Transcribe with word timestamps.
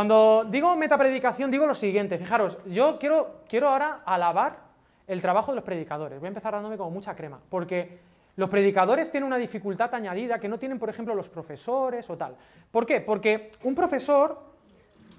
Cuando 0.00 0.46
digo 0.48 0.74
metapredicación, 0.76 1.50
digo 1.50 1.66
lo 1.66 1.74
siguiente, 1.74 2.16
fijaros, 2.16 2.56
yo 2.64 2.98
quiero, 2.98 3.42
quiero 3.46 3.68
ahora 3.68 4.00
alabar 4.06 4.56
el 5.06 5.20
trabajo 5.20 5.52
de 5.52 5.56
los 5.56 5.64
predicadores, 5.64 6.18
voy 6.18 6.28
a 6.28 6.28
empezar 6.28 6.54
dándome 6.54 6.78
como 6.78 6.90
mucha 6.90 7.14
crema, 7.14 7.38
porque 7.50 7.98
los 8.36 8.48
predicadores 8.48 9.10
tienen 9.10 9.26
una 9.26 9.36
dificultad 9.36 9.94
añadida 9.94 10.38
que 10.38 10.48
no 10.48 10.58
tienen, 10.58 10.78
por 10.78 10.88
ejemplo, 10.88 11.14
los 11.14 11.28
profesores 11.28 12.08
o 12.08 12.16
tal. 12.16 12.34
¿Por 12.70 12.86
qué? 12.86 13.02
Porque 13.02 13.50
un 13.62 13.74
profesor 13.74 14.40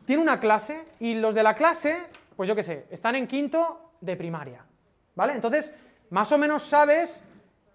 tiene 0.04 0.20
una 0.20 0.40
clase 0.40 0.84
y 1.00 1.14
los 1.14 1.36
de 1.36 1.44
la 1.44 1.54
clase, 1.54 1.96
pues 2.36 2.50
yo 2.50 2.56
qué 2.56 2.64
sé, 2.64 2.88
están 2.90 3.14
en 3.14 3.28
quinto 3.28 3.92
de 4.02 4.16
primaria, 4.16 4.66
¿vale? 5.14 5.34
Entonces, 5.34 5.80
más 6.10 6.32
o 6.32 6.40
menos 6.40 6.64
sabes 6.64 7.24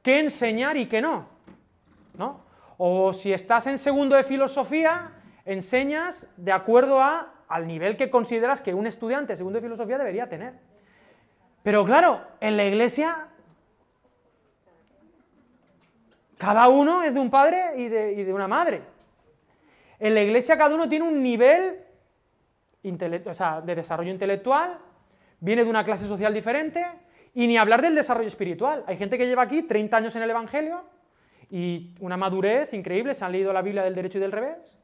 qué 0.02 0.18
enseñar 0.18 0.76
y 0.76 0.86
qué 0.86 1.00
no, 1.00 1.28
¿no? 2.18 2.40
O 2.78 3.12
si 3.12 3.32
estás 3.32 3.68
en 3.68 3.78
segundo 3.78 4.16
de 4.16 4.24
filosofía, 4.24 5.12
enseñas 5.46 6.34
de 6.36 6.52
acuerdo 6.52 7.00
a, 7.00 7.32
al 7.48 7.66
nivel 7.66 7.96
que 7.96 8.10
consideras 8.10 8.60
que 8.60 8.74
un 8.74 8.86
estudiante 8.86 9.32
de 9.32 9.36
segundo 9.38 9.58
de 9.58 9.64
filosofía 9.64 9.98
debería 9.98 10.28
tener. 10.28 10.54
Pero 11.62 11.84
claro, 11.84 12.20
en 12.40 12.56
la 12.56 12.64
iglesia 12.64 13.28
cada 16.38 16.68
uno 16.68 17.02
es 17.02 17.14
de 17.14 17.20
un 17.20 17.30
padre 17.30 17.76
y 17.76 17.88
de, 17.88 18.32
una 18.32 18.46
madre. 18.46 18.82
En 19.98 20.14
la 20.14 20.22
iglesia 20.22 20.58
cada 20.58 20.74
uno 20.74 20.88
tiene 20.88 21.06
un 21.06 21.22
nivel 21.22 21.78
de 22.82 23.74
desarrollo 23.74 24.10
intelectual, 24.10 24.78
viene 25.40 25.64
de 25.64 25.70
una 25.70 25.84
clase 25.84 26.06
social 26.06 26.34
diferente, 26.34 26.84
y 27.34 27.46
ni 27.46 27.56
hablar 27.56 27.82
del 27.82 27.94
desarrollo 27.94 28.28
espiritual. 28.28 28.84
Hay 28.86 28.96
gente 28.96 29.18
que 29.18 29.26
lleva 29.26 29.42
aquí 29.42 29.62
30 29.62 29.96
años 29.96 30.16
en 30.16 30.22
el 30.22 30.30
Evangelio 30.30 30.84
y 31.50 31.94
una 32.00 32.16
madurez 32.16 32.72
increíble, 32.74 33.14
se 33.14 33.24
han 33.24 33.32
leído 33.32 33.52
la 33.52 33.62
Biblia 33.62 33.82
del 33.82 33.94
derecho 33.94 34.18
y 34.18 34.20
del 34.20 34.32
revés. 34.32 34.78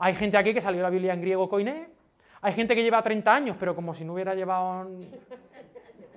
Hay 0.00 0.14
gente 0.14 0.38
aquí 0.38 0.54
que 0.54 0.62
salió 0.62 0.82
la 0.82 0.88
Biblia 0.88 1.12
en 1.12 1.20
griego 1.20 1.46
koiné. 1.46 1.88
Hay 2.40 2.54
gente 2.54 2.74
que 2.74 2.82
lleva 2.82 3.02
30 3.02 3.34
años, 3.34 3.56
pero 3.60 3.76
como 3.76 3.92
si 3.94 4.02
no 4.02 4.14
hubiera 4.14 4.34
llevado 4.34 4.90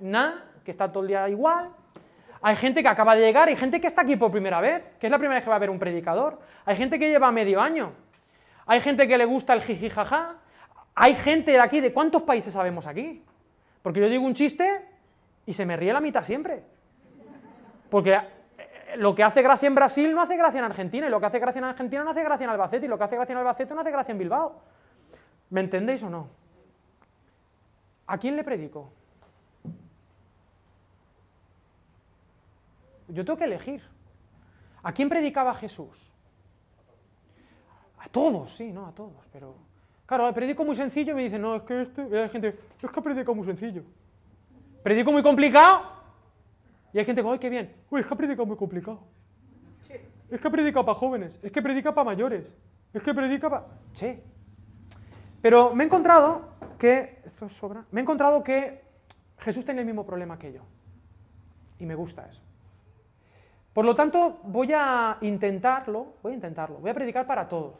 nada, 0.00 0.52
que 0.64 0.70
está 0.70 0.90
todo 0.90 1.02
el 1.02 1.08
día 1.08 1.28
igual. 1.28 1.68
Hay 2.40 2.56
gente 2.56 2.80
que 2.82 2.88
acaba 2.88 3.14
de 3.14 3.20
llegar, 3.20 3.48
hay 3.48 3.56
gente 3.56 3.82
que 3.82 3.86
está 3.86 4.00
aquí 4.00 4.16
por 4.16 4.30
primera 4.30 4.58
vez, 4.58 4.82
que 4.98 5.06
es 5.06 5.10
la 5.10 5.18
primera 5.18 5.34
vez 5.34 5.44
que 5.44 5.50
va 5.50 5.56
a 5.56 5.58
ver 5.58 5.68
un 5.68 5.78
predicador. 5.78 6.40
Hay 6.64 6.76
gente 6.76 6.98
que 6.98 7.10
lleva 7.10 7.30
medio 7.30 7.60
año. 7.60 7.92
Hay 8.64 8.80
gente 8.80 9.06
que 9.06 9.18
le 9.18 9.26
gusta 9.26 9.52
el 9.52 9.60
jiji 9.60 9.90
jaja. 9.90 10.36
Hay 10.94 11.14
gente 11.16 11.52
de 11.52 11.60
aquí, 11.60 11.80
¿de 11.80 11.92
cuántos 11.92 12.22
países 12.22 12.54
sabemos 12.54 12.86
aquí? 12.86 13.22
Porque 13.82 14.00
yo 14.00 14.08
digo 14.08 14.24
un 14.24 14.34
chiste 14.34 14.66
y 15.44 15.52
se 15.52 15.66
me 15.66 15.76
ríe 15.76 15.92
la 15.92 16.00
mitad 16.00 16.24
siempre. 16.24 16.62
Porque 17.90 18.18
lo 18.96 19.14
que 19.14 19.22
hace 19.22 19.42
gracia 19.42 19.66
en 19.66 19.74
Brasil 19.74 20.14
no 20.14 20.20
hace 20.20 20.36
gracia 20.36 20.58
en 20.58 20.64
Argentina, 20.64 21.06
y 21.06 21.10
lo 21.10 21.20
que 21.20 21.26
hace 21.26 21.38
gracia 21.38 21.58
en 21.58 21.64
Argentina 21.64 22.04
no 22.04 22.10
hace 22.10 22.22
gracia 22.22 22.44
en 22.44 22.50
Albacete, 22.50 22.86
y 22.86 22.88
lo 22.88 22.98
que 22.98 23.04
hace 23.04 23.16
gracia 23.16 23.32
en 23.32 23.38
Albacete 23.38 23.74
no 23.74 23.80
hace 23.80 23.90
gracia 23.90 24.12
en 24.12 24.18
Bilbao. 24.18 24.60
¿Me 25.50 25.60
entendéis 25.60 26.02
o 26.02 26.10
no? 26.10 26.28
¿A 28.06 28.18
quién 28.18 28.36
le 28.36 28.44
predico? 28.44 28.92
Yo 33.08 33.24
tengo 33.24 33.38
que 33.38 33.44
elegir. 33.44 33.82
¿A 34.82 34.92
quién 34.92 35.08
predicaba 35.08 35.54
Jesús? 35.54 36.12
A 37.98 38.08
todos, 38.08 38.54
sí, 38.54 38.72
no, 38.72 38.86
a 38.86 38.92
todos, 38.92 39.26
pero... 39.32 39.54
Claro, 40.06 40.32
predico 40.34 40.64
muy 40.64 40.76
sencillo 40.76 41.12
y 41.12 41.16
me 41.16 41.22
dicen, 41.22 41.40
no, 41.40 41.56
es 41.56 41.62
que 41.62 41.82
este... 41.82 42.06
Y 42.10 42.14
hay 42.14 42.28
gente, 42.28 42.58
es 42.82 42.90
que 42.90 43.00
predico 43.00 43.34
muy 43.34 43.46
sencillo. 43.46 43.82
Predico 44.82 45.10
muy 45.10 45.22
complicado 45.22 45.93
y 46.94 46.98
hay 47.00 47.04
gente 47.04 47.22
que, 47.22 47.28
ay, 47.28 47.38
qué 47.40 47.50
bien. 47.50 47.74
Uy, 47.90 48.00
es 48.00 48.06
que 48.06 48.14
predica 48.14 48.44
muy 48.44 48.56
complicado. 48.56 49.00
Es 50.30 50.40
que 50.40 50.48
predica 50.48 50.84
para 50.84 50.96
jóvenes, 50.96 51.38
es 51.42 51.50
que 51.50 51.60
predica 51.60 51.92
para 51.92 52.04
mayores, 52.04 52.46
es 52.92 53.02
que 53.02 53.12
predica 53.12 53.50
para... 53.50 53.66
Che. 53.92 54.22
Pero 55.42 55.74
me 55.74 55.82
he 55.82 55.86
encontrado 55.86 56.50
que... 56.78 57.20
Esto 57.24 57.48
sobra. 57.48 57.84
Me 57.90 58.00
he 58.00 58.02
encontrado 58.02 58.44
que 58.44 58.80
Jesús 59.38 59.64
tiene 59.64 59.80
el 59.80 59.86
mismo 59.86 60.06
problema 60.06 60.38
que 60.38 60.52
yo. 60.52 60.62
Y 61.80 61.84
me 61.84 61.96
gusta 61.96 62.26
eso. 62.28 62.40
Por 63.72 63.84
lo 63.84 63.96
tanto, 63.96 64.38
voy 64.44 64.72
a 64.72 65.18
intentarlo, 65.22 66.14
voy 66.22 66.32
a 66.32 66.34
intentarlo, 66.36 66.78
voy 66.78 66.90
a 66.92 66.94
predicar 66.94 67.26
para 67.26 67.48
todos. 67.48 67.74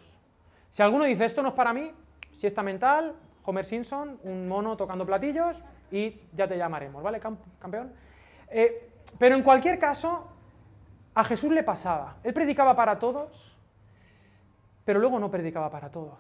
Si 0.71 0.83
alguno 0.83 1.05
dice 1.05 1.25
esto 1.25 1.41
no 1.41 1.51
es 1.51 1.55
para 1.55 1.73
mí, 1.73 1.93
si 2.37 2.49
está 2.49 2.65
mental, 2.65 3.15
Homer 3.45 3.65
Simpson, 3.65 4.19
un 4.25 4.49
mono 4.49 4.77
tocando 4.77 5.07
platillos 5.07 5.63
y 5.93 6.21
ya 6.33 6.49
te 6.49 6.59
llamaremos, 6.59 7.01
¿vale, 7.01 7.21
campeón? 7.21 7.93
Eh, 8.51 8.91
pero 9.19 9.37
en 9.37 9.43
cualquier 9.43 9.79
caso, 9.79 10.29
a 11.15 11.25
Jesús 11.25 11.53
le 11.53 11.63
pasaba. 11.63 12.17
Él 12.23 12.35
predicaba 12.35 12.75
para 12.75 12.99
todos, 12.99 13.57
pero 14.85 15.01
luego 15.01 15.19
no 15.19 15.31
predicaba 15.31 15.71
para 15.71 15.91
todos. 15.91 16.19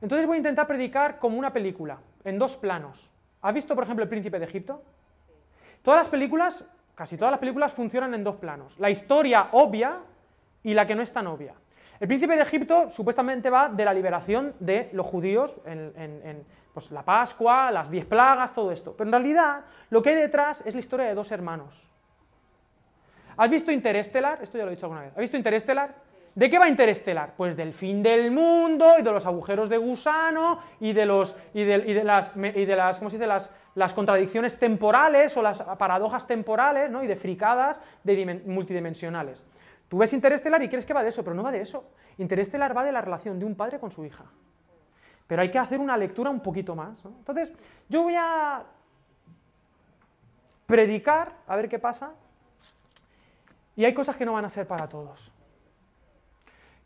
Entonces 0.00 0.26
voy 0.26 0.36
a 0.36 0.38
intentar 0.38 0.66
predicar 0.66 1.18
como 1.18 1.38
una 1.38 1.52
película, 1.52 1.98
en 2.24 2.38
dos 2.38 2.56
planos. 2.56 3.10
¿Has 3.42 3.54
visto, 3.54 3.74
por 3.74 3.84
ejemplo, 3.84 4.02
El 4.02 4.08
Príncipe 4.08 4.38
de 4.38 4.44
Egipto? 4.44 4.82
Todas 5.82 6.00
las 6.00 6.08
películas 6.08 6.66
Casi 6.94 7.16
todas 7.16 7.32
las 7.32 7.40
películas 7.40 7.72
funcionan 7.72 8.14
en 8.14 8.22
dos 8.22 8.36
planos. 8.36 8.78
La 8.78 8.88
historia 8.88 9.48
obvia 9.52 9.98
y 10.62 10.74
la 10.74 10.86
que 10.86 10.94
no 10.94 11.02
es 11.02 11.12
tan 11.12 11.26
obvia. 11.26 11.54
El 11.98 12.06
príncipe 12.06 12.36
de 12.36 12.42
Egipto 12.42 12.90
supuestamente 12.90 13.50
va 13.50 13.68
de 13.68 13.84
la 13.84 13.92
liberación 13.92 14.54
de 14.60 14.90
los 14.92 15.06
judíos 15.06 15.56
en, 15.64 16.44
pues, 16.74 16.90
la 16.90 17.02
Pascua, 17.02 17.70
las 17.70 17.90
diez 17.90 18.04
plagas, 18.04 18.52
todo 18.52 18.70
esto. 18.70 18.94
Pero 18.96 19.08
en 19.08 19.12
realidad 19.12 19.64
lo 19.88 20.02
que 20.02 20.10
hay 20.10 20.16
detrás 20.16 20.66
es 20.66 20.74
la 20.74 20.80
historia 20.80 21.06
de 21.06 21.14
dos 21.14 21.32
hermanos. 21.32 21.88
¿Has 23.36 23.48
visto 23.48 23.72
Interestelar? 23.72 24.42
Esto 24.42 24.58
ya 24.58 24.64
lo 24.64 24.70
he 24.70 24.74
dicho 24.74 24.86
alguna 24.86 25.02
vez. 25.02 25.12
¿Has 25.12 25.20
visto 25.20 25.36
Interestelar? 25.36 25.94
¿De 26.34 26.50
qué 26.50 26.58
va 26.58 26.68
Interestelar? 26.68 27.34
Pues 27.36 27.56
del 27.56 27.72
fin 27.72 28.02
del 28.02 28.30
mundo 28.30 28.94
y 28.98 29.02
de 29.02 29.12
los 29.12 29.24
agujeros 29.24 29.68
de 29.70 29.78
gusano 29.78 30.60
y 30.80 30.92
de 30.92 31.06
los 31.06 31.36
y 31.54 31.64
de, 31.64 32.04
las 32.04 32.36
y 32.36 32.64
de 32.64 32.76
las 32.76 32.98
¿cómo 32.98 33.08
se 33.08 33.16
dice? 33.16 33.26
las 33.26 33.54
las 33.74 33.92
contradicciones 33.92 34.58
temporales 34.58 35.36
o 35.36 35.42
las 35.42 35.58
paradojas 35.58 36.26
temporales 36.26 36.90
¿no? 36.90 37.02
y 37.02 37.06
de 37.06 37.16
fricadas 37.16 37.82
de 38.02 38.42
multidimensionales. 38.46 39.44
Tú 39.88 39.98
ves 39.98 40.12
Interestelar 40.12 40.62
y 40.62 40.68
crees 40.68 40.86
que 40.86 40.94
va 40.94 41.02
de 41.02 41.08
eso, 41.08 41.22
pero 41.22 41.34
no 41.34 41.42
va 41.42 41.52
de 41.52 41.60
eso. 41.60 41.84
Interestelar 42.18 42.76
va 42.76 42.84
de 42.84 42.92
la 42.92 43.00
relación 43.00 43.38
de 43.38 43.44
un 43.44 43.54
padre 43.54 43.78
con 43.78 43.90
su 43.90 44.04
hija. 44.04 44.24
Pero 45.26 45.42
hay 45.42 45.50
que 45.50 45.58
hacer 45.58 45.80
una 45.80 45.96
lectura 45.96 46.30
un 46.30 46.40
poquito 46.40 46.74
más. 46.74 47.02
Entonces, 47.04 47.52
yo 47.88 48.02
voy 48.02 48.14
a 48.16 48.64
predicar, 50.66 51.32
a 51.46 51.56
ver 51.56 51.68
qué 51.68 51.78
pasa, 51.78 52.12
y 53.76 53.84
hay 53.84 53.94
cosas 53.94 54.16
que 54.16 54.24
no 54.24 54.34
van 54.34 54.44
a 54.44 54.50
ser 54.50 54.66
para 54.66 54.88
todos. 54.88 55.32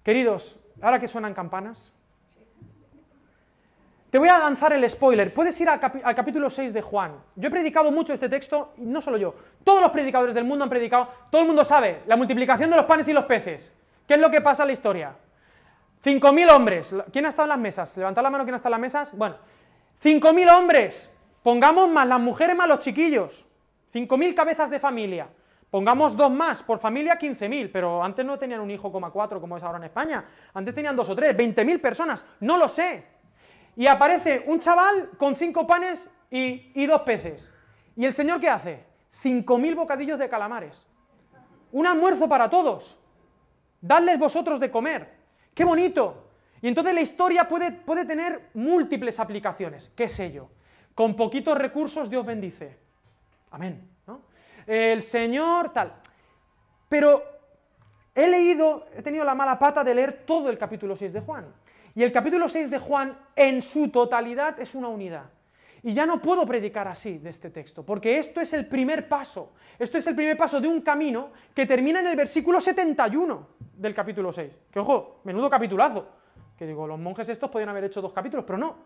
Queridos, 0.02 0.58
ahora 0.80 0.98
que 0.98 1.08
suenan 1.08 1.34
campanas, 1.34 1.92
te 4.10 4.18
voy 4.18 4.28
a 4.28 4.38
lanzar 4.38 4.72
el 4.72 4.88
spoiler. 4.88 5.34
Puedes 5.34 5.60
ir 5.60 5.68
al, 5.68 5.80
capítulo 5.80 6.48
6 6.48 6.72
de 6.72 6.80
Juan. 6.80 7.12
Yo 7.36 7.48
he 7.48 7.50
predicado 7.50 7.90
mucho 7.92 8.14
este 8.14 8.28
texto, 8.28 8.72
y 8.78 8.86
no 8.86 9.02
solo 9.02 9.18
yo. 9.18 9.34
Todos 9.64 9.82
los 9.82 9.90
predicadores 9.90 10.34
del 10.34 10.44
mundo 10.44 10.64
han 10.64 10.70
predicado. 10.70 11.08
Todo 11.30 11.42
el 11.42 11.46
mundo 11.46 11.62
sabe 11.64 12.02
la 12.06 12.16
multiplicación 12.16 12.70
de 12.70 12.76
los 12.76 12.86
panes 12.86 13.06
y 13.08 13.12
los 13.12 13.26
peces. 13.26 13.74
¿Qué 14.06 14.14
es 14.14 14.20
lo 14.20 14.30
que 14.30 14.40
pasa 14.40 14.62
en 14.62 14.68
la 14.68 14.72
historia? 14.72 15.14
5.000 16.04 16.50
hombres. 16.50 16.94
¿Quién 17.12 17.26
ha 17.26 17.30
estado 17.30 17.46
en 17.46 17.50
las 17.50 17.58
mesas? 17.58 17.96
Levantad 17.96 18.22
la 18.22 18.30
mano, 18.30 18.44
¿quién 18.44 18.54
ha 18.54 18.56
estado 18.56 18.74
en 18.74 18.80
las 18.80 18.92
mesas? 18.92 19.16
Bueno, 19.16 19.36
5.000 20.02 20.58
hombres. 20.58 21.12
Pongamos 21.42 21.88
más 21.88 22.06
las 22.06 22.20
mujeres 22.20 22.56
más 22.56 22.68
los 22.68 22.80
chiquillos. 22.80 23.46
5.000 23.92 24.34
cabezas 24.34 24.70
de 24.70 24.78
familia. 24.78 25.28
Pongamos 25.70 26.16
dos 26.16 26.30
más, 26.30 26.62
por 26.62 26.78
familia 26.78 27.18
15.000, 27.18 27.70
pero 27.70 28.02
antes 28.02 28.24
no 28.24 28.38
tenían 28.38 28.60
un 28.60 28.70
hijo, 28.70 28.90
cuatro 29.12 29.40
como 29.40 29.56
es 29.56 29.62
ahora 29.62 29.78
en 29.78 29.84
España. 29.84 30.24
Antes 30.54 30.74
tenían 30.74 30.96
dos 30.96 31.10
o 31.10 31.16
tres, 31.16 31.36
20.000 31.36 31.80
personas. 31.80 32.24
No 32.40 32.56
lo 32.56 32.68
sé 32.68 33.18
y 33.78 33.86
aparece 33.86 34.42
un 34.46 34.58
chaval 34.58 35.10
con 35.16 35.36
cinco 35.36 35.64
panes 35.64 36.10
y, 36.32 36.84
dos 36.86 37.02
peces. 37.02 37.54
¿Y 37.94 38.04
el 38.06 38.12
Señor 38.12 38.40
qué 38.40 38.50
hace? 38.50 38.84
Cinco 39.12 39.56
mil 39.56 39.76
bocadillos 39.76 40.18
de 40.18 40.28
calamares. 40.28 40.84
Un 41.70 41.86
almuerzo 41.86 42.28
para 42.28 42.50
todos. 42.50 42.98
Dadles 43.80 44.18
vosotros 44.18 44.58
de 44.58 44.72
comer. 44.72 45.17
¡Qué 45.58 45.64
bonito! 45.64 46.30
Y 46.62 46.68
entonces 46.68 46.94
la 46.94 47.00
historia 47.00 47.48
puede, 47.48 47.72
puede 47.72 48.04
tener 48.04 48.50
múltiples 48.54 49.18
aplicaciones. 49.18 49.92
¿Qué 49.96 50.08
sé 50.08 50.30
yo? 50.30 50.48
Con 50.94 51.16
poquitos 51.16 51.58
recursos 51.58 52.08
Dios 52.08 52.24
bendice. 52.24 52.78
Amén. 53.50 53.90
El 54.68 55.02
Señor 55.02 55.72
tal. 55.72 55.94
Pero 56.88 57.24
he 58.14 58.28
leído, 58.28 58.86
he 58.96 59.02
tenido 59.02 59.24
la 59.24 59.34
mala 59.34 59.58
pata 59.58 59.82
de 59.82 59.96
leer 59.96 60.22
todo 60.24 60.48
el 60.48 60.58
capítulo 60.58 60.94
6 60.94 61.12
de 61.14 61.20
Juan. 61.22 61.52
Y 61.92 62.04
el 62.04 62.12
capítulo 62.12 62.48
6 62.48 62.70
de 62.70 62.78
Juan 62.78 63.18
en 63.34 63.60
su 63.60 63.88
totalidad 63.88 64.60
es 64.60 64.76
una 64.76 64.86
unidad. 64.86 65.24
Y 65.82 65.92
ya 65.92 66.06
no 66.06 66.20
puedo 66.20 66.46
predicar 66.46 66.88
así 66.88 67.18
de 67.18 67.30
este 67.30 67.50
texto, 67.50 67.84
porque 67.84 68.18
esto 68.18 68.40
es 68.40 68.52
el 68.52 68.66
primer 68.66 69.08
paso. 69.08 69.52
Esto 69.78 69.98
es 69.98 70.06
el 70.08 70.16
primer 70.16 70.36
paso 70.36 70.60
de 70.60 70.66
un 70.66 70.80
camino 70.80 71.30
que 71.54 71.66
termina 71.66 72.00
en 72.00 72.08
el 72.08 72.16
versículo 72.16 72.60
71 72.60 73.48
del 73.76 73.94
capítulo 73.94 74.32
6. 74.32 74.52
Que 74.70 74.80
ojo, 74.80 75.20
menudo 75.24 75.48
capitulazo. 75.48 76.08
Que 76.58 76.66
digo, 76.66 76.86
los 76.86 76.98
monjes 76.98 77.28
estos 77.28 77.50
podían 77.50 77.68
haber 77.68 77.84
hecho 77.84 78.02
dos 78.02 78.12
capítulos, 78.12 78.44
pero 78.44 78.58
no. 78.58 78.76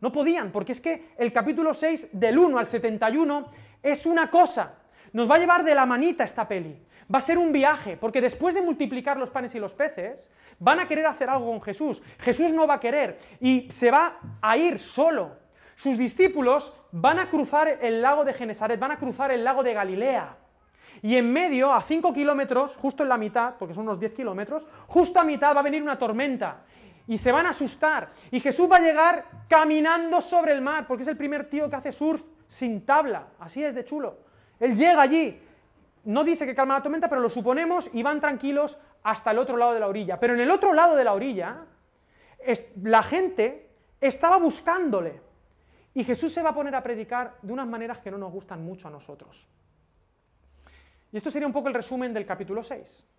No 0.00 0.12
podían, 0.12 0.50
porque 0.50 0.72
es 0.72 0.80
que 0.80 1.10
el 1.18 1.32
capítulo 1.32 1.74
6 1.74 2.10
del 2.12 2.38
1 2.38 2.58
al 2.58 2.66
71 2.66 3.46
es 3.82 4.06
una 4.06 4.30
cosa. 4.30 4.76
Nos 5.12 5.30
va 5.30 5.34
a 5.34 5.38
llevar 5.38 5.64
de 5.64 5.74
la 5.74 5.84
manita 5.86 6.24
esta 6.24 6.46
peli. 6.46 6.80
Va 7.12 7.18
a 7.18 7.22
ser 7.22 7.38
un 7.38 7.52
viaje, 7.52 7.96
porque 7.96 8.20
después 8.20 8.54
de 8.54 8.62
multiplicar 8.62 9.16
los 9.16 9.30
panes 9.30 9.54
y 9.54 9.58
los 9.58 9.74
peces, 9.74 10.32
van 10.58 10.80
a 10.80 10.86
querer 10.86 11.06
hacer 11.06 11.28
algo 11.28 11.46
con 11.50 11.62
Jesús. 11.62 12.02
Jesús 12.18 12.52
no 12.52 12.66
va 12.66 12.74
a 12.74 12.80
querer 12.80 13.18
y 13.40 13.70
se 13.70 13.90
va 13.90 14.18
a 14.40 14.56
ir 14.56 14.78
solo. 14.78 15.47
Sus 15.78 15.96
discípulos 15.96 16.74
van 16.90 17.20
a 17.20 17.26
cruzar 17.26 17.78
el 17.80 18.02
lago 18.02 18.24
de 18.24 18.34
Genesaret, 18.34 18.80
van 18.80 18.90
a 18.90 18.96
cruzar 18.96 19.30
el 19.30 19.44
lago 19.44 19.62
de 19.62 19.74
Galilea. 19.74 20.36
Y 21.02 21.14
en 21.14 21.32
medio, 21.32 21.72
a 21.72 21.80
5 21.80 22.12
kilómetros, 22.12 22.74
justo 22.74 23.04
en 23.04 23.08
la 23.08 23.16
mitad, 23.16 23.54
porque 23.60 23.74
son 23.74 23.84
unos 23.84 24.00
10 24.00 24.12
kilómetros, 24.12 24.66
justo 24.88 25.20
a 25.20 25.24
mitad 25.24 25.54
va 25.54 25.60
a 25.60 25.62
venir 25.62 25.80
una 25.80 25.96
tormenta. 25.96 26.64
Y 27.06 27.16
se 27.16 27.30
van 27.30 27.46
a 27.46 27.50
asustar. 27.50 28.08
Y 28.32 28.40
Jesús 28.40 28.68
va 28.68 28.78
a 28.78 28.80
llegar 28.80 29.22
caminando 29.46 30.20
sobre 30.20 30.50
el 30.50 30.62
mar, 30.62 30.84
porque 30.88 31.04
es 31.04 31.08
el 31.08 31.16
primer 31.16 31.48
tío 31.48 31.70
que 31.70 31.76
hace 31.76 31.92
surf 31.92 32.22
sin 32.48 32.84
tabla. 32.84 33.28
Así 33.38 33.62
es 33.62 33.72
de 33.72 33.84
chulo. 33.84 34.16
Él 34.58 34.74
llega 34.74 35.00
allí. 35.00 35.40
No 36.06 36.24
dice 36.24 36.44
que 36.44 36.56
calma 36.56 36.74
la 36.74 36.82
tormenta, 36.82 37.08
pero 37.08 37.20
lo 37.20 37.30
suponemos 37.30 37.94
y 37.94 38.02
van 38.02 38.20
tranquilos 38.20 38.78
hasta 39.04 39.30
el 39.30 39.38
otro 39.38 39.56
lado 39.56 39.74
de 39.74 39.80
la 39.80 39.86
orilla. 39.86 40.18
Pero 40.18 40.34
en 40.34 40.40
el 40.40 40.50
otro 40.50 40.72
lado 40.72 40.96
de 40.96 41.04
la 41.04 41.12
orilla, 41.12 41.58
la 42.82 43.02
gente 43.04 43.70
estaba 44.00 44.38
buscándole. 44.38 45.27
Y 45.94 46.04
Jesús 46.04 46.32
se 46.32 46.42
va 46.42 46.50
a 46.50 46.54
poner 46.54 46.74
a 46.74 46.82
predicar 46.82 47.36
de 47.42 47.52
unas 47.52 47.66
maneras 47.66 47.98
que 47.98 48.10
no 48.10 48.18
nos 48.18 48.32
gustan 48.32 48.64
mucho 48.64 48.88
a 48.88 48.90
nosotros. 48.90 49.46
Y 51.10 51.16
esto 51.16 51.30
sería 51.30 51.46
un 51.46 51.52
poco 51.52 51.68
el 51.68 51.74
resumen 51.74 52.12
del 52.12 52.26
capítulo 52.26 52.62
6. 52.62 53.10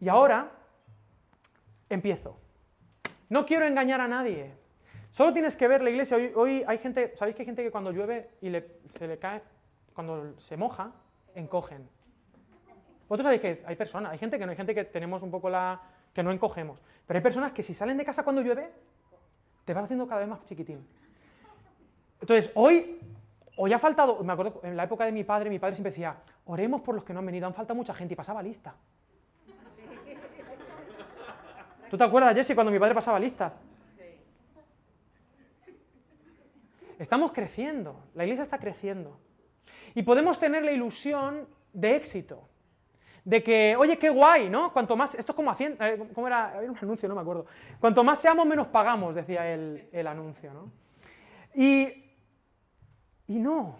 Y 0.00 0.08
ahora 0.08 0.50
empiezo. 1.88 2.38
No 3.28 3.46
quiero 3.46 3.66
engañar 3.66 4.00
a 4.00 4.08
nadie. 4.08 4.54
Solo 5.10 5.32
tienes 5.32 5.56
que 5.56 5.68
ver 5.68 5.82
la 5.82 5.90
iglesia. 5.90 6.18
Hoy, 6.34 6.64
hay 6.66 6.78
gente, 6.78 7.14
¿sabéis 7.16 7.36
que 7.36 7.42
hay 7.42 7.46
gente 7.46 7.62
que 7.62 7.70
cuando 7.70 7.92
llueve 7.92 8.30
y 8.40 8.50
se 8.90 9.08
le 9.08 9.18
cae, 9.18 9.42
cuando 9.94 10.38
se 10.38 10.56
moja, 10.56 10.92
encogen? 11.34 11.88
Vosotros 13.08 13.24
sabéis 13.24 13.40
que 13.40 13.66
hay 13.66 13.76
personas, 13.76 14.12
hay 14.12 14.18
gente 14.18 14.38
que 14.38 14.44
no, 14.44 14.50
hay 14.50 14.56
gente 14.56 14.74
que 14.74 14.84
tenemos 14.84 15.22
un 15.22 15.30
poco 15.30 15.48
la. 15.48 15.80
que 16.12 16.22
no 16.22 16.30
encogemos. 16.30 16.78
Pero 17.06 17.18
hay 17.18 17.22
personas 17.22 17.52
que 17.52 17.62
si 17.62 17.72
salen 17.74 17.96
de 17.96 18.04
casa 18.04 18.22
cuando 18.22 18.42
llueve, 18.42 18.70
te 19.64 19.72
van 19.72 19.84
haciendo 19.84 20.06
cada 20.06 20.20
vez 20.20 20.28
más 20.28 20.44
chiquitín. 20.44 20.86
Entonces, 22.20 22.50
hoy 22.54 22.98
Hoy 23.60 23.72
ha 23.72 23.78
faltado, 23.80 24.22
me 24.22 24.32
acuerdo, 24.32 24.60
en 24.62 24.76
la 24.76 24.84
época 24.84 25.04
de 25.04 25.10
mi 25.10 25.24
padre, 25.24 25.50
mi 25.50 25.58
padre 25.58 25.74
siempre 25.74 25.90
decía, 25.90 26.14
oremos 26.46 26.80
por 26.80 26.94
los 26.94 27.02
que 27.02 27.12
no 27.12 27.18
han 27.18 27.26
venido, 27.26 27.44
han 27.44 27.54
faltado 27.54 27.74
mucha 27.74 27.92
gente 27.92 28.14
y 28.14 28.16
pasaba 28.16 28.40
lista. 28.40 28.76
¿Tú 31.90 31.98
te 31.98 32.04
acuerdas, 32.04 32.36
Jesse, 32.36 32.54
cuando 32.54 32.70
mi 32.70 32.78
padre 32.78 32.94
pasaba 32.94 33.18
lista? 33.18 33.54
Estamos 37.00 37.32
creciendo, 37.32 38.04
la 38.14 38.22
iglesia 38.22 38.44
está 38.44 38.58
creciendo. 38.58 39.18
Y 39.92 40.04
podemos 40.04 40.38
tener 40.38 40.62
la 40.62 40.70
ilusión 40.70 41.48
de 41.72 41.96
éxito. 41.96 42.48
De 43.24 43.42
que, 43.42 43.74
oye, 43.76 43.98
qué 43.98 44.10
guay, 44.10 44.48
¿no? 44.48 44.72
Cuanto 44.72 44.96
más, 44.96 45.16
esto 45.16 45.32
es 45.32 45.36
como 45.36 45.50
haciendo, 45.50 45.84
eh, 45.84 46.00
¿cómo 46.14 46.28
era? 46.28 46.60
Un 46.62 46.78
anuncio, 46.78 47.08
no 47.08 47.16
me 47.16 47.22
acuerdo. 47.22 47.46
Cuanto 47.80 48.04
más 48.04 48.20
seamos, 48.20 48.46
menos 48.46 48.68
pagamos, 48.68 49.16
decía 49.16 49.52
el, 49.52 49.88
el 49.90 50.06
anuncio, 50.06 50.52
¿no? 50.54 50.70
Y 51.56 52.04
y 53.28 53.38
no. 53.38 53.76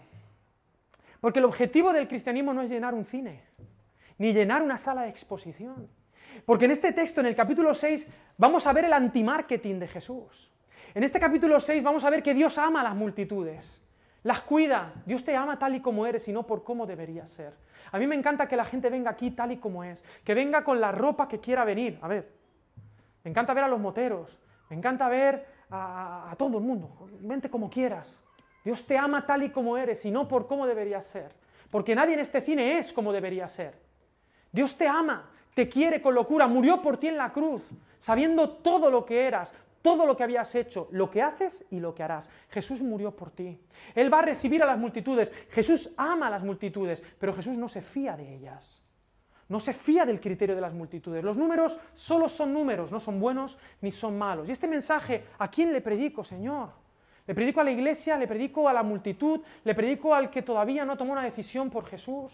Porque 1.19 1.39
el 1.39 1.45
objetivo 1.45 1.91
del 1.91 2.07
cristianismo 2.07 2.53
no 2.53 2.61
es 2.61 2.69
llenar 2.69 2.93
un 2.93 3.03
cine, 3.03 3.43
ni 4.17 4.31
llenar 4.31 4.61
una 4.61 4.77
sala 4.77 5.01
de 5.01 5.09
exposición. 5.09 5.89
Porque 6.45 6.65
en 6.65 6.71
este 6.71 6.93
texto, 6.93 7.19
en 7.19 7.27
el 7.27 7.35
capítulo 7.35 7.73
6, 7.73 8.09
vamos 8.37 8.65
a 8.67 8.73
ver 8.73 8.85
el 8.85 8.93
antimarketing 8.93 9.79
de 9.79 9.87
Jesús. 9.87 10.49
En 10.93 11.03
este 11.03 11.19
capítulo 11.19 11.59
6 11.59 11.83
vamos 11.83 12.03
a 12.03 12.09
ver 12.09 12.23
que 12.23 12.33
Dios 12.33 12.57
ama 12.57 12.81
a 12.81 12.83
las 12.83 12.95
multitudes, 12.95 13.85
las 14.23 14.41
cuida. 14.41 14.93
Dios 15.05 15.23
te 15.23 15.35
ama 15.35 15.59
tal 15.59 15.75
y 15.75 15.81
como 15.81 16.05
eres 16.05 16.27
y 16.27 16.33
no 16.33 16.47
por 16.47 16.63
cómo 16.63 16.85
deberías 16.85 17.29
ser. 17.29 17.53
A 17.91 17.99
mí 17.99 18.07
me 18.07 18.15
encanta 18.15 18.47
que 18.47 18.55
la 18.55 18.65
gente 18.65 18.89
venga 18.89 19.11
aquí 19.11 19.31
tal 19.31 19.51
y 19.51 19.57
como 19.57 19.83
es, 19.83 20.05
que 20.23 20.33
venga 20.33 20.63
con 20.63 20.79
la 20.79 20.91
ropa 20.91 21.27
que 21.27 21.39
quiera 21.39 21.63
venir. 21.63 21.99
A 22.01 22.07
ver, 22.07 22.31
me 23.23 23.31
encanta 23.31 23.53
ver 23.53 23.65
a 23.65 23.67
los 23.67 23.79
moteros, 23.79 24.37
me 24.69 24.77
encanta 24.77 25.09
ver 25.09 25.45
a, 25.69 26.31
a 26.31 26.35
todo 26.35 26.57
el 26.57 26.63
mundo. 26.63 27.09
Vente 27.21 27.49
como 27.49 27.69
quieras. 27.69 28.23
Dios 28.63 28.85
te 28.85 28.97
ama 28.97 29.25
tal 29.25 29.43
y 29.43 29.49
como 29.49 29.77
eres 29.77 30.05
y 30.05 30.11
no 30.11 30.27
por 30.27 30.47
cómo 30.47 30.67
deberías 30.67 31.05
ser. 31.05 31.31
Porque 31.69 31.95
nadie 31.95 32.15
en 32.15 32.19
este 32.19 32.41
cine 32.41 32.77
es 32.77 32.91
como 32.91 33.13
debería 33.13 33.47
ser. 33.47 33.73
Dios 34.51 34.75
te 34.75 34.87
ama, 34.87 35.29
te 35.53 35.69
quiere 35.69 36.01
con 36.01 36.15
locura, 36.15 36.47
murió 36.47 36.81
por 36.81 36.97
ti 36.97 37.07
en 37.07 37.17
la 37.17 37.31
cruz, 37.31 37.63
sabiendo 37.99 38.49
todo 38.49 38.89
lo 38.89 39.05
que 39.05 39.27
eras, 39.27 39.53
todo 39.81 40.05
lo 40.05 40.17
que 40.17 40.23
habías 40.23 40.53
hecho, 40.55 40.87
lo 40.91 41.09
que 41.09 41.21
haces 41.21 41.65
y 41.71 41.79
lo 41.79 41.93
que 41.95 42.03
harás. 42.03 42.29
Jesús 42.49 42.81
murió 42.81 43.15
por 43.15 43.31
ti. 43.31 43.59
Él 43.95 44.11
va 44.11 44.19
a 44.19 44.23
recibir 44.23 44.61
a 44.63 44.65
las 44.65 44.77
multitudes. 44.77 45.31
Jesús 45.51 45.93
ama 45.97 46.27
a 46.27 46.31
las 46.31 46.43
multitudes, 46.43 47.03
pero 47.19 47.33
Jesús 47.33 47.53
no 47.53 47.69
se 47.69 47.81
fía 47.81 48.17
de 48.17 48.35
ellas. 48.35 48.85
No 49.47 49.59
se 49.59 49.73
fía 49.73 50.05
del 50.05 50.19
criterio 50.19 50.53
de 50.53 50.61
las 50.61 50.73
multitudes. 50.73 51.23
Los 51.23 51.37
números 51.37 51.79
solo 51.93 52.29
son 52.29 52.53
números, 52.53 52.91
no 52.91 52.99
son 52.99 53.19
buenos 53.19 53.57
ni 53.81 53.91
son 53.91 54.17
malos. 54.17 54.47
Y 54.47 54.51
este 54.51 54.67
mensaje, 54.67 55.25
¿a 55.39 55.49
quién 55.49 55.73
le 55.73 55.81
predico, 55.81 56.23
Señor? 56.23 56.69
Le 57.29 57.35
predico 57.35 57.61
a 57.61 57.63
la 57.63 57.69
iglesia, 57.69 58.17
le 58.17 58.27
predico 58.27 58.67
a 58.67 58.73
la 58.73 58.81
multitud, 58.81 59.41
le 59.63 59.75
predico 59.75 60.15
al 60.15 60.31
que 60.31 60.41
todavía 60.41 60.83
no 60.83 60.97
tomó 60.97 61.11
una 61.11 61.21
decisión 61.21 61.69
por 61.69 61.85
Jesús. 61.85 62.33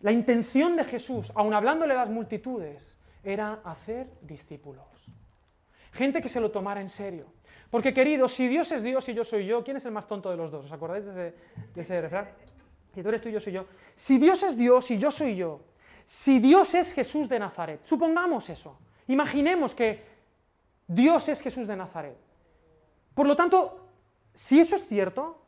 La 0.00 0.10
intención 0.10 0.74
de 0.74 0.82
Jesús, 0.82 1.30
aun 1.36 1.54
hablándole 1.54 1.94
a 1.94 1.98
las 1.98 2.08
multitudes, 2.08 2.98
era 3.22 3.60
hacer 3.62 4.08
discípulos. 4.22 4.84
Gente 5.92 6.20
que 6.20 6.28
se 6.28 6.40
lo 6.40 6.50
tomara 6.50 6.80
en 6.80 6.88
serio. 6.88 7.26
Porque 7.70 7.94
queridos, 7.94 8.32
si 8.32 8.48
Dios 8.48 8.72
es 8.72 8.82
Dios 8.82 9.08
y 9.08 9.14
yo 9.14 9.24
soy 9.24 9.46
yo, 9.46 9.62
¿quién 9.62 9.76
es 9.76 9.86
el 9.86 9.92
más 9.92 10.08
tonto 10.08 10.28
de 10.28 10.36
los 10.36 10.50
dos? 10.50 10.64
¿Os 10.64 10.72
acordáis 10.72 11.04
de 11.04 11.12
ese, 11.12 11.36
de 11.72 11.82
ese 11.82 12.00
refrán? 12.00 12.28
Si 12.96 13.00
tú 13.00 13.10
eres 13.10 13.22
tú 13.22 13.28
y 13.28 13.32
yo 13.32 13.40
soy 13.40 13.52
yo. 13.52 13.66
Si 13.94 14.18
Dios 14.18 14.42
es 14.42 14.56
Dios 14.56 14.90
y 14.90 14.98
yo 14.98 15.12
soy 15.12 15.36
yo, 15.36 15.60
si 16.04 16.40
Dios 16.40 16.74
es 16.74 16.92
Jesús 16.92 17.28
de 17.28 17.38
Nazaret, 17.38 17.84
supongamos 17.84 18.50
eso. 18.50 18.76
Imaginemos 19.06 19.72
que 19.72 20.15
Dios 20.86 21.28
es 21.28 21.40
Jesús 21.40 21.66
de 21.66 21.76
Nazaret. 21.76 22.16
Por 23.14 23.26
lo 23.26 23.36
tanto, 23.36 23.88
si 24.34 24.60
eso 24.60 24.76
es 24.76 24.86
cierto, 24.86 25.42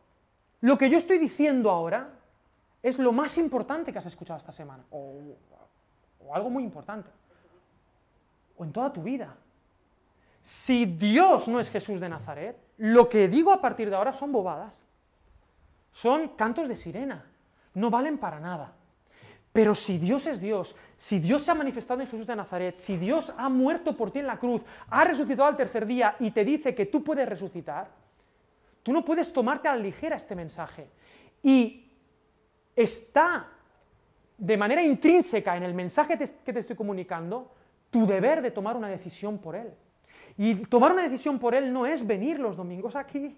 lo 0.60 0.78
que 0.78 0.90
yo 0.90 0.98
estoy 0.98 1.18
diciendo 1.18 1.70
ahora 1.70 2.10
es 2.82 2.98
lo 2.98 3.12
más 3.12 3.38
importante 3.38 3.92
que 3.92 3.98
has 3.98 4.06
escuchado 4.06 4.38
esta 4.38 4.52
semana, 4.52 4.84
o, 4.90 5.36
algo 6.32 6.50
muy 6.50 6.64
importante, 6.64 7.10
o 8.56 8.64
en 8.64 8.72
toda 8.72 8.92
tu 8.92 9.02
vida. 9.02 9.36
Si 10.42 10.86
Dios 10.86 11.48
no 11.48 11.60
es 11.60 11.70
Jesús 11.70 12.00
de 12.00 12.08
Nazaret, 12.08 12.56
lo 12.78 13.08
que 13.08 13.28
digo 13.28 13.52
a 13.52 13.60
partir 13.60 13.90
de 13.90 13.96
ahora 13.96 14.12
son 14.12 14.32
bobadas, 14.32 14.82
son 15.92 16.28
cantos 16.28 16.68
de 16.68 16.76
sirena, 16.76 17.24
no 17.74 17.90
valen 17.90 18.18
para 18.18 18.40
nada. 18.40 18.72
Pero 19.52 19.74
si 19.74 19.98
Dios 19.98 20.26
es 20.26 20.40
Dios, 20.40 20.76
si 20.98 21.20
Dios 21.20 21.42
se 21.42 21.52
ha 21.52 21.54
manifestado 21.54 22.00
en 22.00 22.08
Jesús 22.08 22.26
de 22.26 22.34
Nazaret, 22.34 22.76
si 22.76 22.96
Dios 22.96 23.32
ha 23.38 23.48
muerto 23.48 23.96
por 23.96 24.10
ti 24.10 24.18
en 24.18 24.26
la 24.26 24.36
cruz, 24.36 24.62
ha 24.90 25.04
resucitado 25.04 25.48
al 25.48 25.56
tercer 25.56 25.86
día 25.86 26.16
y 26.18 26.32
te 26.32 26.44
dice 26.44 26.74
que 26.74 26.86
tú 26.86 27.04
puedes 27.04 27.28
resucitar, 27.28 27.88
tú 28.82 28.92
no 28.92 29.04
puedes 29.04 29.32
tomarte 29.32 29.68
a 29.68 29.76
la 29.76 29.82
ligera 29.82 30.16
este 30.16 30.34
mensaje. 30.34 30.88
Y 31.40 31.88
está 32.74 33.48
de 34.36 34.56
manera 34.56 34.82
intrínseca 34.82 35.56
en 35.56 35.62
el 35.62 35.72
mensaje 35.72 36.18
que 36.18 36.52
te 36.52 36.58
estoy 36.58 36.74
comunicando 36.74 37.52
tu 37.90 38.04
deber 38.04 38.42
de 38.42 38.50
tomar 38.50 38.76
una 38.76 38.88
decisión 38.88 39.38
por 39.38 39.54
Él. 39.54 39.72
Y 40.36 40.56
tomar 40.66 40.92
una 40.92 41.02
decisión 41.02 41.38
por 41.38 41.54
Él 41.54 41.72
no 41.72 41.86
es 41.86 42.04
venir 42.04 42.40
los 42.40 42.56
domingos 42.56 42.96
aquí 42.96 43.36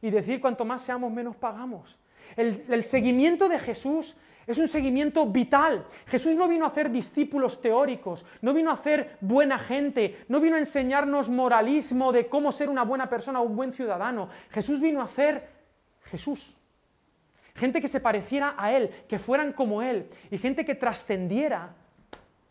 y 0.00 0.10
decir 0.10 0.40
cuanto 0.40 0.64
más 0.64 0.82
seamos 0.82 1.12
menos 1.12 1.34
pagamos. 1.34 1.96
El, 2.36 2.64
el 2.68 2.84
seguimiento 2.84 3.48
de 3.48 3.58
Jesús 3.58 4.16
es 4.46 4.58
un 4.58 4.68
seguimiento 4.68 5.26
vital. 5.26 5.86
Jesús 6.06 6.34
no 6.34 6.48
vino 6.48 6.64
a 6.64 6.68
hacer 6.68 6.90
discípulos 6.90 7.60
teóricos, 7.60 8.26
no 8.42 8.52
vino 8.52 8.70
a 8.70 8.74
hacer 8.74 9.16
buena 9.20 9.58
gente, 9.58 10.24
no 10.28 10.40
vino 10.40 10.56
a 10.56 10.60
enseñarnos 10.60 11.28
moralismo 11.28 12.12
de 12.12 12.26
cómo 12.28 12.52
ser 12.52 12.68
una 12.68 12.84
buena 12.84 13.08
persona 13.08 13.40
o 13.40 13.44
un 13.44 13.56
buen 13.56 13.72
ciudadano. 13.72 14.28
Jesús 14.50 14.80
vino 14.80 15.00
a 15.00 15.04
hacer 15.04 15.48
Jesús. 16.04 16.56
Gente 17.54 17.80
que 17.80 17.88
se 17.88 18.00
pareciera 18.00 18.54
a 18.58 18.72
Él, 18.72 18.90
que 19.08 19.18
fueran 19.18 19.52
como 19.52 19.80
Él, 19.80 20.10
y 20.30 20.38
gente 20.38 20.64
que 20.64 20.74
trascendiera 20.74 21.74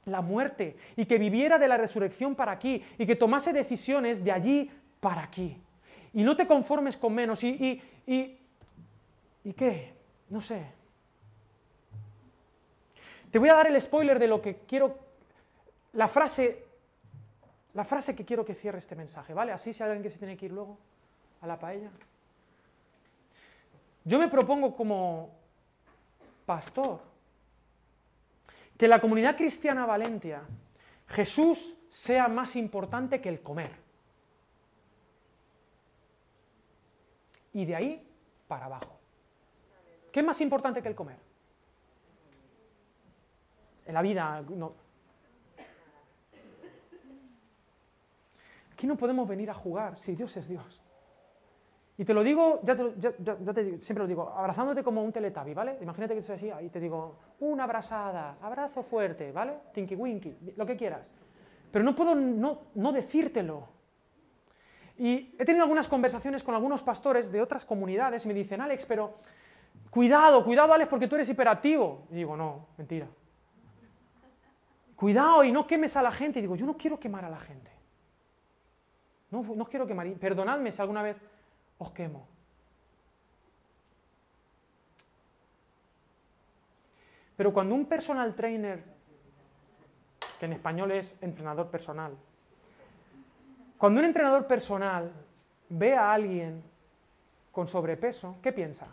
la 0.06 0.22
muerte 0.22 0.76
y 0.96 1.06
que 1.06 1.18
viviera 1.18 1.58
de 1.58 1.68
la 1.68 1.78
resurrección 1.78 2.36
para 2.36 2.52
aquí 2.52 2.84
y 2.98 3.06
que 3.06 3.16
tomase 3.16 3.54
decisiones 3.54 4.24
de 4.24 4.32
allí 4.32 4.72
para 5.00 5.24
aquí. 5.24 5.58
Y 6.14 6.24
no 6.24 6.36
te 6.36 6.48
conformes 6.48 6.98
con 6.98 7.14
menos. 7.14 7.44
¿Y, 7.44 7.50
y, 7.50 8.14
y, 8.14 8.38
¿y 9.44 9.54
qué? 9.54 9.94
No 10.30 10.42
sé. 10.42 10.83
Te 13.34 13.40
voy 13.40 13.50
a 13.50 13.56
dar 13.56 13.66
el 13.66 13.82
spoiler 13.82 14.20
de 14.20 14.28
lo 14.28 14.40
que 14.44 14.58
quiero, 14.58 14.96
la 15.94 16.08
frase, 16.08 16.68
la 17.74 17.84
frase 17.84 18.16
que 18.16 18.24
quiero 18.24 18.46
que 18.46 18.54
cierre 18.54 18.78
este 18.78 18.96
mensaje, 18.96 19.34
¿vale? 19.34 19.52
Así 19.52 19.74
si 19.74 19.82
hay 19.82 19.90
alguien 19.90 20.04
que 20.04 20.12
se 20.12 20.20
tiene 20.20 20.38
que 20.38 20.46
ir 20.46 20.52
luego 20.52 20.78
a 21.42 21.48
la 21.48 21.58
paella. 21.58 21.90
Yo 24.04 24.20
me 24.20 24.28
propongo 24.28 24.76
como 24.76 25.32
pastor 26.46 27.00
que 28.78 28.88
la 28.88 29.02
comunidad 29.02 29.36
cristiana 29.36 29.88
Valentia 29.88 30.44
Jesús 31.08 31.80
sea 31.90 32.28
más 32.28 32.56
importante 32.56 33.20
que 33.20 33.30
el 33.30 33.42
comer. 33.42 33.72
Y 37.52 37.66
de 37.66 37.76
ahí 37.76 38.08
para 38.48 38.66
abajo. 38.66 39.00
¿Qué 40.12 40.20
es 40.20 40.26
más 40.28 40.40
importante 40.40 40.84
que 40.84 40.90
el 40.90 40.94
comer? 40.94 41.33
En 43.86 43.94
la 43.94 44.02
vida. 44.02 44.44
No. 44.50 44.74
Aquí 48.74 48.88
no 48.88 48.98
podemos 48.98 49.28
venir 49.28 49.50
a 49.50 49.54
jugar 49.54 49.98
si 49.98 50.16
Dios 50.16 50.36
es 50.38 50.48
Dios. 50.48 50.82
Y 51.98 52.06
te 52.06 52.14
lo 52.14 52.24
digo, 52.24 52.60
ya 52.64 52.76
te, 52.76 53.64
digo, 53.64 53.78
siempre 53.78 54.04
lo 54.04 54.08
digo, 54.08 54.30
abrazándote 54.30 54.84
como 54.84 55.04
un 55.04 55.12
teletabi, 55.12 55.54
¿vale? 55.54 55.78
Imagínate 55.80 56.16
que 56.16 56.22
estoy 56.22 56.36
así, 56.36 56.50
ahí 56.50 56.70
te 56.70 56.80
digo, 56.80 57.16
una 57.40 57.66
abrazada, 57.66 58.38
abrazo 58.42 58.82
fuerte, 58.82 59.32
¿vale? 59.32 59.54
Tinky 59.74 59.96
winky, 59.96 60.36
lo 60.58 60.66
que 60.66 60.76
quieras. 60.76 61.14
Pero 61.72 61.86
no 61.86 61.96
puedo 61.96 62.16
no, 62.16 62.62
no 62.76 62.92
decírtelo. 62.92 63.68
Y 64.98 65.36
he 65.38 65.46
tenido 65.46 65.64
algunas 65.64 65.88
conversaciones 65.88 66.44
con 66.44 66.56
algunos 66.56 66.84
pastores 66.84 67.32
de 67.32 67.42
otras 67.42 67.64
comunidades 67.64 68.26
y 68.26 68.28
me 68.28 68.34
dicen, 68.34 68.60
Alex, 68.60 68.86
pero 68.88 69.16
cuidado, 69.90 70.44
cuidado, 70.44 70.74
Alex, 70.74 70.90
porque 70.90 71.08
tú 71.08 71.16
eres 71.16 71.30
hiperactivo. 71.30 72.08
Y 72.12 72.16
digo, 72.16 72.36
no, 72.36 72.68
mentira. 72.78 73.08
Cuidado 75.04 75.44
y 75.44 75.52
no 75.52 75.68
quemes 75.68 75.98
a 75.98 76.02
la 76.02 76.14
gente. 76.14 76.40
Y 76.40 76.44
digo, 76.44 76.56
yo 76.56 76.66
no 76.66 76.78
quiero 76.78 76.98
quemar 76.98 77.26
a 77.26 77.30
la 77.30 77.38
gente. 77.38 77.70
No, 79.32 79.44
no 79.44 79.66
quiero 79.66 79.86
quemar. 79.86 80.10
Perdonadme 80.14 80.72
si 80.72 80.82
alguna 80.82 81.04
vez 81.04 81.18
os 81.78 81.92
quemo. 81.92 82.26
Pero 87.36 87.52
cuando 87.52 87.76
un 87.76 87.86
personal 87.86 88.34
trainer, 88.34 88.82
que 90.40 90.46
en 90.46 90.54
español 90.54 90.94
es 90.94 91.22
entrenador 91.22 91.70
personal, 91.70 92.16
cuando 93.78 94.00
un 94.00 94.06
entrenador 94.06 94.48
personal 94.48 95.12
ve 95.68 95.98
a 95.98 96.14
alguien 96.14 96.64
con 97.52 97.68
sobrepeso, 97.68 98.38
¿qué 98.42 98.54
piensa? 98.54 98.88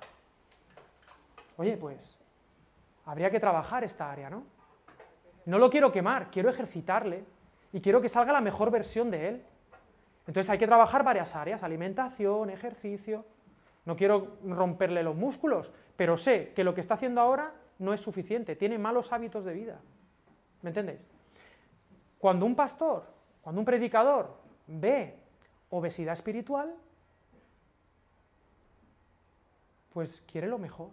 Oye, 1.56 1.76
pues, 1.76 2.16
habría 3.06 3.30
que 3.30 3.38
trabajar 3.38 3.84
esta 3.84 4.10
área, 4.10 4.28
¿no? 4.28 4.58
No 5.46 5.58
lo 5.58 5.70
quiero 5.70 5.92
quemar, 5.92 6.30
quiero 6.30 6.50
ejercitarle 6.50 7.24
y 7.72 7.80
quiero 7.80 8.00
que 8.00 8.08
salga 8.08 8.32
la 8.32 8.40
mejor 8.40 8.70
versión 8.70 9.10
de 9.10 9.28
él. 9.28 9.42
Entonces 10.26 10.50
hay 10.50 10.58
que 10.58 10.66
trabajar 10.66 11.02
varias 11.02 11.34
áreas, 11.34 11.62
alimentación, 11.62 12.50
ejercicio. 12.50 13.24
No 13.84 13.96
quiero 13.96 14.36
romperle 14.46 15.02
los 15.02 15.16
músculos, 15.16 15.72
pero 15.96 16.16
sé 16.16 16.52
que 16.54 16.64
lo 16.64 16.74
que 16.74 16.80
está 16.80 16.94
haciendo 16.94 17.20
ahora 17.20 17.52
no 17.78 17.94
es 17.94 18.00
suficiente, 18.00 18.56
tiene 18.56 18.78
malos 18.78 19.12
hábitos 19.12 19.44
de 19.44 19.54
vida. 19.54 19.80
¿Me 20.62 20.70
entendéis? 20.70 21.00
Cuando 22.18 22.44
un 22.44 22.54
pastor, 22.54 23.06
cuando 23.40 23.60
un 23.60 23.64
predicador 23.64 24.36
ve 24.66 25.16
obesidad 25.70 26.12
espiritual, 26.12 26.74
pues 29.92 30.22
quiere 30.30 30.46
lo 30.46 30.58
mejor. 30.58 30.90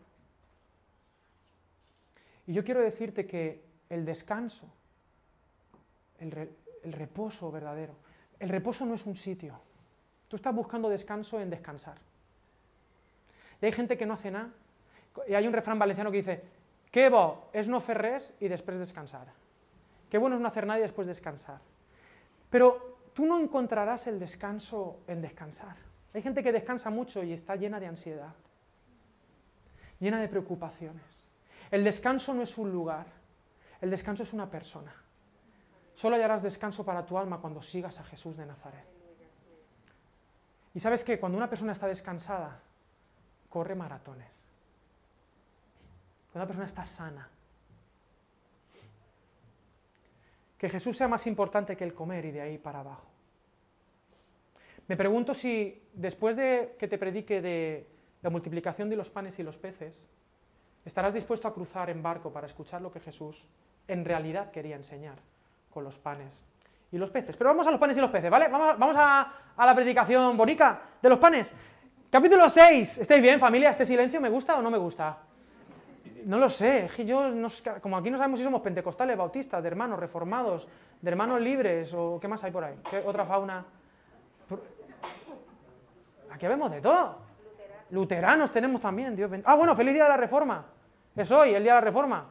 Y 2.48 2.54
yo 2.54 2.64
quiero 2.64 2.82
decirte 2.82 3.28
que 3.28 3.67
el 3.90 4.06
descanso, 4.06 4.68
el, 6.20 6.50
reposo 6.94 7.52
verdadero, 7.52 7.94
el 8.40 8.50
reposo 8.50 8.86
no 8.86 8.96
es 8.96 9.06
un 9.06 9.16
sitio. 9.16 9.60
Tú 10.28 10.36
estás 10.36 10.54
buscando 10.54 10.90
descanso 10.90 11.40
en 11.40 11.50
descansar. 11.50 11.98
Y 13.62 13.66
hay 13.66 13.72
gente 13.72 13.98
que 13.98 14.06
no 14.06 14.14
hace 14.14 14.32
nada. 14.32 14.50
Y 15.28 15.34
hay 15.34 15.48
un 15.48 15.54
refrán 15.54 15.80
valenciano 15.80 16.12
que 16.12 16.18
dice, 16.18 16.44
qué 16.92 17.10
bo 17.10 17.50
es 17.54 17.68
no 17.68 17.80
ferres 17.80 18.34
y 18.40 18.48
después 18.48 18.78
descansar. 18.78 19.28
Qué 20.10 20.18
bueno 20.18 20.36
es 20.36 20.42
no 20.42 20.48
hacer 20.48 20.68
nada 20.68 20.80
y 20.80 20.84
después 20.84 21.08
descansar. 21.08 21.60
Pero 22.50 22.98
tú 23.14 23.26
no 23.26 23.40
encontrarás 23.40 24.08
el 24.08 24.20
descanso 24.20 25.00
en 25.08 25.22
descansar. 25.22 25.76
Hay 26.14 26.22
gente 26.22 26.44
que 26.44 26.52
descansa 26.52 26.90
mucho 26.90 27.24
y 27.24 27.34
está 27.34 27.56
llena 27.56 27.80
de 27.80 27.88
ansiedad, 27.88 28.34
llena 30.00 30.22
de 30.22 30.28
preocupaciones. 30.28 31.28
El 31.70 31.84
descanso 31.84 32.34
no 32.34 32.44
es 32.44 32.58
un 32.58 32.72
lugar, 32.72 33.08
el 33.82 33.90
descanso 33.90 34.24
es 34.24 34.34
una 34.34 34.50
persona. 34.50 34.94
Solo 35.94 36.16
hallarás 36.16 36.44
descanso 36.44 36.86
para 36.86 37.06
tu 37.06 37.18
alma 37.18 37.40
cuando 37.40 37.62
sigas 37.62 38.00
a 38.00 38.04
Jesús 38.04 38.38
de 38.38 38.46
Nazaret. 38.46 38.86
Y 40.74 40.80
sabes 40.80 41.04
que 41.04 41.20
cuando 41.20 41.38
una 41.38 41.50
persona 41.50 41.72
está 41.72 41.88
descansada, 41.88 42.62
corre 43.50 43.74
maratones. 43.74 44.48
Cuando 46.32 46.44
una 46.44 46.48
persona 46.48 46.66
está 46.68 46.86
sana. 46.86 47.30
Que 50.58 50.70
Jesús 50.70 50.98
sea 50.98 51.08
más 51.08 51.26
importante 51.26 51.76
que 51.76 51.84
el 51.84 51.94
comer 51.94 52.26
y 52.26 52.32
de 52.32 52.42
ahí 52.42 52.58
para 52.58 52.82
abajo. 52.82 53.08
Me 54.88 54.96
pregunto 54.96 55.34
si 55.34 55.84
después 55.94 56.38
de 56.38 56.76
que 56.80 56.88
te 56.88 56.98
predique 56.98 57.42
de 57.42 57.88
la 58.22 58.30
multiplicación 58.30 58.90
de 58.90 58.96
los 58.96 59.10
panes 59.10 59.38
y 59.40 59.44
los 59.44 59.58
peces, 59.58 60.08
estarás 60.86 61.14
dispuesto 61.14 61.48
a 61.48 61.54
cruzar 61.54 61.90
en 61.90 62.02
barco 62.02 62.32
para 62.32 62.48
escuchar 62.48 62.82
lo 62.82 62.92
que 62.92 63.00
Jesús 63.00 63.50
en 63.88 64.06
realidad 64.06 64.52
quería 64.52 64.76
enseñar 64.76 65.16
con 65.74 65.84
los 65.84 65.98
panes 65.98 66.44
y 66.92 66.98
los 66.98 67.12
peces. 67.12 67.36
Pero 67.38 67.50
vamos 67.52 67.68
a 67.68 67.72
los 67.72 67.80
panes 67.80 67.98
y 67.98 68.02
los 68.02 68.10
peces, 68.10 68.30
¿vale? 68.30 68.48
Vamos, 68.48 68.78
vamos 68.78 68.96
a, 68.98 69.34
la 69.58 69.76
predicación 69.76 70.38
bonica 70.38 70.82
de 71.02 71.10
los 71.10 71.20
panes. 71.20 71.54
Capítulo 72.10 72.50
6. 72.50 73.00
¿Estáis 73.00 73.22
bien, 73.22 73.40
familia? 73.40 73.72
¿Este 73.72 73.86
silencio 73.86 74.22
me 74.22 74.30
gusta 74.30 74.58
o 74.58 74.62
no 74.62 74.72
me 74.72 74.78
gusta? 74.78 75.18
No 76.26 76.40
lo 76.40 76.50
sé, 76.50 76.86
es 76.86 76.94
que 76.94 77.06
yo, 77.06 77.32
como 77.82 77.96
aquí 77.96 78.12
no 78.12 78.18
sabemos 78.18 78.40
si 78.40 78.44
somos 78.44 78.62
pentecostales, 78.62 79.18
bautistas, 79.18 79.64
de 79.64 79.70
hermanos 79.70 79.98
reformados, 79.98 80.68
de 81.02 81.10
hermanos 81.10 81.40
libres, 81.40 81.94
o 81.94 82.20
qué 82.20 82.28
más 82.28 82.44
hay 82.44 82.52
por 82.52 82.66
ahí, 82.66 82.76
¿Qué 82.90 83.02
otra 83.06 83.26
fauna. 83.26 83.64
Aquí 86.32 86.48
vemos 86.48 86.70
de 86.70 86.82
todo. 86.82 87.20
Luteranos 87.92 88.52
tenemos 88.52 88.82
también, 88.82 89.16
Dios 89.16 89.32
Ah, 89.46 89.56
bueno, 89.56 89.74
feliz 89.74 89.94
día 89.94 90.04
de 90.04 90.10
la 90.10 90.18
reforma. 90.18 90.66
Es 91.16 91.32
hoy, 91.32 91.54
el 91.54 91.64
día 91.64 91.76
de 91.76 91.80
la 91.80 91.86
reforma. 91.86 92.26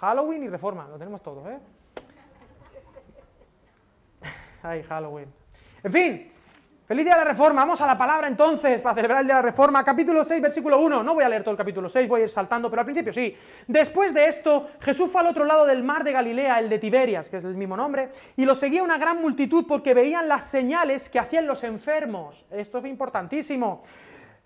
Halloween 0.00 0.44
y 0.44 0.48
reforma, 0.48 0.86
lo 0.88 0.96
tenemos 0.96 1.22
todos, 1.22 1.46
¿eh? 1.48 1.58
Ay, 4.62 4.82
Halloween. 4.82 5.32
En 5.82 5.92
fin, 5.92 6.32
feliz 6.86 7.04
día 7.04 7.14
de 7.14 7.24
la 7.24 7.30
Reforma. 7.30 7.62
Vamos 7.62 7.80
a 7.80 7.86
la 7.86 7.96
palabra 7.96 8.26
entonces 8.26 8.80
para 8.80 8.94
celebrar 8.94 9.20
el 9.20 9.26
día 9.26 9.36
de 9.36 9.42
la 9.42 9.46
Reforma. 9.46 9.84
Capítulo 9.84 10.24
6, 10.24 10.42
versículo 10.42 10.80
1. 10.80 11.02
No 11.02 11.14
voy 11.14 11.24
a 11.24 11.28
leer 11.28 11.42
todo 11.42 11.52
el 11.52 11.56
capítulo 11.56 11.88
6, 11.88 12.08
voy 12.08 12.22
a 12.22 12.24
ir 12.24 12.30
saltando, 12.30 12.68
pero 12.68 12.80
al 12.80 12.86
principio 12.86 13.12
sí. 13.12 13.36
Después 13.66 14.12
de 14.14 14.26
esto, 14.26 14.70
Jesús 14.80 15.10
fue 15.10 15.20
al 15.20 15.28
otro 15.28 15.44
lado 15.44 15.64
del 15.64 15.82
mar 15.82 16.02
de 16.02 16.12
Galilea, 16.12 16.58
el 16.58 16.68
de 16.68 16.78
Tiberias, 16.78 17.28
que 17.28 17.36
es 17.36 17.44
el 17.44 17.54
mismo 17.54 17.76
nombre, 17.76 18.10
y 18.36 18.44
lo 18.44 18.54
seguía 18.54 18.82
una 18.82 18.98
gran 18.98 19.20
multitud 19.20 19.64
porque 19.68 19.94
veían 19.94 20.28
las 20.28 20.44
señales 20.44 21.08
que 21.08 21.18
hacían 21.18 21.46
los 21.46 21.62
enfermos. 21.62 22.46
Esto 22.50 22.78
es 22.78 22.84
importantísimo. 22.86 23.82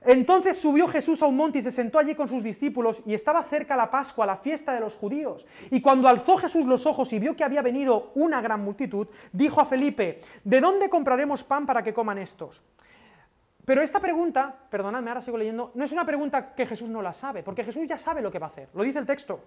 Entonces 0.05 0.59
subió 0.59 0.89
Jesús 0.89 1.23
a 1.23 1.27
un 1.27 1.37
monte 1.37 1.59
y 1.59 1.63
se 1.63 1.71
sentó 1.71 1.99
allí 1.99 2.15
con 2.15 2.29
sus 2.29 2.43
discípulos 2.43 3.03
y 3.07 3.15
estaba 3.15 3.43
cerca 3.45 3.77
la 3.77 3.91
Pascua, 3.91 4.27
la 4.27 4.37
fiesta 4.37 4.75
de 4.75 4.81
los 4.81 4.95
judíos. 4.95 5.47
Y 5.71 5.81
cuando 5.81 6.09
alzó 6.09 6.37
Jesús 6.39 6.67
los 6.67 6.87
ojos 6.87 7.13
y 7.13 7.19
vio 7.19 7.37
que 7.37 7.45
había 7.45 7.63
venido 7.63 8.11
una 8.15 8.41
gran 8.41 8.63
multitud, 8.65 9.07
dijo 9.33 9.61
a 9.61 9.65
Felipe, 9.65 10.23
¿de 10.43 10.61
dónde 10.61 10.89
compraremos 10.89 11.45
pan 11.45 11.67
para 11.67 11.83
que 11.83 11.95
coman 11.95 12.19
estos? 12.19 12.63
Pero 13.65 13.81
esta 13.81 14.01
pregunta, 14.01 14.55
perdonadme, 14.69 15.11
ahora 15.11 15.23
sigo 15.23 15.39
leyendo, 15.39 15.71
no 15.75 15.85
es 15.85 15.93
una 15.93 16.05
pregunta 16.05 16.53
que 16.55 16.67
Jesús 16.67 16.89
no 16.89 17.01
la 17.01 17.13
sabe, 17.13 17.45
porque 17.45 17.63
Jesús 17.63 17.87
ya 17.87 17.97
sabe 17.97 18.21
lo 18.21 18.33
que 18.33 18.41
va 18.41 18.47
a 18.47 18.51
hacer, 18.51 18.69
lo 18.75 18.83
dice 18.83 18.99
el 18.99 19.07
texto. 19.07 19.39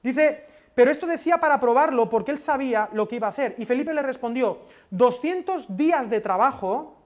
Dice, 0.00 0.46
pero 0.74 0.90
esto 0.90 1.06
decía 1.06 1.38
para 1.38 1.60
probarlo 1.60 2.08
porque 2.08 2.30
él 2.30 2.38
sabía 2.38 2.88
lo 2.92 3.08
que 3.08 3.16
iba 3.16 3.26
a 3.26 3.30
hacer. 3.30 3.56
Y 3.58 3.64
Felipe 3.64 3.92
le 3.92 4.02
respondió, 4.02 4.60
200 4.90 5.76
días 5.76 6.08
de 6.08 6.20
trabajo 6.20 7.01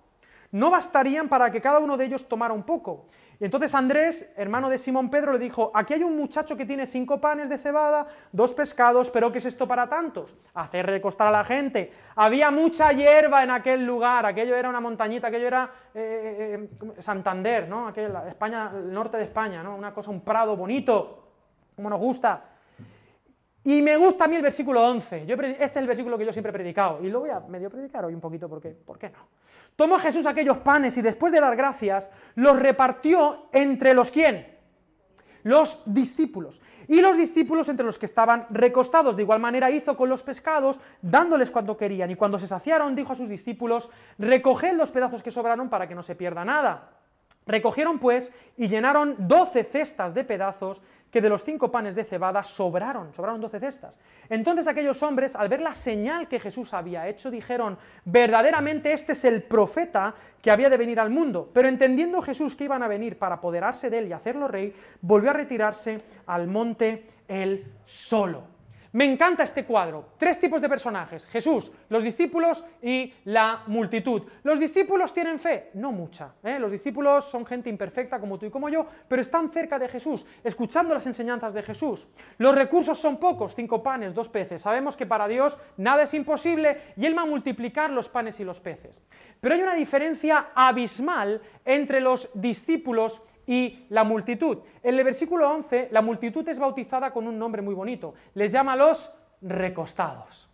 no 0.52 0.70
bastarían 0.70 1.28
para 1.28 1.50
que 1.50 1.60
cada 1.60 1.78
uno 1.78 1.96
de 1.96 2.04
ellos 2.04 2.28
tomara 2.28 2.54
un 2.54 2.62
poco. 2.62 3.06
Y 3.38 3.44
entonces 3.44 3.74
Andrés, 3.74 4.32
hermano 4.36 4.70
de 4.70 4.78
Simón 4.78 5.10
Pedro, 5.10 5.34
le 5.34 5.38
dijo, 5.38 5.70
aquí 5.74 5.92
hay 5.92 6.02
un 6.02 6.16
muchacho 6.16 6.56
que 6.56 6.64
tiene 6.64 6.86
cinco 6.86 7.20
panes 7.20 7.50
de 7.50 7.58
cebada, 7.58 8.06
dos 8.32 8.54
pescados, 8.54 9.10
pero 9.10 9.30
¿qué 9.30 9.38
es 9.38 9.44
esto 9.44 9.68
para 9.68 9.88
tantos? 9.88 10.34
Hacer 10.54 10.86
recostar 10.86 11.28
a 11.28 11.30
la 11.30 11.44
gente. 11.44 11.92
Había 12.14 12.50
mucha 12.50 12.92
hierba 12.92 13.44
en 13.44 13.50
aquel 13.50 13.84
lugar, 13.84 14.24
aquello 14.24 14.56
era 14.56 14.70
una 14.70 14.80
montañita, 14.80 15.26
aquello 15.26 15.48
era 15.48 15.70
eh, 15.94 16.56
eh, 16.56 16.68
eh, 16.96 17.02
Santander, 17.02 17.68
¿no? 17.68 17.90
España, 17.90 18.70
el 18.74 18.92
norte 18.92 19.18
de 19.18 19.24
España, 19.24 19.62
¿no? 19.62 19.76
Una 19.76 19.92
cosa, 19.92 20.10
un 20.10 20.22
prado 20.22 20.56
bonito, 20.56 21.28
como 21.74 21.90
nos 21.90 22.00
gusta. 22.00 22.42
Y 23.64 23.82
me 23.82 23.98
gusta 23.98 24.24
a 24.24 24.28
mí 24.28 24.36
el 24.36 24.42
versículo 24.42 24.82
11. 24.86 25.26
Yo, 25.26 25.34
este 25.34 25.64
es 25.64 25.76
el 25.76 25.88
versículo 25.88 26.16
que 26.16 26.24
yo 26.24 26.32
siempre 26.32 26.50
he 26.50 26.52
predicado. 26.54 27.02
Y 27.02 27.10
lo 27.10 27.20
voy 27.20 27.30
a 27.30 27.40
medio 27.40 27.68
predicar 27.68 28.04
hoy 28.04 28.14
un 28.14 28.20
poquito 28.20 28.48
porque, 28.48 28.70
¿por 28.70 28.98
qué 28.98 29.10
no? 29.10 29.18
Tomó 29.76 29.98
Jesús 29.98 30.24
aquellos 30.26 30.58
panes 30.58 30.96
y 30.96 31.02
después 31.02 31.32
de 31.32 31.40
dar 31.40 31.54
gracias, 31.54 32.10
los 32.34 32.58
repartió 32.58 33.48
entre 33.52 33.92
los 33.92 34.10
quién? 34.10 34.46
Los 35.42 35.82
discípulos. 35.84 36.62
Y 36.88 37.00
los 37.00 37.16
discípulos 37.16 37.68
entre 37.68 37.84
los 37.84 37.98
que 37.98 38.06
estaban 38.06 38.46
recostados. 38.50 39.16
De 39.16 39.22
igual 39.22 39.40
manera 39.40 39.70
hizo 39.70 39.96
con 39.96 40.08
los 40.08 40.22
pescados, 40.22 40.78
dándoles 41.02 41.50
cuanto 41.50 41.76
querían. 41.76 42.10
Y 42.10 42.16
cuando 42.16 42.38
se 42.38 42.48
saciaron, 42.48 42.94
dijo 42.94 43.12
a 43.12 43.16
sus 43.16 43.28
discípulos, 43.28 43.90
recoged 44.18 44.74
los 44.74 44.90
pedazos 44.90 45.22
que 45.22 45.30
sobraron 45.30 45.68
para 45.68 45.86
que 45.86 45.94
no 45.94 46.02
se 46.02 46.14
pierda 46.14 46.44
nada. 46.44 46.90
Recogieron 47.46 47.98
pues 47.98 48.32
y 48.56 48.68
llenaron 48.68 49.14
doce 49.18 49.62
cestas 49.62 50.14
de 50.14 50.24
pedazos 50.24 50.80
que 51.16 51.22
de 51.22 51.30
los 51.30 51.44
cinco 51.44 51.70
panes 51.70 51.94
de 51.94 52.04
cebada 52.04 52.44
sobraron, 52.44 53.14
sobraron 53.14 53.40
doce 53.40 53.58
cestas. 53.58 53.98
Entonces 54.28 54.66
aquellos 54.66 55.02
hombres, 55.02 55.34
al 55.34 55.48
ver 55.48 55.62
la 55.62 55.72
señal 55.72 56.28
que 56.28 56.38
Jesús 56.38 56.74
había 56.74 57.08
hecho, 57.08 57.30
dijeron, 57.30 57.78
verdaderamente 58.04 58.92
este 58.92 59.12
es 59.12 59.24
el 59.24 59.42
profeta 59.44 60.14
que 60.42 60.50
había 60.50 60.68
de 60.68 60.76
venir 60.76 61.00
al 61.00 61.08
mundo. 61.08 61.48
Pero 61.54 61.68
entendiendo 61.68 62.20
Jesús 62.20 62.54
que 62.54 62.64
iban 62.64 62.82
a 62.82 62.88
venir 62.88 63.18
para 63.18 63.36
apoderarse 63.36 63.88
de 63.88 64.00
él 64.00 64.08
y 64.08 64.12
hacerlo 64.12 64.46
rey, 64.46 64.74
volvió 65.00 65.30
a 65.30 65.32
retirarse 65.32 66.02
al 66.26 66.48
monte 66.48 67.06
él 67.28 67.64
solo. 67.86 68.55
Me 68.96 69.04
encanta 69.04 69.42
este 69.42 69.66
cuadro. 69.66 70.12
Tres 70.16 70.40
tipos 70.40 70.58
de 70.58 70.70
personajes. 70.70 71.26
Jesús, 71.26 71.70
los 71.90 72.02
discípulos 72.02 72.64
y 72.80 73.12
la 73.26 73.62
multitud. 73.66 74.22
¿Los 74.42 74.58
discípulos 74.58 75.12
tienen 75.12 75.38
fe? 75.38 75.68
No 75.74 75.92
mucha. 75.92 76.32
¿eh? 76.42 76.58
Los 76.58 76.72
discípulos 76.72 77.26
son 77.26 77.44
gente 77.44 77.68
imperfecta 77.68 78.18
como 78.18 78.38
tú 78.38 78.46
y 78.46 78.50
como 78.50 78.70
yo, 78.70 78.86
pero 79.06 79.20
están 79.20 79.50
cerca 79.50 79.78
de 79.78 79.88
Jesús, 79.88 80.24
escuchando 80.42 80.94
las 80.94 81.06
enseñanzas 81.06 81.52
de 81.52 81.62
Jesús. 81.62 82.08
Los 82.38 82.54
recursos 82.54 82.98
son 82.98 83.18
pocos, 83.18 83.54
cinco 83.54 83.82
panes, 83.82 84.14
dos 84.14 84.30
peces. 84.30 84.62
Sabemos 84.62 84.96
que 84.96 85.04
para 85.04 85.28
Dios 85.28 85.58
nada 85.76 86.04
es 86.04 86.14
imposible 86.14 86.80
y 86.96 87.04
Él 87.04 87.14
va 87.14 87.22
a 87.22 87.26
multiplicar 87.26 87.90
los 87.90 88.08
panes 88.08 88.40
y 88.40 88.44
los 88.44 88.60
peces. 88.60 89.02
Pero 89.42 89.56
hay 89.56 89.60
una 89.60 89.74
diferencia 89.74 90.52
abismal 90.54 91.42
entre 91.66 92.00
los 92.00 92.30
discípulos 92.32 93.22
la 93.88 94.04
multitud. 94.04 94.58
En 94.82 94.98
el 94.98 95.04
versículo 95.04 95.48
11, 95.50 95.88
la 95.92 96.02
multitud 96.02 96.46
es 96.48 96.58
bautizada 96.58 97.12
con 97.12 97.26
un 97.26 97.38
nombre 97.38 97.62
muy 97.62 97.74
bonito. 97.74 98.14
Les 98.34 98.52
llama 98.52 98.76
los 98.76 99.14
recostados. 99.40 100.48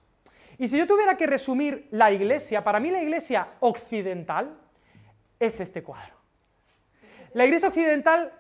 Y 0.59 0.69
si 0.69 0.79
yo 0.79 0.87
tuviera 0.87 1.17
que 1.17 1.27
resumir 1.27 1.89
la 1.91 2.13
iglesia, 2.13 2.63
para 2.63 2.81
mí 2.81 2.91
la 2.91 3.03
iglesia 3.03 3.49
occidental 3.61 4.57
es 5.41 5.61
este 5.61 5.83
cuadro. 5.83 6.15
La 7.35 7.45
iglesia 7.47 7.69
occidental 7.69 8.33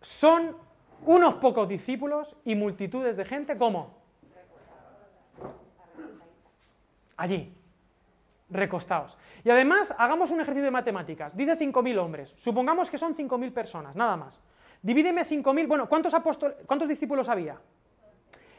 son 0.00 0.56
unos 1.06 1.34
pocos 1.34 1.68
discípulos 1.68 2.36
y 2.44 2.54
multitudes 2.56 3.16
de 3.16 3.24
gente, 3.24 3.56
¿cómo? 3.56 3.96
Allí, 7.16 7.52
recostados. 8.50 9.16
Y 9.44 9.50
además, 9.50 9.94
hagamos 9.98 10.30
un 10.30 10.40
ejercicio 10.40 10.64
de 10.64 10.70
matemáticas. 10.70 11.36
Dice 11.36 11.58
5.000 11.58 11.98
hombres. 11.98 12.34
Supongamos 12.36 12.90
que 12.90 12.98
son 12.98 13.16
5.000 13.16 13.52
personas, 13.52 13.94
nada 13.94 14.16
más. 14.16 14.40
Divídeme 14.82 15.26
5.000. 15.26 15.66
Bueno, 15.66 15.88
¿cuántos, 15.88 16.14
¿cuántos 16.66 16.88
discípulos 16.88 17.28
había? 17.28 17.58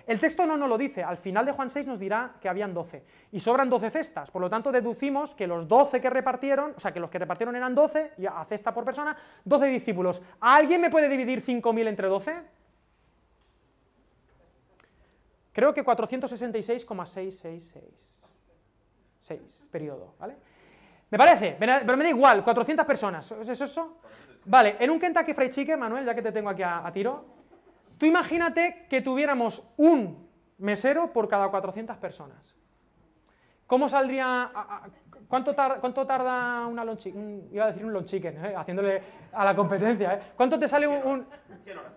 El 0.10 0.20
texto 0.20 0.46
no 0.46 0.58
nos 0.58 0.68
lo 0.68 0.78
dice. 0.78 1.02
Al 1.04 1.18
final 1.18 1.46
de 1.46 1.52
Juan 1.52 1.70
6 1.70 1.86
nos 1.86 2.00
dirá 2.00 2.34
que 2.42 2.50
habían 2.50 2.74
12. 2.74 3.04
Y 3.32 3.40
sobran 3.40 3.70
12 3.70 3.92
cestas. 3.92 4.32
Por 4.32 4.42
lo 4.42 4.50
tanto, 4.50 4.72
deducimos 4.72 5.36
que 5.36 5.46
los 5.46 5.68
12 5.68 6.02
que 6.02 6.10
repartieron, 6.10 6.74
o 6.76 6.80
sea, 6.80 6.92
que 6.92 7.00
los 7.00 7.12
que 7.12 7.20
repartieron 7.20 7.56
eran 7.56 7.76
12, 7.76 8.14
y 8.18 8.26
a 8.26 8.44
cesta 8.46 8.74
por 8.74 8.84
persona, 8.84 9.16
12 9.46 9.68
discípulos. 9.68 10.20
¿Alguien 10.40 10.82
me 10.82 10.90
puede 10.90 11.10
dividir 11.10 11.46
5.000 11.46 11.88
entre 11.88 12.08
12? 12.08 12.42
Creo 15.54 15.76
que 15.76 15.84
466,666. 15.84 18.19
6, 19.30 19.70
periodo, 19.72 20.16
¿vale? 20.20 20.36
Me 21.12 21.18
parece, 21.18 21.56
pero 21.60 21.98
me 21.98 22.04
da 22.04 22.10
igual, 22.10 22.44
400 22.44 22.86
personas, 22.86 23.32
¿es 23.32 23.62
eso? 23.62 24.00
Vale, 24.46 24.78
en 24.80 24.90
un 24.90 25.00
Kentucky 25.00 25.34
Fried 25.34 25.52
Chicken, 25.52 25.80
Manuel, 25.80 26.06
ya 26.06 26.16
que 26.16 26.22
te 26.22 26.32
tengo 26.32 26.50
aquí 26.50 26.64
a, 26.64 26.90
tiro, 26.92 27.26
tú 27.98 28.06
imagínate 28.06 28.88
que 28.90 29.02
tuviéramos 29.02 29.72
un 29.78 30.28
mesero 30.58 31.14
por 31.14 31.28
cada 31.28 31.50
400 31.50 31.98
personas. 31.98 32.56
¿Cómo 33.68 33.88
saldría, 33.88 34.52
cuánto, 35.28 35.54
tarda, 35.54 35.80
cuánto 35.80 36.08
tarda 36.08 36.66
una 36.66 36.84
long 36.84 36.98
chicken? 36.98 37.50
Iba 37.52 37.66
a 37.66 37.68
decir 37.68 37.86
un 37.86 37.94
long 37.94 38.06
chicken, 38.06 38.46
¿eh? 38.46 38.56
haciéndole 38.56 39.04
a 39.32 39.46
la 39.46 39.56
competencia, 39.56 40.16
¿eh? 40.16 40.22
¿Cuánto 40.36 40.58
te 40.58 40.68
sale 40.68 40.88
un, 40.88 41.28
100 41.62 41.78
horas. 41.78 41.94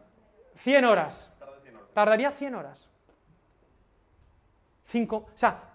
100 0.56 0.84
horas. 0.84 1.38
Tardaría 1.94 2.30
100 2.30 2.54
horas. 2.54 2.90
5, 4.84 5.16
o 5.16 5.30
sea, 5.34 5.71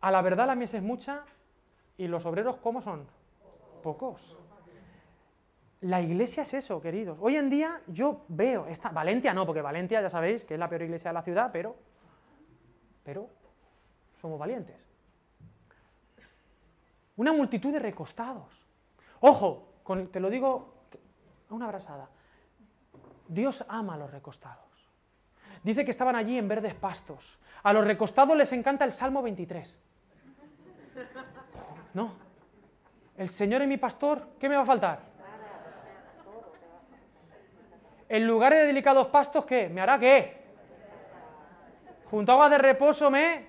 a 0.00 0.10
la 0.10 0.22
verdad 0.22 0.46
la 0.46 0.54
mies 0.54 0.74
es 0.74 0.82
mucha, 0.82 1.24
¿Y 1.98 2.06
los 2.06 2.24
obreros 2.24 2.56
cómo 2.58 2.80
son? 2.80 3.06
Pocos. 3.82 4.36
La 5.80 6.00
iglesia 6.00 6.44
es 6.44 6.54
eso, 6.54 6.80
queridos. 6.80 7.18
Hoy 7.20 7.36
en 7.36 7.50
día 7.50 7.80
yo 7.88 8.24
veo, 8.28 8.66
esta, 8.66 8.90
Valencia 8.90 9.34
no, 9.34 9.44
porque 9.44 9.62
Valencia 9.62 10.00
ya 10.00 10.08
sabéis 10.08 10.44
que 10.44 10.54
es 10.54 10.60
la 10.60 10.68
peor 10.68 10.82
iglesia 10.82 11.10
de 11.10 11.14
la 11.14 11.22
ciudad, 11.22 11.50
pero, 11.52 11.76
pero 13.02 13.28
somos 14.20 14.38
valientes. 14.38 14.76
Una 17.16 17.32
multitud 17.32 17.72
de 17.72 17.80
recostados. 17.80 18.64
Ojo, 19.20 19.72
te 20.12 20.20
lo 20.20 20.30
digo 20.30 20.74
a 21.50 21.54
una 21.54 21.64
abrazada. 21.64 22.08
Dios 23.26 23.64
ama 23.68 23.94
a 23.94 23.98
los 23.98 24.10
recostados. 24.10 24.66
Dice 25.64 25.84
que 25.84 25.90
estaban 25.90 26.14
allí 26.14 26.38
en 26.38 26.46
verdes 26.46 26.74
pastos. 26.74 27.40
A 27.64 27.72
los 27.72 27.84
recostados 27.84 28.36
les 28.36 28.52
encanta 28.52 28.84
el 28.84 28.92
Salmo 28.92 29.20
23. 29.22 29.87
No. 31.94 32.12
El 33.16 33.28
Señor 33.28 33.62
es 33.62 33.68
mi 33.68 33.76
pastor, 33.76 34.28
¿qué 34.38 34.48
me 34.48 34.56
va 34.56 34.62
a 34.62 34.66
faltar? 34.66 35.00
En 38.08 38.26
lugares 38.26 38.60
de 38.60 38.66
delicados 38.66 39.08
pastos, 39.08 39.44
¿qué? 39.44 39.68
¿Me 39.68 39.80
hará 39.80 39.98
qué? 39.98 40.38
Junto 42.10 42.42
a 42.42 42.48
de 42.48 42.58
reposo 42.58 43.10
me... 43.10 43.46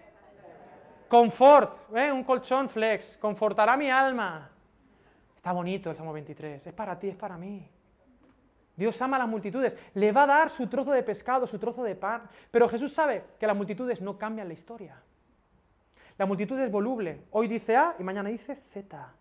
Confort, 1.08 1.96
¿eh? 1.96 2.12
un 2.12 2.24
colchón 2.24 2.70
flex, 2.70 3.18
confortará 3.18 3.76
mi 3.76 3.90
alma. 3.90 4.48
Está 5.36 5.52
bonito 5.54 5.90
el 5.90 5.96
Salmo 5.96 6.14
23, 6.14 6.68
es 6.68 6.74
para 6.74 7.00
ti, 7.00 7.10
es 7.10 7.16
para 7.16 7.36
mí. 7.36 7.68
Dios 8.76 9.02
ama 9.02 9.18
a 9.18 9.20
las 9.22 9.28
multitudes, 9.28 9.78
le 9.96 10.12
va 10.12 10.24
a 10.24 10.28
dar 10.28 10.50
su 10.50 10.68
trozo 10.68 10.92
de 10.92 11.02
pescado, 11.02 11.48
su 11.48 11.58
trozo 11.58 11.84
de 11.84 11.96
pan, 11.96 12.22
pero 12.52 12.70
Jesús 12.70 12.94
sabe 12.94 13.24
que 13.40 13.48
las 13.48 13.56
multitudes 13.56 14.02
no 14.02 14.18
cambian 14.18 14.48
la 14.48 14.54
historia. 14.54 15.02
La 16.20 16.26
multitud 16.26 16.60
es 16.60 16.70
voluble. 16.70 17.24
Hoy 17.32 17.48
dice 17.48 17.78
A 17.78 17.96
y 17.98 18.04
mañana 18.04 18.28
dice 18.28 18.54
Z. 18.54 19.14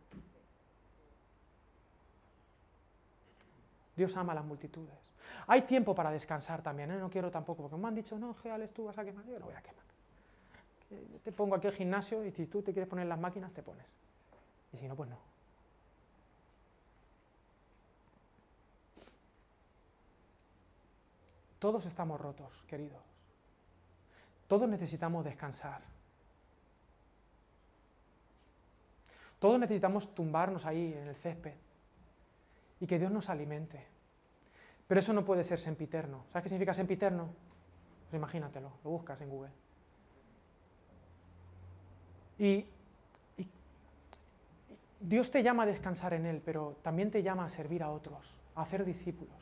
Dios 3.95 4.17
ama 4.17 4.33
a 4.33 4.35
las 4.35 4.45
multitudes. 4.45 5.15
Hay 5.47 5.63
tiempo 5.63 5.95
para 5.95 6.11
descansar 6.11 6.61
también, 6.61 6.91
¿eh? 6.91 6.99
no 6.99 7.09
quiero 7.09 7.31
tampoco, 7.31 7.63
porque 7.63 7.77
me 7.77 7.87
han 7.87 7.95
dicho, 7.95 8.19
no, 8.19 8.35
Geales, 8.35 8.75
tú 8.75 8.87
vas 8.87 8.99
a 8.99 9.05
quemar, 9.05 9.25
yo 9.27 9.39
no 9.39 9.47
voy 9.47 9.55
a 9.55 9.63
quemar. 9.63 9.85
Yo 10.91 11.21
te 11.21 11.31
pongo 11.31 11.55
aquí 11.55 11.69
el 11.69 11.73
gimnasio 11.73 12.25
y 12.25 12.33
si 12.33 12.47
tú 12.47 12.63
te 12.63 12.73
quieres 12.73 12.89
poner 12.89 13.07
las 13.07 13.19
máquinas, 13.19 13.53
te 13.53 13.63
pones. 13.63 13.87
Y 14.73 14.79
si 14.79 14.89
no, 14.89 14.97
pues 14.97 15.09
no. 15.09 15.19
Todos 21.61 21.87
estamos 21.87 22.21
rotos, 22.21 22.65
queridos. 22.67 23.03
Todos 24.49 24.69
necesitamos 24.69 25.25
descansar. 25.25 25.98
Todos 29.39 29.61
necesitamos 29.61 30.15
tumbarnos 30.15 30.67
ahí 30.67 30.93
en 30.95 31.09
el 31.09 31.17
césped 31.17 31.55
y 32.81 32.87
que 32.87 32.99
Dios 32.99 33.11
nos 33.11 33.29
alimente. 33.31 33.87
Pero 34.87 35.01
eso 35.01 35.13
no 35.13 35.25
puede 35.25 35.45
ser 35.45 35.61
sempiterno. 35.61 36.25
¿Sabes 36.33 36.45
qué 36.45 36.49
significa 36.49 36.75
sempiterno? 36.75 37.29
Pues 38.11 38.19
imagínatelo, 38.19 38.73
lo 38.83 38.91
buscas 38.91 39.21
en 39.21 39.29
Google. 39.29 39.51
Y, 42.39 42.67
Dios 45.01 45.31
te 45.31 45.43
llama 45.43 45.63
a 45.63 45.67
descansar 45.67 46.15
en 46.15 46.27
Él, 46.27 46.43
pero 46.45 46.77
también 46.83 47.11
te 47.11 47.23
llama 47.23 47.45
a 47.45 47.49
servir 47.49 47.85
a 47.85 47.91
otros, 47.91 48.35
a 48.57 48.63
hacer 48.63 48.85
discípulos. 48.85 49.37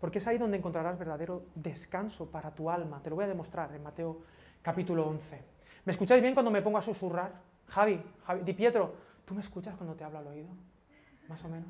Porque 0.00 0.18
es 0.18 0.26
ahí 0.26 0.38
donde 0.38 0.56
encontrarás 0.56 0.98
verdadero 0.98 1.44
descanso 1.54 2.30
para 2.30 2.50
tu 2.52 2.70
alma. 2.70 3.00
Te 3.02 3.10
lo 3.10 3.16
voy 3.16 3.24
a 3.24 3.28
demostrar 3.28 3.74
en 3.74 3.82
Mateo 3.82 4.22
capítulo 4.62 5.06
11. 5.06 5.42
¿Me 5.84 5.92
escucháis 5.92 6.22
bien 6.22 6.34
cuando 6.34 6.50
me 6.50 6.62
pongo 6.62 6.78
a 6.78 6.82
susurrar? 6.82 7.32
Javi, 7.68 8.02
Javi 8.26 8.42
Di 8.42 8.52
Pietro, 8.54 8.94
¿Tú 9.24 9.34
me 9.34 9.40
escuchas 9.40 9.74
cuando 9.76 9.94
te 9.94 10.04
hablo 10.04 10.18
al 10.18 10.26
oído? 10.26 10.48
Más 11.28 11.42
o 11.44 11.48
menos. 11.48 11.68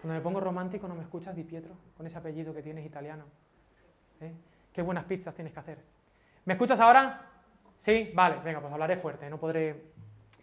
Cuando 0.00 0.14
me 0.14 0.20
pongo 0.20 0.40
romántico, 0.40 0.88
¿no 0.88 0.94
me 0.94 1.02
escuchas, 1.02 1.34
Di 1.34 1.44
Pietro? 1.44 1.74
Con 1.96 2.06
ese 2.06 2.18
apellido 2.18 2.54
que 2.54 2.62
tienes 2.62 2.86
italiano. 2.86 3.24
¿Eh? 4.20 4.32
Qué 4.72 4.82
buenas 4.82 5.04
pizzas 5.04 5.34
tienes 5.34 5.52
que 5.52 5.60
hacer. 5.60 5.78
¿Me 6.44 6.54
escuchas 6.54 6.80
ahora? 6.80 7.20
Sí, 7.78 8.12
vale, 8.14 8.36
venga, 8.42 8.60
pues 8.60 8.72
hablaré 8.72 8.96
fuerte. 8.96 9.28
No 9.28 9.38
podré, 9.38 9.84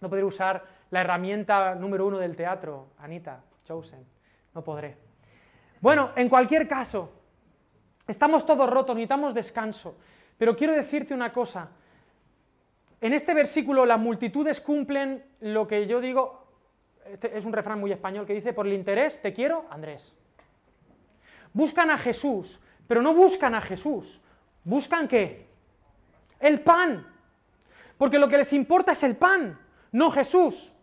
no 0.01 0.09
podré 0.09 0.23
usar 0.23 0.63
la 0.91 1.01
herramienta 1.01 1.75
número 1.75 2.05
uno 2.05 2.19
del 2.19 2.35
teatro, 2.35 2.89
Anita, 2.99 3.43
Chosen. 3.63 4.05
No 4.53 4.63
podré. 4.63 4.97
Bueno, 5.81 6.11
en 6.15 6.29
cualquier 6.29 6.67
caso, 6.67 7.11
estamos 8.07 8.45
todos 8.45 8.69
rotos, 8.69 8.95
necesitamos 8.95 9.33
descanso. 9.33 9.97
Pero 10.37 10.55
quiero 10.55 10.73
decirte 10.73 11.13
una 11.13 11.31
cosa. 11.31 11.71
En 13.01 13.13
este 13.13 13.33
versículo 13.33 13.85
las 13.85 13.99
multitudes 13.99 14.61
cumplen 14.61 15.23
lo 15.41 15.67
que 15.67 15.87
yo 15.87 15.99
digo, 15.99 16.42
este 17.11 17.37
es 17.37 17.45
un 17.45 17.53
refrán 17.53 17.79
muy 17.79 17.91
español 17.91 18.25
que 18.25 18.33
dice, 18.33 18.53
por 18.53 18.67
el 18.67 18.73
interés 18.73 19.21
te 19.21 19.33
quiero, 19.33 19.65
Andrés. 19.69 20.17
Buscan 21.53 21.91
a 21.91 21.97
Jesús, 21.97 22.61
pero 22.87 23.01
no 23.01 23.13
buscan 23.13 23.55
a 23.55 23.61
Jesús. 23.61 24.23
¿Buscan 24.63 25.07
qué? 25.07 25.47
El 26.39 26.61
pan. 26.61 27.05
Porque 27.97 28.19
lo 28.19 28.27
que 28.27 28.37
les 28.37 28.53
importa 28.53 28.93
es 28.93 29.03
el 29.03 29.15
pan, 29.15 29.59
no 29.91 30.11
Jesús. 30.11 30.73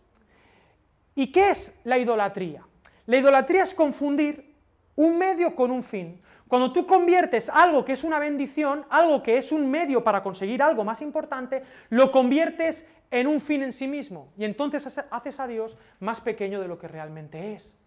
¿Y 1.15 1.33
qué 1.33 1.51
es 1.51 1.79
la 1.85 1.99
idolatría? 1.99 2.65
La 3.07 3.17
idolatría 3.17 3.65
es 3.65 3.75
confundir 3.75 4.55
un 4.97 5.19
medio 5.19 5.55
con 5.57 5.71
un 5.71 5.83
fin. 5.83 6.21
Cuando 6.47 6.73
tú 6.73 6.87
conviertes 6.87 7.49
algo 7.49 7.85
que 7.85 7.93
es 7.93 8.05
una 8.05 8.19
bendición, 8.19 8.85
algo 8.91 9.23
que 9.23 9.37
es 9.37 9.53
un 9.53 9.71
medio 9.71 10.03
para 10.03 10.23
conseguir 10.23 10.63
algo 10.63 10.85
más 10.85 11.01
importante, 11.01 11.63
lo 11.91 12.11
conviertes 12.11 12.89
en 13.11 13.27
un 13.27 13.41
fin 13.41 13.63
en 13.63 13.73
sí 13.73 13.89
mismo. 13.89 14.33
Y 14.37 14.45
entonces 14.45 15.01
haces 15.11 15.41
a 15.41 15.47
Dios 15.47 15.79
más 15.99 16.21
pequeño 16.21 16.61
de 16.61 16.69
lo 16.69 16.79
que 16.79 16.89
realmente 16.89 17.55
es. 17.55 17.79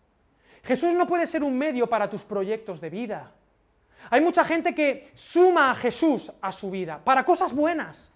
Jesús 0.63 0.93
no 0.93 1.07
puede 1.07 1.27
ser 1.27 1.43
un 1.43 1.57
medio 1.57 1.87
para 1.87 2.09
tus 2.09 2.21
proyectos 2.21 2.79
de 2.81 2.89
vida. 2.89 3.31
Hay 4.09 4.21
mucha 4.21 4.43
gente 4.43 4.75
que 4.75 5.11
suma 5.13 5.71
a 5.71 5.75
Jesús 5.75 6.31
a 6.41 6.51
su 6.51 6.71
vida 6.71 6.99
para 7.03 7.25
cosas 7.25 7.53
buenas. 7.53 8.11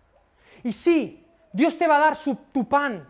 Y 0.63 0.73
sí, 0.73 1.25
Dios 1.51 1.77
te 1.77 1.87
va 1.87 1.97
a 1.97 1.99
dar 1.99 2.17
tu 2.51 2.67
pan. 2.67 3.07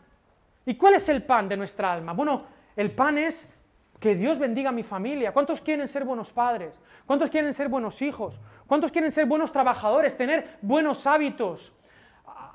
¿Y 0.66 0.76
cuál 0.76 0.96
es 0.96 1.08
el 1.10 1.24
pan 1.24 1.48
de 1.48 1.58
nuestra 1.58 1.94
alma? 1.94 2.14
Bueno, 2.14 2.46
el 2.76 2.92
pan 2.92 3.18
es 3.18 3.54
que 4.00 4.16
Dios 4.16 4.38
bendiga 4.38 4.70
a 4.70 4.74
mi 4.74 4.84
familia. 4.84 5.32
¿Cuántos 5.32 5.62
quieren 5.62 5.88
ser 5.88 6.04
buenos 6.04 6.32
padres? 6.32 6.78
¿Cuántos 7.06 7.30
quieren 7.30 7.54
ser 7.54 7.70
buenos 7.70 8.02
hijos? 8.02 8.40
¿Cuántos 8.68 8.92
quieren 8.92 9.12
ser 9.12 9.26
buenos 9.26 9.52
trabajadores? 9.52 10.18
Tener 10.18 10.58
buenos 10.62 11.08
hábitos. 11.08 11.74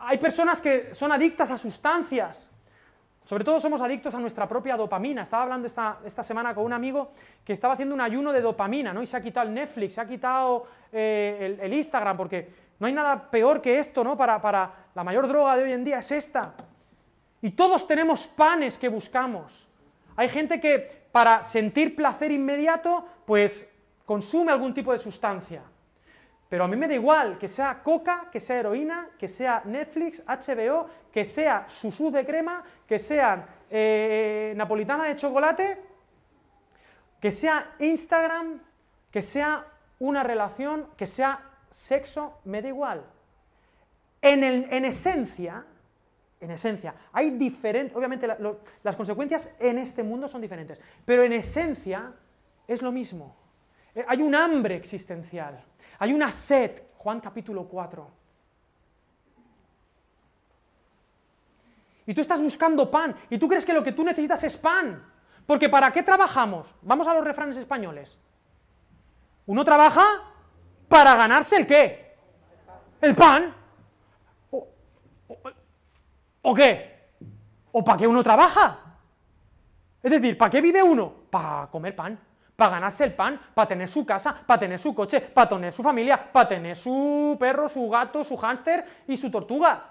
Hay 0.05 0.19
personas 0.19 0.61
que 0.61 0.93
son 0.93 1.13
adictas 1.13 1.51
a 1.51 1.59
sustancias. 1.59 2.51
Sobre 3.25 3.45
todo 3.45 3.61
somos 3.61 3.81
adictos 3.81 4.13
a 4.15 4.19
nuestra 4.19 4.49
propia 4.49 4.77
dopamina. 4.77 5.23
Estaba 5.23 5.45
hablando 5.45 5.69
esta, 5.69 6.01
esta 6.05 6.25
semana 6.25 6.53
con 6.55 6.65
un 6.65 6.73
amigo 6.73 7.13
que 7.45 7.53
estaba 7.53 7.75
haciendo 7.75 7.95
un 7.95 8.01
ayuno 8.01 8.33
de 8.33 8.41
dopamina, 8.41 8.93
¿no? 8.93 9.01
Y 9.01 9.07
se 9.07 9.17
ha 9.17 9.23
quitado 9.23 9.47
el 9.49 9.55
Netflix, 9.55 9.95
se 9.95 10.01
ha 10.01 10.07
quitado 10.07 10.67
eh, 10.91 11.57
el, 11.63 11.73
Instagram, 11.73 12.17
porque 12.17 12.53
no 12.81 12.89
hay 12.89 12.93
nada 12.93 13.31
peor 13.31 13.63
que 13.63 13.79
esto, 13.79 14.03
¿no? 14.03 14.17
Para, 14.17 14.43
para 14.43 14.73
la 14.93 15.05
mayor 15.05 15.29
droga 15.29 15.57
de 15.57 15.63
hoy 15.63 15.73
en 15.73 15.85
día 15.85 16.01
es 16.01 16.11
esta. 16.11 16.53
Y 17.41 17.53
todos 17.53 17.87
tenemos 17.87 18.27
panes 18.27 18.77
que 18.77 18.89
buscamos. 18.89 19.69
Hay 20.17 20.29
gente 20.29 20.61
que 20.61 21.07
para 21.13 21.45
sentir 21.45 21.95
placer 21.95 22.33
inmediato, 22.33 23.07
pues 23.25 23.73
consume 24.05 24.51
algún 24.51 24.75
tipo 24.75 24.93
de 24.93 24.99
sustancia. 24.99 25.63
Pero 26.53 26.65
a 26.65 26.69
mí 26.69 26.77
me 26.77 26.87
da 26.87 26.93
igual 26.93 27.39
que 27.39 27.49
sea 27.49 27.83
coca, 27.83 28.27
que 28.31 28.39
sea 28.39 28.59
heroína, 28.61 29.09
que 29.19 29.27
sea 29.27 29.63
Netflix, 29.65 30.23
HBO, 30.27 30.87
que 31.11 31.25
sea 31.25 31.65
susú 31.67 32.11
de 32.11 32.27
crema, 32.27 32.63
que 32.87 32.99
sea 32.99 33.65
eh, 33.71 34.53
napolitana 34.55 35.05
de 35.05 35.17
chocolate, 35.17 35.79
que 37.19 37.33
sea 37.33 37.77
Instagram, 37.79 38.61
que 39.11 39.23
sea 39.23 39.65
una 40.01 40.23
relación, 40.23 40.89
que 40.95 41.07
sea 41.07 41.41
sexo, 41.71 42.41
me 42.45 42.61
da 42.61 42.69
igual. 42.69 43.03
En, 44.21 44.45
en 44.45 44.85
esencia, 44.85 45.65
en 46.39 46.51
esencia, 46.51 46.95
hay 47.15 47.31
diferentes, 47.31 47.97
obviamente 47.97 48.29
las 48.83 48.97
consecuencias 48.97 49.57
en 49.59 49.79
este 49.79 50.03
mundo 50.03 50.29
son 50.29 50.43
diferentes, 50.43 50.79
pero 51.07 51.23
en 51.23 51.33
esencia 51.33 52.13
es 52.69 52.83
lo 52.83 52.93
mismo. 52.93 53.37
Eh, 53.95 54.05
hay 54.07 54.21
un 54.21 54.35
hambre 54.35 54.77
existencial. 54.77 55.65
Hay 56.03 56.13
una 56.13 56.33
sed, 56.33 56.83
Juan 56.99 57.21
capítulo 57.21 57.69
4. 57.69 58.11
Y 62.07 62.13
tú 62.13 62.21
estás 62.21 62.41
buscando 62.41 62.91
pan, 62.91 63.15
y 63.31 63.39
tú 63.39 63.47
crees 63.47 63.65
que 63.65 63.73
lo 63.73 63.85
que 63.85 63.93
tú 63.93 64.03
necesitas 64.03 64.43
es 64.43 64.57
pan. 64.57 65.01
Porque 65.47 65.69
¿para 65.69 65.93
qué 65.93 66.03
trabajamos? 66.03 66.67
Vamos 66.83 67.07
a 67.07 67.15
los 67.15 67.23
refranes 67.23 67.57
españoles. 67.57 68.19
Uno 69.47 69.65
trabaja 69.65 70.05
para 70.89 71.15
ganarse 71.15 71.59
el 71.59 71.69
qué? 71.69 72.17
El 73.01 73.15
pan. 73.15 73.55
¿O, 74.51 74.67
o 76.43 76.53
qué? 76.53 77.11
¿O 77.71 77.85
para 77.85 77.99
qué 77.99 78.09
uno 78.09 78.25
trabaja? 78.25 78.99
Es 80.03 80.11
decir, 80.11 80.37
¿para 80.37 80.51
qué 80.51 80.61
vive 80.61 80.83
uno? 80.83 81.13
Para 81.31 81.69
comer 81.71 81.95
pan 81.95 82.32
para 82.57 82.73
ganarse 82.73 83.05
el 83.05 83.15
pan, 83.15 83.41
para 83.55 83.69
tener 83.69 83.89
su 83.89 84.05
casa, 84.05 84.37
para 84.47 84.61
tener 84.61 84.79
su 84.79 84.95
coche, 84.95 85.21
para 85.21 85.49
tener 85.49 85.73
su 85.73 85.83
familia, 85.83 86.17
para 86.33 86.49
tener 86.49 86.77
su 86.77 87.37
perro, 87.39 87.69
su 87.69 87.89
gato, 87.89 88.25
su 88.25 88.37
hámster 88.37 88.85
y 89.09 89.17
su 89.17 89.31
tortuga. 89.31 89.83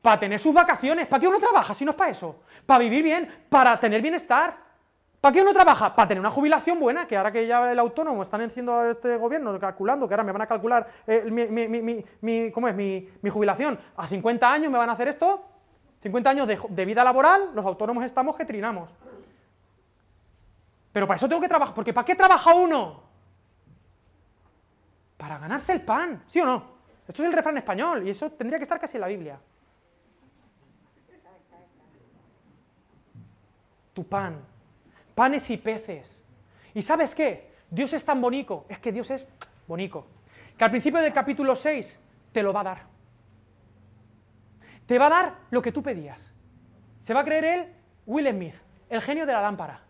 Para 0.00 0.20
tener 0.20 0.38
sus 0.38 0.52
vacaciones. 0.52 1.06
¿Para 1.06 1.20
qué 1.20 1.28
uno 1.28 1.38
trabaja 1.38 1.74
si 1.74 1.84
no 1.84 1.92
es 1.92 1.96
para 1.96 2.10
eso? 2.10 2.42
Para 2.66 2.80
vivir 2.80 3.02
bien, 3.02 3.46
para 3.48 3.78
tener 3.78 4.02
bienestar. 4.02 4.54
¿Para 5.20 5.32
qué 5.32 5.40
uno 5.40 5.54
trabaja? 5.54 5.94
Para 5.94 6.08
tener 6.08 6.20
una 6.20 6.30
jubilación 6.30 6.78
buena, 6.78 7.08
que 7.08 7.16
ahora 7.16 7.32
que 7.32 7.46
ya 7.46 7.72
el 7.72 7.78
autónomo 7.78 8.22
están 8.22 8.42
haciendo 8.42 8.84
este 8.84 9.16
gobierno, 9.16 9.58
calculando, 9.58 10.06
que 10.06 10.12
ahora 10.12 10.24
me 10.24 10.32
van 10.32 10.42
a 10.42 10.46
calcular 10.46 10.86
eh, 11.06 11.30
mi, 12.20 12.50
¿cómo 12.50 12.68
es? 12.68 12.74
Mi, 12.74 13.30
jubilación. 13.30 13.78
A 13.96 14.06
50 14.06 14.52
años 14.52 14.70
me 14.70 14.76
van 14.76 14.90
a 14.90 14.92
hacer 14.92 15.08
esto. 15.08 15.46
50 16.02 16.28
años 16.28 16.46
de, 16.46 16.58
de 16.68 16.84
vida 16.84 17.02
laboral, 17.02 17.50
los 17.54 17.64
autónomos 17.64 18.04
estamos 18.04 18.36
que 18.36 18.44
trinamos. 18.44 18.90
Pero 20.94 21.08
para 21.08 21.16
eso 21.16 21.28
tengo 21.28 21.42
que 21.42 21.48
trabajar, 21.48 21.74
porque 21.74 21.92
¿para 21.92 22.04
qué 22.04 22.14
trabaja 22.14 22.54
uno? 22.54 23.02
Para 25.16 25.38
ganarse 25.38 25.72
el 25.72 25.80
pan, 25.80 26.22
¿sí 26.28 26.38
o 26.38 26.44
no? 26.44 26.64
Esto 27.08 27.20
es 27.20 27.28
el 27.28 27.34
refrán 27.34 27.58
español 27.58 28.06
y 28.06 28.10
eso 28.10 28.30
tendría 28.30 28.60
que 28.60 28.62
estar 28.62 28.78
casi 28.78 28.96
en 28.96 29.00
la 29.00 29.08
Biblia. 29.08 29.40
Tu 33.92 34.06
pan, 34.06 34.40
panes 35.16 35.50
y 35.50 35.56
peces. 35.56 36.28
¿Y 36.74 36.80
sabes 36.80 37.12
qué? 37.12 37.50
Dios 37.68 37.92
es 37.92 38.04
tan 38.04 38.20
bonito, 38.20 38.64
es 38.68 38.78
que 38.78 38.92
Dios 38.92 39.10
es 39.10 39.26
bonito, 39.66 40.06
que 40.56 40.62
al 40.62 40.70
principio 40.70 41.00
del 41.00 41.12
capítulo 41.12 41.56
6 41.56 42.00
te 42.30 42.40
lo 42.40 42.52
va 42.52 42.60
a 42.60 42.64
dar. 42.64 42.82
Te 44.86 44.96
va 44.96 45.06
a 45.06 45.10
dar 45.10 45.34
lo 45.50 45.60
que 45.60 45.72
tú 45.72 45.82
pedías. 45.82 46.32
Se 47.02 47.12
va 47.12 47.22
a 47.22 47.24
creer 47.24 47.44
él, 47.44 47.74
Will 48.06 48.30
Smith, 48.30 48.54
el 48.88 49.02
genio 49.02 49.26
de 49.26 49.32
la 49.32 49.42
lámpara. 49.42 49.83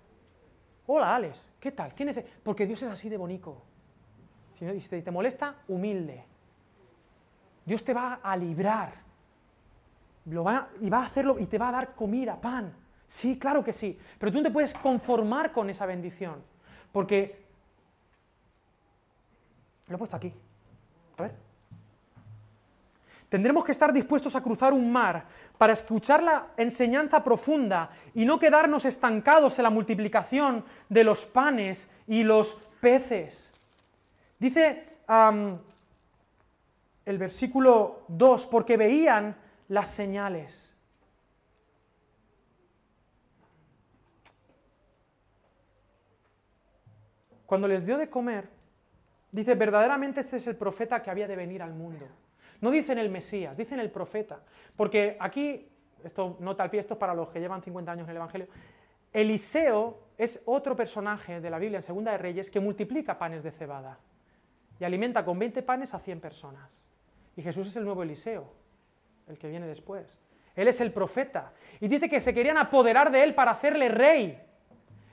Hola, 0.87 1.15
Alex, 1.15 1.51
¿qué 1.59 1.73
tal? 1.73 1.95
¿Quién? 1.95 2.25
Porque 2.43 2.67
Dios 2.67 2.83
es 2.83 2.91
así 2.91 3.09
de 3.09 3.17
bonito. 3.17 3.63
Si 4.59 5.03
te 5.03 5.11
molesta, 5.11 5.57
humilde. 5.69 6.25
Dios 7.65 7.85
te 7.85 7.95
va 7.95 8.21
a 8.23 8.37
librar. 8.37 8.93
Lo 10.27 10.45
va, 10.45 10.69
y 10.81 10.91
va 10.91 10.99
a 10.99 11.07
hacerlo 11.07 11.39
y 11.39 11.47
te 11.47 11.59
va 11.59 11.69
a 11.69 11.73
dar 11.73 11.95
comida, 11.95 12.41
pan. 12.41 12.75
Sí, 13.09 13.39
claro 13.39 13.65
que 13.65 13.73
sí. 13.73 13.99
Pero 14.19 14.33
tú 14.33 14.39
no 14.39 14.45
te 14.45 14.51
puedes 14.51 14.75
conformar 14.75 15.53
con 15.53 15.71
esa 15.71 15.87
bendición. 15.87 16.43
Porque. 16.93 17.45
Lo 19.89 19.97
he 19.97 19.99
puesto 19.99 20.17
aquí. 20.17 20.33
A 21.19 21.23
ver. 21.23 21.44
Tendremos 23.35 23.65
que 23.65 23.73
estar 23.73 23.93
dispuestos 23.93 24.37
a 24.37 24.41
cruzar 24.41 24.73
un 24.73 24.93
mar 24.93 25.25
para 25.59 25.73
escuchar 25.73 26.23
la 26.23 26.53
enseñanza 26.57 27.25
profunda 27.25 27.91
y 28.15 28.25
no 28.25 28.39
quedarnos 28.39 28.85
estancados 28.85 29.59
en 29.59 29.65
la 29.65 29.71
multiplicación 29.71 30.65
de 30.89 31.03
los 31.03 31.25
panes 31.25 31.91
y 32.07 32.23
los 32.23 32.63
peces. 32.81 33.53
Dice 34.39 34.99
el 37.05 37.19
versículo 37.19 38.05
2, 38.07 38.47
porque 38.47 38.77
veían 38.77 39.35
las 39.67 39.89
señales. 39.89 40.73
Cuando 47.47 47.67
les 47.67 47.85
dio 47.85 47.99
de 47.99 48.09
comer, 48.09 48.49
dice, 49.33 49.57
verdaderamente 49.57 50.21
este 50.21 50.37
es 50.37 50.47
el 50.47 50.55
profeta 50.55 51.03
que 51.03 51.11
había 51.11 51.27
de 51.27 51.35
venir 51.35 51.65
al 51.65 51.75
mundo. 51.75 52.07
No 52.65 52.71
dicen 52.71 52.97
el 52.97 53.11
Mesías, 53.11 53.55
dicen 53.59 53.79
el 53.79 53.91
profeta. 53.91 54.41
Porque 54.75 55.19
aquí, 55.21 55.69
esto 56.03 56.39
nota 56.41 56.63
al 56.63 56.71
pie, 56.71 56.81
esto 56.81 56.95
es 56.95 56.99
para 56.99 57.13
los 57.13 57.29
que 57.29 57.39
llevan 57.39 57.63
50 57.63 57.93
años 57.93 58.05
en 58.07 58.13
el 58.13 58.17
Evangelio, 58.17 58.49
Eliseo 59.13 59.99
es 60.17 60.43
otro 60.47 60.75
personaje 60.75 61.43
de 61.43 61.51
la 61.51 61.59
Biblia 61.59 61.77
en 61.77 61.83
Segunda 61.83 62.13
de 62.13 62.17
Reyes 62.17 62.51
que 62.51 62.61
multiplica 62.61 63.19
panes 63.19 63.45
de 63.45 63.51
cebada 63.51 63.99
y 64.81 64.85
alimenta 64.85 65.23
con 65.27 65.39
20 65.39 65.63
panes 65.63 65.93
a 65.93 65.99
100 65.99 66.21
personas. 66.21 66.91
Y 67.37 67.43
Jesús 67.43 67.69
es 67.69 67.77
el 67.77 67.85
nuevo 67.85 68.03
Eliseo, 68.03 68.51
el 69.29 69.37
que 69.37 69.49
viene 69.49 69.67
después. 69.67 70.19
Él 70.57 70.67
es 70.67 70.81
el 70.81 70.91
profeta. 70.91 71.53
Y 71.83 71.89
dice 71.89 72.09
que 72.09 72.23
se 72.23 72.33
querían 72.33 72.57
apoderar 72.57 73.11
de 73.11 73.25
él 73.25 73.35
para 73.35 73.51
hacerle 73.51 73.91
rey. 73.91 74.43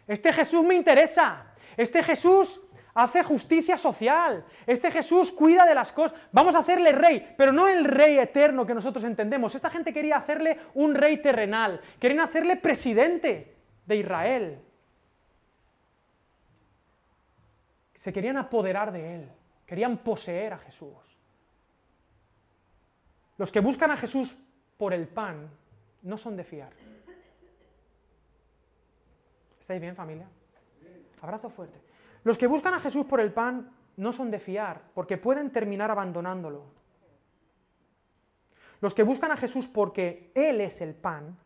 Este 0.08 0.32
Jesús 0.32 0.64
me 0.64 0.76
interesa. 0.76 1.54
Este 1.76 2.02
Jesús 2.02 2.71
hace 2.94 3.24
justicia 3.24 3.78
social. 3.78 4.46
Este 4.66 4.92
Jesús 4.92 5.32
cuida 5.32 5.66
de 5.66 5.76
las 5.76 5.92
cosas. 5.92 6.20
Vamos 6.32 6.56
a 6.56 6.60
hacerle 6.60 6.92
rey, 6.92 7.34
pero 7.38 7.52
no 7.52 7.68
el 7.68 7.86
rey 7.86 8.18
eterno 8.18 8.66
que 8.66 8.74
nosotros 8.74 9.04
entendemos. 9.04 9.56
Esta 9.56 9.70
gente 9.70 9.94
quería 9.94 10.18
hacerle 10.18 10.60
un 10.74 10.96
rey 10.96 11.18
terrenal, 11.18 11.82
querían 12.00 12.22
hacerle 12.22 12.58
presidente 12.58 13.56
de 13.86 13.96
Israel. 13.96 14.62
Se 17.94 18.12
querían 18.12 18.38
apoderar 18.38 18.92
de 18.92 19.16
él, 19.16 19.30
querían 19.66 19.98
poseer 19.98 20.54
a 20.54 20.58
Jesús. 20.58 21.18
Los 23.38 23.52
que 23.52 23.60
buscan 23.60 23.92
a 23.92 23.98
Jesús 23.98 24.36
por 24.78 24.94
el 24.94 25.08
pan 25.08 25.50
no 26.02 26.18
son 26.18 26.36
de 26.36 26.44
fiar. 26.44 26.74
¿Estáis 29.60 29.80
bien 29.80 29.96
familia? 29.96 30.28
Abrazo 31.22 31.50
fuerte. 31.50 31.91
Los 32.24 32.38
que 32.38 32.48
buscan 32.48 32.74
a 32.74 32.80
Jesús 32.80 33.06
por 33.06 33.20
el 33.20 33.34
pan 33.34 33.72
no 33.98 34.14
son 34.14 34.30
de 34.32 34.40
fiar, 34.40 34.82
porque 34.94 35.18
pueden 35.18 35.52
terminar 35.52 35.90
abandonándolo. 35.92 36.66
Los 38.80 38.94
que 38.94 39.04
buscan 39.04 39.32
a 39.32 39.38
Jesús 39.38 39.68
porque 39.68 40.32
Él 40.36 40.62
es 40.62 40.82
el 40.82 40.94
pan, 40.94 41.38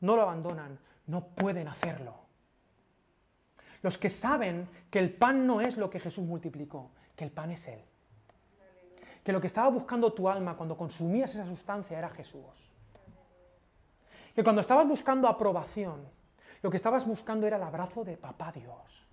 no 0.00 0.16
lo 0.16 0.22
abandonan, 0.22 0.78
no 1.06 1.28
pueden 1.28 1.68
hacerlo. 1.68 2.14
Los 3.82 3.96
que 3.96 4.10
saben 4.10 4.68
que 4.90 4.98
el 4.98 5.12
pan 5.12 5.46
no 5.46 5.60
es 5.60 5.76
lo 5.76 5.88
que 5.88 6.00
Jesús 6.00 6.24
multiplicó, 6.24 6.90
que 7.14 7.24
el 7.24 7.30
pan 7.30 7.50
es 7.50 7.66
Él. 7.68 7.80
Que 9.22 9.32
lo 9.32 9.40
que 9.40 9.46
estaba 9.46 9.68
buscando 9.68 10.12
tu 10.12 10.28
alma 10.28 10.56
cuando 10.56 10.76
consumías 10.76 11.34
esa 11.34 11.46
sustancia 11.46 11.98
era 11.98 12.08
Jesús. 12.10 12.72
Que 14.34 14.42
cuando 14.42 14.60
estabas 14.60 14.86
buscando 14.86 15.28
aprobación, 15.28 16.06
lo 16.62 16.70
que 16.70 16.76
estabas 16.76 17.06
buscando 17.06 17.46
era 17.46 17.56
el 17.56 17.62
abrazo 17.62 18.04
de 18.04 18.16
Papá 18.16 18.52
Dios 18.52 19.07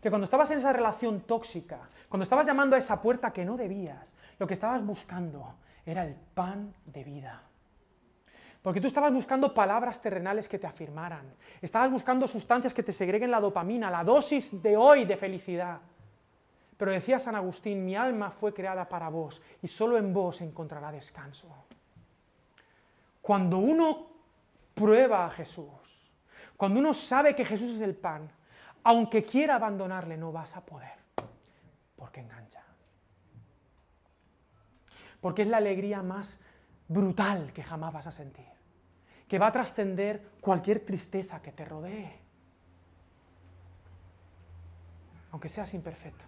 que 0.00 0.10
cuando 0.10 0.24
estabas 0.24 0.50
en 0.50 0.58
esa 0.58 0.72
relación 0.72 1.20
tóxica, 1.22 1.80
cuando 2.08 2.24
estabas 2.24 2.46
llamando 2.46 2.76
a 2.76 2.78
esa 2.78 3.02
puerta 3.02 3.32
que 3.32 3.44
no 3.44 3.56
debías, 3.56 4.16
lo 4.38 4.46
que 4.46 4.54
estabas 4.54 4.84
buscando 4.84 5.54
era 5.84 6.04
el 6.04 6.14
pan 6.14 6.72
de 6.86 7.04
vida. 7.04 7.42
Porque 8.62 8.80
tú 8.80 8.88
estabas 8.88 9.12
buscando 9.12 9.54
palabras 9.54 10.02
terrenales 10.02 10.48
que 10.48 10.58
te 10.58 10.66
afirmaran, 10.66 11.32
estabas 11.62 11.90
buscando 11.90 12.26
sustancias 12.26 12.74
que 12.74 12.82
te 12.82 12.92
segreguen 12.92 13.30
la 13.30 13.40
dopamina, 13.40 13.90
la 13.90 14.04
dosis 14.04 14.62
de 14.62 14.76
hoy 14.76 15.04
de 15.04 15.16
felicidad. 15.16 15.78
Pero 16.76 16.92
decía 16.92 17.18
San 17.18 17.34
Agustín, 17.34 17.84
mi 17.84 17.96
alma 17.96 18.30
fue 18.30 18.54
creada 18.54 18.88
para 18.88 19.08
vos 19.08 19.42
y 19.62 19.68
solo 19.68 19.96
en 19.96 20.12
vos 20.12 20.40
encontrará 20.40 20.92
descanso. 20.92 21.48
Cuando 23.20 23.58
uno 23.58 24.06
prueba 24.74 25.26
a 25.26 25.30
Jesús, 25.30 25.66
cuando 26.56 26.80
uno 26.80 26.94
sabe 26.94 27.34
que 27.34 27.44
Jesús 27.44 27.74
es 27.74 27.80
el 27.80 27.94
pan, 27.94 28.28
aunque 28.84 29.22
quiera 29.22 29.56
abandonarle, 29.56 30.16
no 30.16 30.32
vas 30.32 30.56
a 30.56 30.64
poder, 30.64 30.98
porque 31.96 32.20
engancha. 32.20 32.62
Porque 35.20 35.42
es 35.42 35.48
la 35.48 35.56
alegría 35.56 36.02
más 36.02 36.40
brutal 36.86 37.52
que 37.52 37.62
jamás 37.62 37.92
vas 37.92 38.06
a 38.06 38.12
sentir, 38.12 38.46
que 39.28 39.38
va 39.38 39.48
a 39.48 39.52
trascender 39.52 40.30
cualquier 40.40 40.84
tristeza 40.84 41.42
que 41.42 41.52
te 41.52 41.64
rodee, 41.64 42.18
aunque 45.30 45.48
seas 45.48 45.74
imperfecto. 45.74 46.24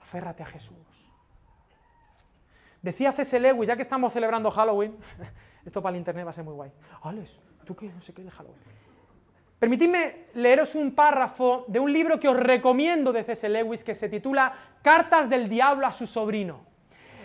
Aférrate 0.00 0.42
a 0.42 0.46
Jesús. 0.46 0.76
Decía 2.82 3.12
C.S. 3.12 3.40
Lewis, 3.40 3.66
ya 3.66 3.76
que 3.76 3.82
estamos 3.82 4.12
celebrando 4.12 4.50
Halloween, 4.50 4.94
esto 5.64 5.80
para 5.80 5.94
el 5.94 6.00
internet 6.00 6.26
va 6.26 6.30
a 6.30 6.34
ser 6.34 6.44
muy 6.44 6.52
guay. 6.52 6.70
Alex, 7.02 7.38
¿tú 7.64 7.74
qué? 7.74 7.88
No 7.88 8.02
sé 8.02 8.12
qué 8.12 8.22
de 8.22 8.30
Halloween. 8.30 8.60
Permitidme 9.64 10.26
leeros 10.34 10.74
un 10.74 10.94
párrafo 10.94 11.64
de 11.68 11.80
un 11.80 11.90
libro 11.90 12.20
que 12.20 12.28
os 12.28 12.36
recomiendo 12.36 13.14
de 13.14 13.24
C.S. 13.24 13.48
Lewis 13.48 13.82
que 13.82 13.94
se 13.94 14.10
titula 14.10 14.52
Cartas 14.82 15.30
del 15.30 15.48
Diablo 15.48 15.86
a 15.86 15.92
su 15.92 16.06
sobrino. 16.06 16.66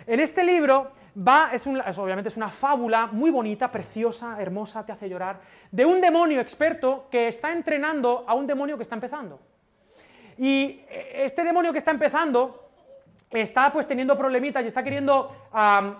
En 0.06 0.20
este 0.20 0.42
libro 0.42 0.90
va, 1.18 1.50
es, 1.52 1.66
obviamente 1.66 2.30
es 2.30 2.38
una 2.38 2.48
fábula 2.48 3.08
muy 3.08 3.30
bonita, 3.30 3.70
preciosa, 3.70 4.40
hermosa, 4.40 4.86
te 4.86 4.92
hace 4.92 5.06
llorar, 5.06 5.38
de 5.70 5.84
un 5.84 6.00
demonio 6.00 6.40
experto 6.40 7.08
que 7.10 7.28
está 7.28 7.52
entrenando 7.52 8.24
a 8.26 8.32
un 8.32 8.46
demonio 8.46 8.78
que 8.78 8.84
está 8.84 8.94
empezando. 8.94 9.38
Y 10.38 10.80
este 11.12 11.44
demonio 11.44 11.72
que 11.72 11.78
está 11.80 11.90
empezando 11.90 12.70
está 13.30 13.70
pues 13.70 13.86
teniendo 13.86 14.16
problemitas 14.16 14.64
y 14.64 14.68
está 14.68 14.82
queriendo 14.82 15.30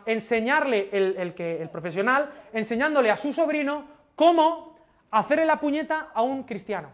enseñarle, 0.06 0.88
el, 0.90 1.34
que, 1.34 1.60
el 1.60 1.68
profesional, 1.68 2.30
enseñándole 2.54 3.10
a 3.10 3.18
su 3.18 3.34
sobrino 3.34 3.84
cómo 4.14 4.70
hacerle 5.10 5.44
la 5.44 5.58
puñeta 5.58 6.10
a 6.14 6.22
un 6.22 6.42
cristiano. 6.44 6.88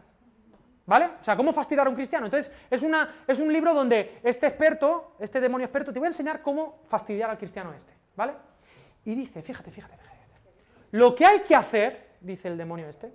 ¿Vale? 0.87 1.07
O 1.20 1.24
sea, 1.24 1.37
cómo 1.37 1.52
fastidiar 1.52 1.87
a 1.87 1.90
un 1.90 1.96
cristiano. 1.96 2.26
Entonces, 2.26 2.55
es, 2.70 2.83
una, 2.83 3.16
es 3.26 3.40
un 3.40 3.52
libro 3.52 3.74
donde 3.74 4.20
este 4.22 4.46
experto, 4.46 5.16
este 5.18 5.40
demonio 5.40 5.64
experto, 5.64 5.92
te 5.92 5.98
voy 5.98 6.07
a 6.07 6.11
enseñar 6.11 6.42
cómo 6.42 6.81
fastidiar 6.87 7.29
al 7.29 7.38
cristiano 7.38 7.72
este. 7.72 7.92
¿Vale? 8.14 8.35
Y 9.05 9.14
dice, 9.16 9.42
fíjate, 9.42 9.70
fíjate, 9.72 9.96
fíjate. 9.96 10.16
Lo 10.92 11.14
que 11.14 11.26
hay 11.26 11.40
que 11.40 11.57
hacer, 11.57 12.16
dice 12.20 12.48
el 12.48 12.57
demonio 12.57 12.88
este, 12.88 13.12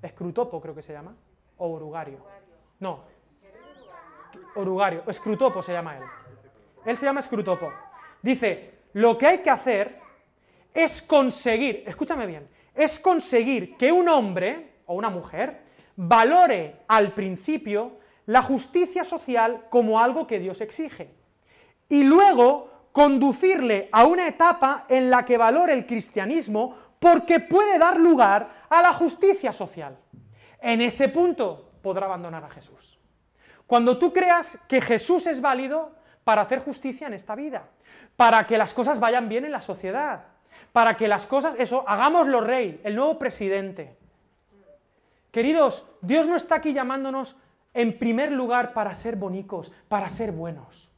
escrutopo 0.00 0.60
creo 0.60 0.74
que 0.74 0.82
se 0.82 0.92
llama, 0.92 1.14
o 1.58 1.72
orugario. 1.72 2.24
No, 2.78 3.02
orugario, 4.56 5.02
escrutopo 5.06 5.62
se 5.62 5.72
llama 5.72 5.96
él. 5.96 6.02
Él 6.84 6.96
se 6.96 7.04
llama 7.04 7.20
escrutopo. 7.20 7.70
Dice, 8.22 8.74
lo 8.94 9.16
que 9.18 9.26
hay 9.26 9.38
que 9.38 9.50
hacer 9.50 9.98
es 10.72 11.02
conseguir, 11.02 11.84
escúchame 11.86 12.26
bien, 12.26 12.48
es 12.76 13.00
conseguir 13.00 13.76
que 13.76 13.90
un 13.90 14.08
hombre 14.08 14.80
o 14.86 14.94
una 14.94 15.10
mujer 15.10 15.62
valore 15.96 16.82
al 16.88 17.12
principio 17.12 17.98
la 18.26 18.42
justicia 18.42 19.04
social 19.04 19.66
como 19.70 19.98
algo 19.98 20.26
que 20.26 20.38
Dios 20.38 20.60
exige. 20.60 21.14
Y 21.88 22.04
luego 22.04 22.88
conducirle 22.92 23.88
a 23.92 24.06
una 24.06 24.26
etapa 24.28 24.86
en 24.88 25.10
la 25.10 25.24
que 25.24 25.36
valore 25.36 25.72
el 25.72 25.86
cristianismo 25.86 26.76
porque 26.98 27.40
puede 27.40 27.78
dar 27.78 27.98
lugar 27.98 28.66
a 28.68 28.82
la 28.82 28.92
justicia 28.92 29.52
social. 29.52 29.96
En 30.60 30.80
ese 30.80 31.08
punto 31.08 31.72
podrá 31.82 32.06
abandonar 32.06 32.44
a 32.44 32.50
Jesús. 32.50 32.98
Cuando 33.66 33.98
tú 33.98 34.12
creas 34.12 34.58
que 34.68 34.80
Jesús 34.80 35.26
es 35.26 35.40
válido 35.40 35.94
para 36.24 36.42
hacer 36.42 36.60
justicia 36.60 37.06
en 37.06 37.14
esta 37.14 37.34
vida, 37.34 37.68
para 38.16 38.46
que 38.46 38.58
las 38.58 38.72
cosas 38.72 38.98
vayan 38.98 39.28
bien 39.28 39.44
en 39.44 39.52
la 39.52 39.60
sociedad, 39.60 40.24
para 40.76 40.94
que 40.94 41.08
las 41.08 41.24
cosas, 41.24 41.54
eso, 41.58 41.88
hagámoslo 41.88 42.42
rey, 42.42 42.82
el 42.84 42.96
nuevo 42.96 43.18
presidente. 43.18 43.96
Queridos, 45.30 45.90
Dios 46.02 46.26
no 46.28 46.36
está 46.36 46.56
aquí 46.56 46.74
llamándonos 46.74 47.38
en 47.72 47.98
primer 47.98 48.30
lugar 48.30 48.74
para 48.74 48.92
ser 48.92 49.16
bonicos, 49.16 49.72
para 49.88 50.10
ser 50.10 50.32
buenos. 50.32 50.90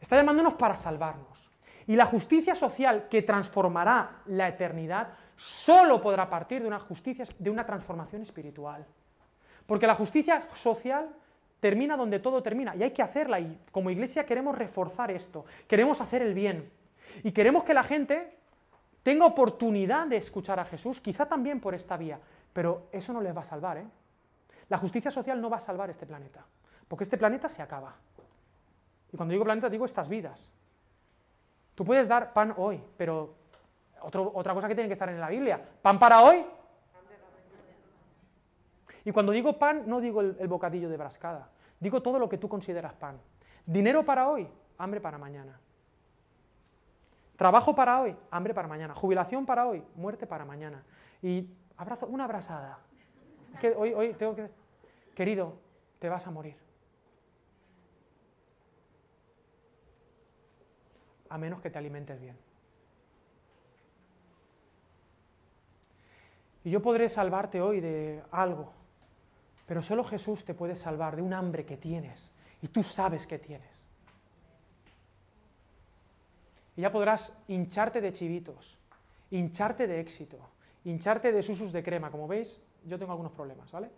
Está 0.00 0.14
llamándonos 0.14 0.54
para 0.54 0.76
salvarnos. 0.76 1.50
Y 1.88 1.96
la 1.96 2.06
justicia 2.06 2.54
social 2.54 3.08
que 3.10 3.22
transformará 3.22 4.22
la 4.26 4.46
eternidad 4.46 5.08
solo 5.36 6.00
podrá 6.00 6.30
partir 6.30 6.62
de 6.62 6.68
una 6.68 6.78
justicia, 6.78 7.24
de 7.36 7.50
una 7.50 7.66
transformación 7.66 8.22
espiritual. 8.22 8.86
Porque 9.66 9.88
la 9.88 9.96
justicia 9.96 10.46
social 10.54 11.08
termina 11.58 11.96
donde 11.96 12.20
todo 12.20 12.44
termina 12.44 12.76
y 12.76 12.84
hay 12.84 12.92
que 12.92 13.02
hacerla 13.02 13.40
y 13.40 13.58
como 13.72 13.90
iglesia 13.90 14.24
queremos 14.24 14.56
reforzar 14.56 15.10
esto, 15.10 15.46
queremos 15.66 16.00
hacer 16.00 16.22
el 16.22 16.32
bien 16.32 16.70
y 17.24 17.32
queremos 17.32 17.64
que 17.64 17.74
la 17.74 17.82
gente 17.82 18.43
tenga 19.04 19.26
oportunidad 19.26 20.08
de 20.08 20.16
escuchar 20.16 20.58
a 20.58 20.64
Jesús, 20.64 21.00
quizá 21.00 21.26
también 21.26 21.60
por 21.60 21.74
esta 21.74 21.96
vía, 21.96 22.18
pero 22.52 22.88
eso 22.90 23.12
no 23.12 23.20
les 23.20 23.36
va 23.36 23.42
a 23.42 23.44
salvar. 23.44 23.78
¿eh? 23.78 23.86
La 24.68 24.78
justicia 24.78 25.12
social 25.12 25.40
no 25.40 25.48
va 25.48 25.58
a 25.58 25.60
salvar 25.60 25.90
este 25.90 26.06
planeta, 26.06 26.44
porque 26.88 27.04
este 27.04 27.16
planeta 27.16 27.48
se 27.48 27.62
acaba. 27.62 27.94
Y 29.12 29.16
cuando 29.16 29.30
digo 29.32 29.44
planeta 29.44 29.68
digo 29.68 29.84
estas 29.84 30.08
vidas. 30.08 30.52
Tú 31.76 31.84
puedes 31.84 32.08
dar 32.08 32.32
pan 32.32 32.54
hoy, 32.56 32.82
pero 32.96 33.34
otra 34.00 34.54
cosa 34.54 34.66
que 34.66 34.74
tiene 34.74 34.88
que 34.88 34.94
estar 34.94 35.08
en 35.08 35.20
la 35.20 35.28
Biblia, 35.28 35.62
pan 35.80 35.98
para 35.98 36.22
hoy, 36.22 36.44
y 39.04 39.12
cuando 39.12 39.32
digo 39.32 39.58
pan, 39.58 39.84
no 39.86 40.00
digo 40.00 40.22
el, 40.22 40.48
bocadillo 40.48 40.88
de 40.88 40.96
brascada, 40.96 41.50
digo 41.78 42.02
todo 42.02 42.18
lo 42.18 42.28
que 42.28 42.38
tú 42.38 42.48
consideras 42.48 42.94
pan. 42.94 43.20
Dinero 43.66 44.04
para 44.04 44.28
hoy, 44.28 44.48
hambre 44.78 45.00
para 45.00 45.18
mañana. 45.18 45.60
Trabajo 47.36 47.74
para 47.74 48.00
hoy, 48.00 48.16
hambre 48.30 48.54
para 48.54 48.68
mañana. 48.68 48.94
Jubilación 48.94 49.44
para 49.44 49.66
hoy, 49.66 49.82
muerte 49.96 50.26
para 50.26 50.44
mañana. 50.44 50.84
Y 51.22 51.48
abrazo, 51.76 52.06
una 52.06 52.24
abrazada. 52.24 52.78
Hoy, 53.76 53.92
hoy 53.92 54.14
tengo 54.14 54.34
que. 54.34 54.48
Querido, 55.14 55.58
te 55.98 56.08
vas 56.08 56.26
a 56.26 56.30
morir. 56.30 56.56
A 61.28 61.38
menos 61.38 61.60
que 61.60 61.70
te 61.70 61.78
alimentes 61.78 62.20
bien. 62.20 62.36
Y 66.64 66.70
yo 66.70 66.80
podré 66.80 67.08
salvarte 67.08 67.60
hoy 67.60 67.80
de 67.80 68.22
algo, 68.30 68.72
pero 69.66 69.82
solo 69.82 70.02
Jesús 70.02 70.44
te 70.44 70.54
puede 70.54 70.76
salvar 70.76 71.14
de 71.14 71.22
un 71.22 71.34
hambre 71.34 71.66
que 71.66 71.76
tienes 71.76 72.34
y 72.62 72.68
tú 72.68 72.82
sabes 72.82 73.26
que 73.26 73.38
tienes. 73.38 73.73
Y 76.76 76.82
ya 76.82 76.90
podrás 76.90 77.38
hincharte 77.48 78.00
de 78.00 78.12
chivitos, 78.12 78.76
hincharte 79.30 79.86
de 79.86 80.00
éxito, 80.00 80.38
hincharte 80.84 81.32
de 81.32 81.42
susus 81.42 81.72
de 81.72 81.82
crema. 81.82 82.10
Como 82.10 82.26
veis, 82.26 82.60
yo 82.84 82.98
tengo 82.98 83.12
algunos 83.12 83.32
problemas, 83.32 83.70
¿vale? 83.70 83.90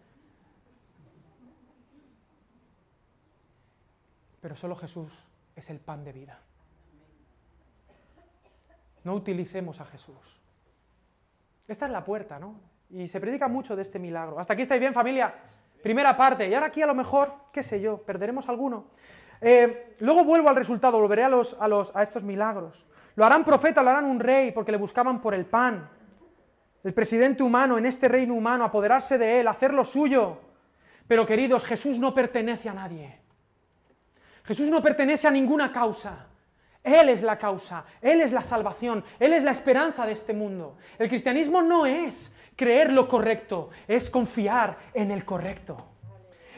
Pero 4.41 4.55
solo 4.55 4.77
Jesús 4.77 5.13
es 5.57 5.71
el 5.71 5.81
pan 5.81 6.05
de 6.05 6.13
vida. 6.13 6.39
No 9.05 9.15
utilicemos 9.15 9.81
a 9.81 9.87
Jesús. 9.87 10.41
Esta 11.67 11.87
es 11.87 11.93
la 11.93 12.05
puerta, 12.05 12.39
¿no? 12.39 12.61
Y 12.91 13.09
se 13.09 13.21
predica 13.21 13.49
mucho 13.49 13.75
de 13.75 13.83
este 13.83 13.99
milagro. 13.99 14.39
¿Hasta 14.39 14.53
aquí 14.53 14.63
estáis 14.63 14.81
bien, 14.81 14.93
familia? 14.93 15.35
Primera 15.83 16.17
parte. 16.17 16.49
Y 16.49 16.55
ahora 16.55 16.67
aquí 16.67 16.83
a 16.83 16.87
lo 16.87 16.95
mejor, 16.95 17.33
qué 17.53 17.63
sé 17.63 17.81
yo, 17.81 18.03
perderemos 18.03 18.49
alguno. 18.49 18.91
Eh, 19.41 19.97
luego 20.01 20.25
vuelvo 20.25 20.49
al 20.49 20.57
resultado, 20.57 20.99
volveré 20.99 21.25
a, 21.25 21.29
los, 21.29 21.61
a, 21.61 21.99
a 21.99 22.03
estos 22.03 22.23
milagros. 22.23 22.87
Lo 23.15 23.25
harán 23.25 23.45
profeta, 23.45 23.83
lo 23.83 23.91
harán 23.91 24.05
un 24.05 24.21
rey, 24.21 24.53
porque 24.53 24.73
le 24.73 24.79
buscaban 24.79 25.21
por 25.21 25.35
el 25.35 25.47
pan. 25.47 25.89
El 26.85 26.95
presidente 26.95 27.43
humano 27.43 27.79
en 27.79 27.87
este 27.87 28.09
reino 28.09 28.35
humano, 28.35 28.65
apoderarse 28.65 29.19
de 29.19 29.41
él, 29.41 29.49
hacer 29.49 29.73
lo 29.73 29.85
suyo. 29.85 30.39
Pero 31.09 31.27
queridos, 31.27 31.65
Jesús 31.65 31.99
no 31.99 32.15
pertenece 32.15 32.69
a 32.69 32.75
nadie. 32.75 33.19
Jesús 34.45 34.69
no 34.69 34.83
pertenece 34.83 35.27
a 35.27 35.31
ninguna 35.31 35.73
causa. 35.73 36.27
Él 36.87 37.09
es 37.09 37.23
la 37.23 37.37
causa, 37.37 37.85
Él 38.01 38.21
es 38.21 38.31
la 38.31 38.43
salvación, 38.43 39.05
Él 39.19 39.33
es 39.33 39.43
la 39.43 39.51
esperanza 39.51 40.07
de 40.07 40.13
este 40.13 40.33
mundo. 40.33 40.79
El 41.01 41.09
cristianismo 41.09 41.61
no 41.61 41.85
es 41.85 42.37
creer 42.55 42.93
lo 42.93 43.09
correcto, 43.09 43.71
es 43.89 44.09
confiar 44.09 44.79
en 44.95 45.11
el 45.11 45.25
correcto. 45.25 45.96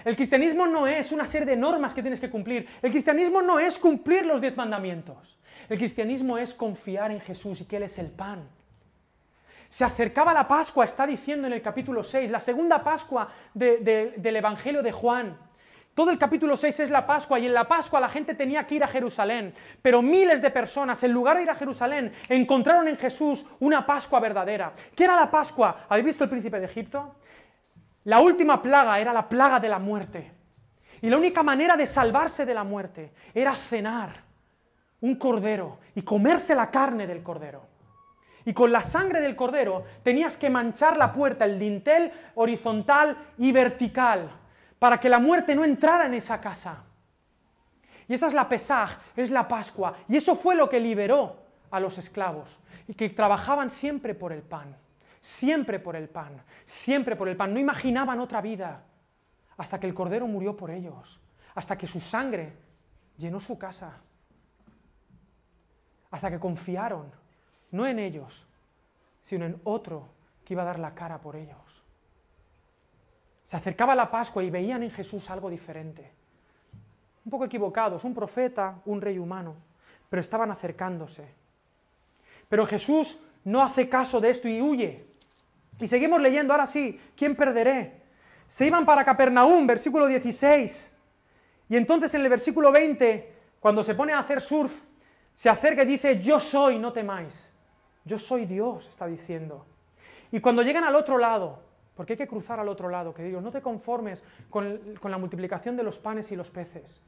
El 0.04 0.16
cristianismo 0.16 0.66
no 0.66 0.86
es 0.86 1.12
una 1.12 1.26
serie 1.26 1.46
de 1.46 1.56
normas 1.56 1.94
que 1.94 2.02
tienes 2.02 2.20
que 2.20 2.30
cumplir. 2.30 2.68
El 2.82 2.90
cristianismo 2.90 3.42
no 3.42 3.58
es 3.58 3.78
cumplir 3.78 4.24
los 4.26 4.40
diez 4.40 4.56
mandamientos. 4.56 5.38
El 5.68 5.78
cristianismo 5.78 6.38
es 6.38 6.54
confiar 6.54 7.10
en 7.10 7.20
Jesús 7.20 7.60
y 7.60 7.64
que 7.66 7.76
Él 7.76 7.82
es 7.84 7.98
el 7.98 8.10
pan. 8.10 8.48
Se 9.68 9.84
acercaba 9.84 10.32
la 10.32 10.48
Pascua, 10.48 10.86
está 10.86 11.06
diciendo 11.06 11.46
en 11.46 11.52
el 11.52 11.60
capítulo 11.60 12.02
6, 12.02 12.30
la 12.30 12.40
segunda 12.40 12.82
Pascua 12.82 13.30
del 13.52 14.36
Evangelio 14.36 14.82
de 14.82 14.92
Juan. 14.92 15.36
Todo 15.94 16.10
el 16.10 16.18
capítulo 16.18 16.56
6 16.56 16.80
es 16.80 16.90
la 16.90 17.04
Pascua 17.04 17.40
y 17.40 17.46
en 17.46 17.52
la 17.52 17.66
Pascua 17.66 17.98
la 17.98 18.08
gente 18.08 18.34
tenía 18.34 18.64
que 18.66 18.76
ir 18.76 18.84
a 18.84 18.88
Jerusalén, 18.88 19.52
pero 19.82 20.00
miles 20.00 20.40
de 20.40 20.50
personas, 20.50 21.02
en 21.02 21.12
lugar 21.12 21.36
de 21.36 21.42
ir 21.42 21.50
a 21.50 21.56
Jerusalén, 21.56 22.12
encontraron 22.28 22.86
en 22.86 22.96
Jesús 22.96 23.44
una 23.58 23.84
Pascua 23.84 24.20
verdadera. 24.20 24.72
¿Qué 24.94 25.04
era 25.04 25.16
la 25.16 25.28
Pascua? 25.28 25.86
¿Habéis 25.88 26.06
visto 26.06 26.22
el 26.22 26.30
príncipe 26.30 26.60
de 26.60 26.66
Egipto? 26.66 27.16
La 28.04 28.20
última 28.20 28.62
plaga 28.62 28.98
era 29.00 29.12
la 29.12 29.28
plaga 29.28 29.60
de 29.60 29.68
la 29.68 29.78
muerte. 29.78 30.32
Y 31.00 31.08
la 31.08 31.16
única 31.16 31.42
manera 31.42 31.76
de 31.76 31.86
salvarse 31.86 32.44
de 32.44 32.54
la 32.54 32.64
muerte 32.64 33.12
era 33.34 33.54
cenar 33.54 34.22
un 35.00 35.14
cordero 35.16 35.78
y 35.94 36.02
comerse 36.02 36.54
la 36.54 36.70
carne 36.70 37.06
del 37.06 37.22
cordero. 37.22 37.62
Y 38.44 38.52
con 38.52 38.72
la 38.72 38.82
sangre 38.82 39.20
del 39.20 39.36
cordero 39.36 39.84
tenías 40.02 40.36
que 40.36 40.50
manchar 40.50 40.96
la 40.96 41.12
puerta, 41.12 41.44
el 41.44 41.58
dintel 41.58 42.10
horizontal 42.34 43.16
y 43.36 43.52
vertical, 43.52 44.30
para 44.78 44.98
que 44.98 45.08
la 45.08 45.18
muerte 45.18 45.54
no 45.54 45.64
entrara 45.64 46.06
en 46.06 46.14
esa 46.14 46.40
casa. 46.40 46.84
Y 48.08 48.14
esa 48.14 48.28
es 48.28 48.34
la 48.34 48.48
Pesaj, 48.48 48.98
es 49.14 49.30
la 49.30 49.46
Pascua. 49.46 49.98
Y 50.08 50.16
eso 50.16 50.34
fue 50.34 50.56
lo 50.56 50.68
que 50.68 50.80
liberó 50.80 51.36
a 51.70 51.78
los 51.78 51.98
esclavos, 51.98 52.58
y 52.86 52.94
que 52.94 53.10
trabajaban 53.10 53.68
siempre 53.68 54.14
por 54.14 54.32
el 54.32 54.40
pan, 54.40 54.74
siempre 55.20 55.78
por 55.78 55.96
el 55.96 56.08
pan, 56.08 56.42
siempre 56.66 57.16
por 57.16 57.28
el 57.28 57.36
pan. 57.36 57.52
No 57.52 57.60
imaginaban 57.60 58.20
otra 58.20 58.40
vida 58.40 58.84
hasta 59.56 59.78
que 59.80 59.86
el 59.86 59.94
cordero 59.94 60.26
murió 60.26 60.56
por 60.56 60.70
ellos, 60.70 61.20
hasta 61.54 61.76
que 61.76 61.86
su 61.86 62.00
sangre 62.00 62.52
llenó 63.16 63.40
su 63.40 63.58
casa 63.58 64.00
hasta 66.10 66.30
que 66.30 66.38
confiaron, 66.38 67.10
no 67.70 67.86
en 67.86 67.98
ellos, 67.98 68.46
sino 69.22 69.44
en 69.44 69.60
otro 69.64 70.08
que 70.44 70.54
iba 70.54 70.62
a 70.62 70.66
dar 70.66 70.78
la 70.78 70.94
cara 70.94 71.20
por 71.20 71.36
ellos. 71.36 71.56
Se 73.44 73.56
acercaba 73.56 73.94
la 73.94 74.10
Pascua 74.10 74.42
y 74.42 74.50
veían 74.50 74.82
en 74.82 74.90
Jesús 74.90 75.30
algo 75.30 75.50
diferente. 75.50 76.10
Un 77.24 77.30
poco 77.30 77.44
equivocados, 77.44 78.04
un 78.04 78.14
profeta, 78.14 78.80
un 78.86 79.00
rey 79.00 79.18
humano, 79.18 79.54
pero 80.08 80.20
estaban 80.20 80.50
acercándose. 80.50 81.28
Pero 82.48 82.66
Jesús 82.66 83.22
no 83.44 83.62
hace 83.62 83.88
caso 83.88 84.20
de 84.20 84.30
esto 84.30 84.48
y 84.48 84.60
huye. 84.60 85.06
Y 85.80 85.86
seguimos 85.86 86.20
leyendo, 86.20 86.52
ahora 86.52 86.66
sí, 86.66 87.00
¿quién 87.16 87.36
perderé? 87.36 88.02
Se 88.46 88.66
iban 88.66 88.84
para 88.84 89.04
Capernaum, 89.04 89.66
versículo 89.66 90.06
16. 90.06 90.96
Y 91.68 91.76
entonces 91.76 92.12
en 92.14 92.22
el 92.22 92.28
versículo 92.28 92.72
20, 92.72 93.32
cuando 93.60 93.84
se 93.84 93.94
pone 93.94 94.12
a 94.12 94.18
hacer 94.18 94.40
surf, 94.40 94.72
se 95.34 95.48
acerca 95.48 95.82
y 95.82 95.86
dice, 95.86 96.20
yo 96.20 96.40
soy, 96.40 96.78
no 96.78 96.92
temáis. 96.92 97.52
Yo 98.04 98.18
soy 98.18 98.46
Dios, 98.46 98.88
está 98.88 99.06
diciendo. 99.06 99.66
Y 100.32 100.40
cuando 100.40 100.62
llegan 100.62 100.84
al 100.84 100.96
otro 100.96 101.18
lado, 101.18 101.62
porque 101.94 102.14
hay 102.14 102.16
que 102.16 102.26
cruzar 102.26 102.58
al 102.58 102.68
otro 102.68 102.88
lado, 102.88 103.12
que 103.12 103.22
digo, 103.22 103.40
no 103.40 103.52
te 103.52 103.60
conformes 103.60 104.24
con, 104.50 104.96
con 105.00 105.10
la 105.10 105.18
multiplicación 105.18 105.76
de 105.76 105.82
los 105.82 105.98
panes 105.98 106.32
y 106.32 106.36
los 106.36 106.50
peces. 106.50 107.00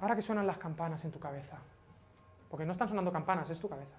Ahora 0.00 0.14
que 0.14 0.22
suenan 0.22 0.46
las 0.46 0.58
campanas 0.58 1.04
en 1.04 1.10
tu 1.10 1.18
cabeza, 1.18 1.58
porque 2.48 2.64
no 2.64 2.72
están 2.72 2.88
sonando 2.88 3.10
campanas, 3.10 3.50
es 3.50 3.58
tu 3.58 3.68
cabeza. 3.68 3.96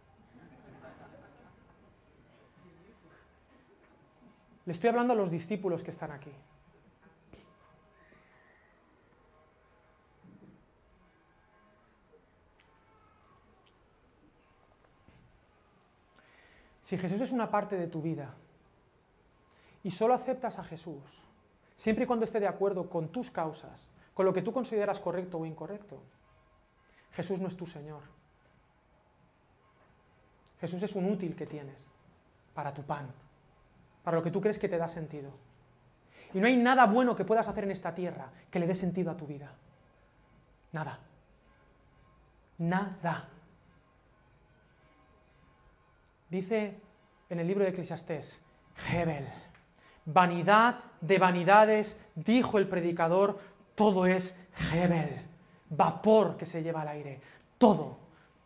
Le 4.70 4.74
estoy 4.74 4.90
hablando 4.92 5.14
a 5.14 5.16
los 5.16 5.32
discípulos 5.32 5.84
que 5.84 5.90
están 5.90 6.12
aquí. 6.12 6.30
Si 16.82 17.00
Jesús 17.00 17.20
es 17.20 17.32
una 17.32 17.50
parte 17.50 17.78
de 17.78 17.88
tu 17.88 18.00
vida 18.00 18.36
y 19.82 19.90
solo 19.90 20.14
aceptas 20.14 20.60
a 20.60 20.64
Jesús, 20.64 21.02
siempre 21.76 22.04
y 22.04 22.08
cuando 22.08 22.26
esté 22.26 22.40
de 22.40 22.48
acuerdo 22.48 22.92
con 22.92 23.10
tus 23.10 23.32
causas, 23.32 23.90
con 24.14 24.28
lo 24.28 24.34
que 24.34 24.44
tú 24.44 24.54
consideras 24.54 25.00
correcto 25.00 25.40
o 25.40 25.48
incorrecto, 25.48 26.00
Jesús 27.14 27.40
no 27.40 27.48
es 27.48 27.58
tu 27.58 27.66
Señor. 27.66 28.04
Jesús 30.62 30.84
es 30.84 30.96
un 30.96 31.12
útil 31.12 31.36
que 31.36 31.48
tienes 31.48 31.88
para 32.54 32.72
tu 32.72 32.84
pan, 32.84 33.12
para 34.04 34.18
lo 34.18 34.24
que 34.24 34.32
tú 34.32 34.42
crees 34.42 34.60
que 34.60 34.70
te 34.70 34.78
da 34.78 34.88
sentido. 34.88 35.32
Y 36.34 36.40
no 36.40 36.48
hay 36.48 36.58
nada 36.58 36.86
bueno 36.86 37.16
que 37.16 37.26
puedas 37.26 37.48
hacer 37.48 37.64
en 37.64 37.72
esta 37.72 37.96
tierra 37.96 38.30
que 38.52 38.60
le 38.60 38.68
dé 38.68 38.76
sentido 38.76 39.12
a 39.12 39.18
tu 39.18 39.26
vida. 39.26 39.52
Nada. 40.72 41.00
Nada. 42.60 43.28
Dice 46.30 46.80
en 47.30 47.40
el 47.40 47.48
libro 47.48 47.64
de 47.64 47.72
Eclesiastés, 47.72 48.44
Hebel, 48.92 49.28
vanidad 50.06 50.80
de 51.02 51.18
vanidades, 51.18 52.08
dijo 52.16 52.60
el 52.60 52.68
predicador, 52.68 53.40
todo 53.76 54.06
es 54.06 54.48
Hebel, 54.74 55.22
vapor 55.70 56.38
que 56.38 56.46
se 56.46 56.62
lleva 56.62 56.82
al 56.82 56.90
aire, 56.90 57.22
todo, 57.58 57.98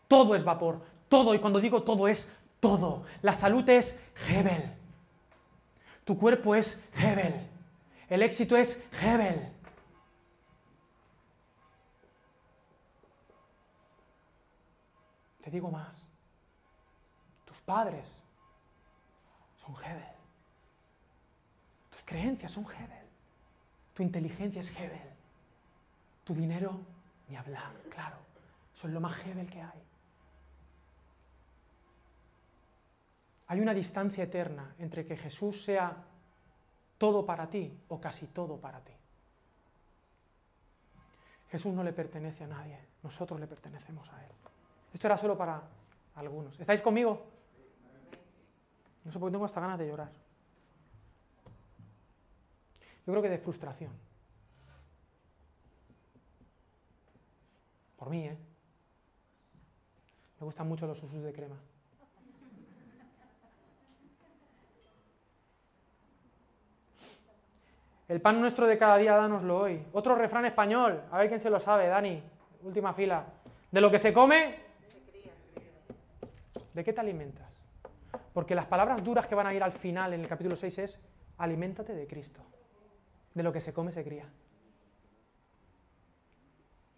todo 0.08 0.36
es 0.36 0.44
vapor, 0.44 0.82
todo, 1.10 1.34
y 1.34 1.40
cuando 1.40 1.60
digo 1.60 1.84
todo 1.84 2.08
es 2.08 2.38
todo, 2.60 3.04
la 3.22 3.34
salud 3.34 3.68
es 3.70 4.06
Hebel, 4.30 4.74
tu 6.04 6.18
cuerpo 6.18 6.56
es 6.56 6.90
Hebel, 6.96 7.48
el 8.10 8.22
éxito 8.22 8.56
es 8.58 8.88
Hebel. 9.02 9.50
Te 15.44 15.52
digo 15.52 15.70
más 15.70 16.14
padres 17.66 18.24
son 19.66 19.76
Hebel. 19.76 20.04
Tus 21.92 22.02
creencias 22.04 22.52
son 22.52 22.66
Hebel. 22.66 23.08
Tu 23.94 24.04
inteligencia 24.04 24.62
es 24.62 24.78
Hebel. 24.78 25.14
Tu 26.24 26.34
dinero, 26.34 26.80
ni 27.30 27.36
hablar, 27.36 27.72
claro. 27.90 28.18
Eso 28.76 28.88
es 28.88 28.94
lo 28.94 29.00
más 29.00 29.26
Hebel 29.26 29.50
que 29.50 29.62
hay. 29.62 29.84
Hay 33.54 33.62
una 33.62 33.76
distancia 33.76 34.24
eterna 34.24 34.74
entre 34.80 35.06
que 35.06 35.16
Jesús 35.16 35.64
sea 35.64 35.96
todo 36.98 37.24
para 37.24 37.48
ti 37.48 37.72
o 37.90 38.02
casi 38.02 38.26
todo 38.26 38.60
para 38.60 38.80
ti. 38.80 38.94
Jesús 41.52 41.72
no 41.72 41.84
le 41.84 41.94
pertenece 41.94 42.46
a 42.46 42.48
nadie, 42.48 42.80
nosotros 43.04 43.40
le 43.40 43.46
pertenecemos 43.46 44.10
a 44.10 44.26
Él. 44.26 44.32
Esto 44.92 45.06
era 45.06 45.18
solo 45.18 45.38
para 45.38 45.62
algunos. 46.16 46.60
¿Estáis 46.60 46.82
conmigo? 46.82 47.28
No 49.06 49.12
sé 49.12 49.20
por 49.20 49.30
qué 49.30 49.34
tengo 49.34 49.46
hasta 49.46 49.62
ganas 49.62 49.78
de 49.78 49.88
llorar. 49.88 50.12
Yo 53.06 53.14
creo 53.14 53.22
que 53.22 53.30
de 53.30 53.38
frustración. 53.38 53.92
Por 57.98 58.10
mí, 58.10 58.26
¿eh? 58.26 58.38
Me 60.40 60.46
gustan 60.46 60.68
mucho 60.68 60.88
los 60.88 61.04
usos 61.04 61.22
de 61.22 61.32
crema. 61.32 61.60
El 68.08 68.22
pan 68.22 68.40
nuestro 68.42 68.68
de 68.68 68.78
cada 68.78 68.98
día, 68.98 69.16
dánoslo 69.16 69.60
hoy. 69.60 69.86
Otro 69.94 70.16
refrán 70.16 70.46
español, 70.46 71.02
a 71.12 71.20
ver 71.20 71.30
quién 71.30 71.40
se 71.40 71.50
lo 71.50 71.60
sabe, 71.60 71.88
Dani, 71.88 72.22
última 72.64 72.94
fila. 72.94 73.26
De 73.72 73.82
lo 73.82 73.90
que 73.90 74.00
se 74.00 74.14
come, 74.14 74.56
¿de 76.74 76.84
qué 76.84 76.94
te 76.94 77.00
alimentas? 77.00 77.60
Porque 78.34 78.56
las 78.56 78.66
palabras 78.66 79.04
duras 79.04 79.28
que 79.28 79.36
van 79.36 79.48
a 79.48 79.54
ir 79.54 79.64
al 79.64 79.72
final 79.72 80.14
en 80.14 80.22
el 80.22 80.28
capítulo 80.28 80.56
6 80.56 80.80
es, 80.80 81.02
aliméntate 81.38 81.96
de 81.96 82.08
Cristo. 82.08 82.42
De 83.34 83.42
lo 83.42 83.54
que 83.54 83.62
se 83.62 83.74
come 83.74 83.92
se 83.92 84.04
cría. 84.04 84.28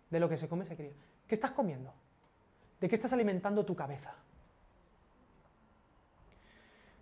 De 0.09 0.19
lo 0.19 0.27
que 0.27 0.37
se 0.37 0.49
come 0.49 0.65
se 0.65 0.75
cría. 0.75 0.93
¿Qué 1.27 1.35
estás 1.35 1.51
comiendo? 1.51 1.93
¿De 2.79 2.89
qué 2.89 2.95
estás 2.95 3.13
alimentando 3.13 3.65
tu 3.65 3.75
cabeza? 3.75 4.13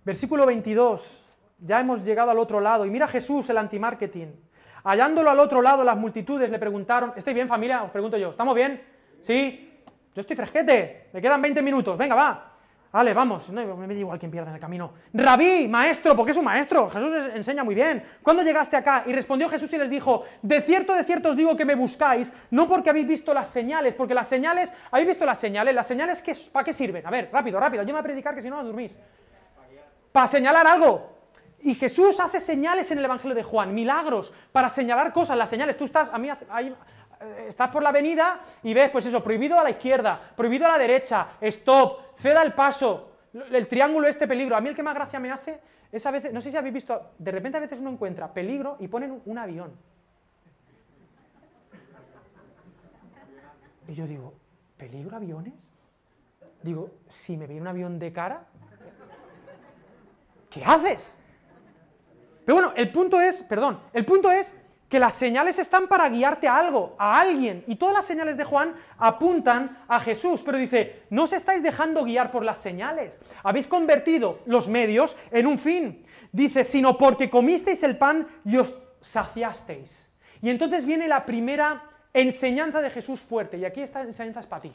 Versículo 0.03 0.45
22. 0.45 1.22
Ya 1.65 1.79
hemos 1.79 2.03
llegado 2.03 2.31
al 2.31 2.39
otro 2.39 2.59
lado. 2.59 2.85
Y 2.85 2.89
mira 2.89 3.07
Jesús, 3.07 3.49
el 3.49 3.57
antimarketing. 3.57 4.33
Hallándolo 4.83 5.29
al 5.29 5.39
otro 5.39 5.61
lado, 5.61 5.83
las 5.83 5.97
multitudes 5.97 6.49
le 6.49 6.59
preguntaron, 6.59 7.13
¿estáis 7.15 7.35
bien 7.35 7.47
familia? 7.47 7.83
Os 7.83 7.91
pregunto 7.91 8.17
yo, 8.17 8.31
¿estamos 8.31 8.53
bien? 8.53 8.81
¿Sí? 9.21 9.81
Yo 10.13 10.21
estoy 10.21 10.35
fresquete, 10.35 11.09
me 11.13 11.21
quedan 11.21 11.41
20 11.41 11.61
minutos, 11.61 11.97
venga, 11.97 12.15
va. 12.15 12.49
Vale, 12.91 13.11
vamos, 13.11 13.49
no, 13.49 13.75
me 13.75 13.87
da 13.87 13.93
igual 13.93 14.19
quién 14.19 14.29
pierda 14.29 14.49
en 14.49 14.55
el 14.55 14.61
camino. 14.61 14.93
Rabí, 15.13 15.67
maestro, 15.67 16.15
porque 16.15 16.31
es 16.31 16.37
un 16.37 16.45
maestro, 16.45 16.91
Jesús 16.91 17.11
enseña 17.33 17.63
muy 17.63 17.73
bien. 17.73 18.03
¿Cuándo 18.21 18.43
llegaste 18.43 18.75
acá? 18.75 19.03
Y 19.07 19.13
respondió 19.13 19.49
Jesús 19.49 19.73
y 19.73 19.79
les 19.79 19.89
dijo, 19.89 20.25
de 20.43 20.61
cierto, 20.61 20.93
de 20.93 21.03
cierto 21.03 21.31
os 21.31 21.35
digo 21.35 21.57
que 21.57 21.65
me 21.65 21.73
buscáis, 21.73 22.31
no 22.51 22.67
porque 22.67 22.91
habéis 22.91 23.07
visto 23.07 23.33
las 23.33 23.47
señales, 23.47 23.95
porque 23.95 24.13
las 24.13 24.27
señales, 24.27 24.71
¿habéis 24.91 25.07
visto 25.07 25.25
las 25.25 25.39
señales? 25.39 25.73
¿Las 25.73 25.87
señales 25.87 26.21
que, 26.21 26.35
para 26.51 26.63
qué 26.63 26.73
sirven? 26.73 27.07
A 27.07 27.09
ver, 27.09 27.29
rápido, 27.31 27.59
rápido, 27.59 27.81
yo 27.81 27.87
me 27.87 27.93
voy 27.93 28.01
a 28.01 28.03
predicar 28.03 28.35
que 28.35 28.43
si 28.43 28.49
no, 28.51 28.57
no 28.57 28.65
dormís. 28.65 28.99
Para 30.11 30.27
señalar 30.27 30.67
algo. 30.67 31.12
Y 31.63 31.75
Jesús 31.75 32.19
hace 32.19 32.41
señales 32.41 32.91
en 32.91 32.97
el 32.97 33.05
Evangelio 33.05 33.33
de 33.33 33.43
Juan, 33.43 33.73
milagros, 33.73 34.33
para 34.51 34.67
señalar 34.67 35.13
cosas. 35.13 35.37
Las 35.37 35.49
señales, 35.49 35.77
tú 35.77 35.85
estás, 35.85 36.13
a 36.13 36.17
mí, 36.17 36.29
ahí, 36.49 36.75
eh, 37.21 37.45
estás 37.47 37.69
por 37.69 37.81
la 37.81 37.89
avenida 37.89 38.37
y 38.63 38.73
ves, 38.73 38.89
pues 38.91 39.05
eso, 39.05 39.23
prohibido 39.23 39.57
a 39.57 39.63
la 39.63 39.69
izquierda, 39.69 40.19
prohibido 40.35 40.65
a 40.65 40.71
la 40.71 40.77
derecha, 40.77 41.37
stop, 41.39 42.17
ceda 42.17 42.41
el 42.41 42.51
paso, 42.51 43.11
el 43.49 43.65
triángulo 43.67 44.09
este 44.09 44.27
peligro. 44.27 44.57
A 44.57 44.61
mí 44.61 44.67
el 44.67 44.75
que 44.75 44.83
más 44.83 44.93
gracia 44.93 45.19
me 45.21 45.31
hace 45.31 45.61
es 45.89 46.05
a 46.05 46.11
veces, 46.11 46.33
no 46.33 46.41
sé 46.41 46.51
si 46.51 46.57
habéis 46.57 46.73
visto, 46.73 47.11
de 47.17 47.31
repente 47.31 47.57
a 47.57 47.61
veces 47.61 47.79
uno 47.79 47.91
encuentra 47.91 48.33
peligro 48.33 48.75
y 48.79 48.89
ponen 48.89 49.21
un 49.25 49.37
avión. 49.37 49.71
Y 53.87 53.93
yo 53.93 54.05
digo, 54.05 54.33
¿peligro 54.75 55.15
aviones? 55.15 55.53
Digo, 56.61 56.89
si 57.07 57.37
me 57.37 57.47
viene 57.47 57.61
un 57.61 57.67
avión 57.67 57.99
de 57.99 58.11
cara, 58.11 58.47
¿qué 60.49 60.63
haces? 60.65 61.17
Pero 62.45 62.55
bueno, 62.55 62.73
el 62.75 62.91
punto 62.91 63.19
es, 63.19 63.43
perdón, 63.43 63.79
el 63.93 64.05
punto 64.05 64.31
es 64.31 64.57
que 64.93 64.99
las 64.99 65.15
señales 65.15 65.57
están 65.57 65.87
para 65.87 66.07
guiarte 66.07 66.47
a 66.47 66.55
algo, 66.55 66.95
a 66.99 67.19
alguien, 67.19 67.63
y 67.65 67.77
todas 67.77 67.95
las 67.95 68.05
señales 68.05 68.37
de 68.37 68.43
Juan 68.43 68.75
apuntan 68.99 69.83
a 69.87 69.99
Jesús, 69.99 70.43
pero 70.45 70.57
dice, 70.59 71.01
no 71.09 71.23
os 71.23 71.33
estáis 71.33 71.63
dejando 71.63 72.03
guiar 72.03 72.31
por 72.31 72.45
las 72.45 72.59
señales, 72.59 73.19
habéis 73.43 73.65
convertido 73.65 74.41
los 74.45 74.67
medios 74.67 75.17
en 75.31 75.47
un 75.47 75.57
fin, 75.57 76.05
dice, 76.31 76.63
sino 76.63 76.95
porque 76.95 77.31
comisteis 77.31 77.81
el 77.81 77.97
pan 77.97 78.27
y 78.45 78.57
os 78.57 78.77
saciasteis. 79.01 80.13
Y 80.43 80.51
entonces 80.51 80.85
viene 80.85 81.07
la 81.07 81.25
primera 81.25 81.81
enseñanza 82.13 82.79
de 82.79 82.91
Jesús 82.91 83.19
fuerte, 83.19 83.57
y 83.57 83.65
aquí 83.65 83.81
esta 83.81 84.01
enseñanza 84.01 84.41
es 84.41 84.45
para 84.45 84.61
ti. 84.61 84.73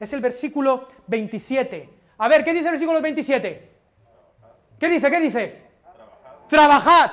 Es 0.00 0.12
el 0.12 0.20
versículo 0.20 0.88
27. 1.06 1.88
A 2.18 2.28
ver, 2.28 2.42
¿qué 2.42 2.52
dice 2.52 2.64
el 2.64 2.72
versículo 2.72 3.00
27? 3.00 3.70
¿Qué 4.80 4.88
dice? 4.88 5.08
¿Qué 5.08 5.20
dice? 5.20 5.61
Trabajad. 6.52 7.12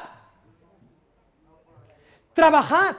Trabajad. 2.34 2.96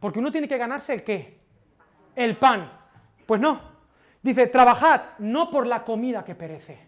Porque 0.00 0.18
uno 0.20 0.32
tiene 0.32 0.48
que 0.48 0.56
ganarse 0.56 0.94
el 0.94 1.04
qué? 1.04 1.38
El 2.16 2.38
pan. 2.38 2.72
Pues 3.26 3.42
no. 3.42 3.60
Dice, 4.22 4.46
trabajad 4.46 5.18
no 5.18 5.50
por 5.50 5.66
la 5.66 5.84
comida 5.84 6.24
que 6.24 6.34
perece, 6.34 6.78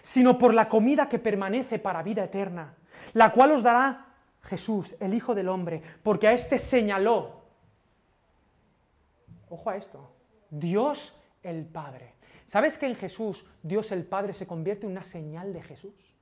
sino 0.00 0.38
por 0.38 0.54
la 0.54 0.70
comida 0.70 1.06
que 1.06 1.18
permanece 1.18 1.78
para 1.78 2.02
vida 2.02 2.24
eterna, 2.24 2.74
la 3.12 3.30
cual 3.30 3.52
os 3.52 3.62
dará 3.62 4.06
Jesús, 4.44 4.96
el 5.00 5.12
Hijo 5.12 5.34
del 5.34 5.50
Hombre, 5.50 5.82
porque 6.02 6.28
a 6.28 6.32
éste 6.32 6.58
señaló 6.58 7.42
Ojo 9.50 9.68
a 9.68 9.76
esto. 9.76 10.14
Dios 10.48 11.22
el 11.42 11.66
Padre. 11.66 12.14
¿Sabes 12.46 12.78
que 12.78 12.86
en 12.86 12.96
Jesús 12.96 13.46
Dios 13.62 13.92
el 13.92 14.06
Padre 14.06 14.32
se 14.32 14.46
convierte 14.46 14.86
en 14.86 14.92
una 14.92 15.04
señal 15.04 15.52
de 15.52 15.62
Jesús? 15.62 16.17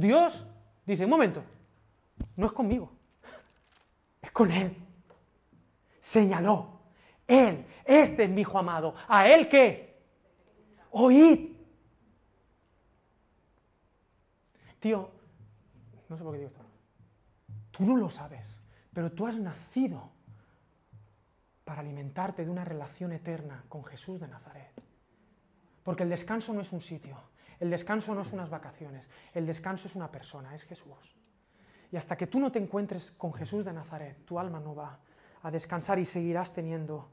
Dios 0.00 0.46
dice, 0.86 1.04
un 1.04 1.10
momento, 1.10 1.42
no 2.36 2.46
es 2.46 2.52
conmigo, 2.52 2.90
es 4.22 4.30
con 4.32 4.50
Él. 4.50 4.74
Señaló, 6.00 6.80
Él, 7.26 7.66
este 7.84 8.24
es 8.24 8.30
mi 8.30 8.40
Hijo 8.40 8.58
amado. 8.58 8.94
¿A 9.06 9.28
Él 9.28 9.48
qué? 9.48 10.00
Oíd. 10.90 11.56
Tío, 14.80 15.10
no 16.08 16.16
sé 16.16 16.24
por 16.24 16.32
qué 16.32 16.38
digo 16.38 16.50
esto. 16.50 16.64
Tú 17.70 17.84
no 17.84 17.96
lo 17.96 18.10
sabes, 18.10 18.62
pero 18.92 19.12
tú 19.12 19.26
has 19.26 19.36
nacido 19.36 20.10
para 21.64 21.82
alimentarte 21.82 22.44
de 22.44 22.50
una 22.50 22.64
relación 22.64 23.12
eterna 23.12 23.64
con 23.68 23.84
Jesús 23.84 24.18
de 24.18 24.26
Nazaret. 24.26 24.72
Porque 25.84 26.02
el 26.02 26.10
descanso 26.10 26.52
no 26.52 26.62
es 26.62 26.72
un 26.72 26.80
sitio, 26.80 27.16
el 27.60 27.70
descanso 27.70 28.14
no 28.14 28.22
es 28.22 28.32
unas 28.32 28.50
vacaciones, 28.50 29.10
el 29.34 29.46
descanso 29.46 29.86
es 29.86 29.94
una 29.94 30.10
persona, 30.10 30.54
es 30.54 30.64
Jesús. 30.64 31.14
Y 31.92 31.96
hasta 31.96 32.16
que 32.16 32.26
tú 32.26 32.40
no 32.40 32.50
te 32.50 32.58
encuentres 32.58 33.10
con 33.12 33.32
Jesús 33.34 33.64
de 33.64 33.72
Nazaret, 33.72 34.24
tu 34.24 34.38
alma 34.38 34.58
no 34.58 34.74
va 34.74 34.98
a 35.42 35.50
descansar 35.50 35.98
y 35.98 36.06
seguirás 36.06 36.54
teniendo 36.54 37.10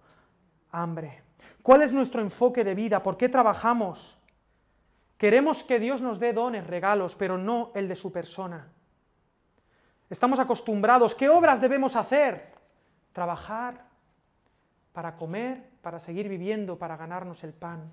hambre. 0.71 1.23
¿Cuál 1.61 1.81
es 1.81 1.91
nuestro 1.91 2.21
enfoque 2.21 2.63
de 2.63 2.75
vida? 2.75 3.03
¿Por 3.03 3.17
qué 3.17 3.29
trabajamos? 3.29 4.17
Queremos 5.17 5.63
que 5.63 5.79
Dios 5.79 6.01
nos 6.01 6.19
dé 6.19 6.31
dones, 6.31 6.65
regalos, 6.65 7.15
pero 7.15 7.37
no 7.37 7.71
el 7.75 7.87
de 7.87 7.95
su 7.95 8.11
persona. 8.11 8.71
Estamos 10.09 10.39
acostumbrados. 10.39 11.15
¿Qué 11.15 11.27
obras 11.27 11.59
debemos 11.59 11.95
hacer? 11.95 12.53
Trabajar 13.11 13.85
para 14.93 15.15
comer, 15.15 15.71
para 15.81 15.99
seguir 15.99 16.29
viviendo, 16.29 16.77
para 16.77 16.95
ganarnos 16.95 17.43
el 17.43 17.53
pan. 17.53 17.91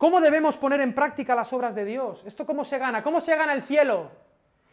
¿Cómo 0.00 0.22
debemos 0.22 0.56
poner 0.56 0.80
en 0.80 0.94
práctica 0.94 1.34
las 1.34 1.52
obras 1.52 1.74
de 1.74 1.84
Dios? 1.84 2.24
¿Esto 2.24 2.46
cómo 2.46 2.64
se 2.64 2.78
gana? 2.78 3.02
¿Cómo 3.02 3.20
se 3.20 3.36
gana 3.36 3.52
el 3.52 3.60
cielo? 3.60 4.10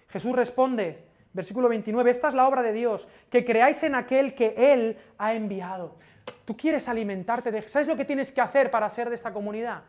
Jesús 0.07 0.33
responde, 0.33 1.09
versículo 1.33 1.67
29, 1.67 2.11
esta 2.11 2.29
es 2.29 2.33
la 2.33 2.47
obra 2.47 2.61
de 2.61 2.71
Dios, 2.71 3.09
que 3.29 3.43
creáis 3.43 3.83
en 3.83 3.95
aquel 3.95 4.33
que 4.33 4.55
Él 4.55 4.97
ha 5.17 5.33
enviado. 5.33 5.97
Tú 6.45 6.55
quieres 6.55 6.87
alimentarte. 6.87 7.61
¿Sabes 7.63 7.89
lo 7.89 7.97
que 7.97 8.05
tienes 8.05 8.31
que 8.31 8.39
hacer 8.39 8.71
para 8.71 8.87
ser 8.87 9.09
de 9.09 9.15
esta 9.15 9.33
comunidad? 9.33 9.83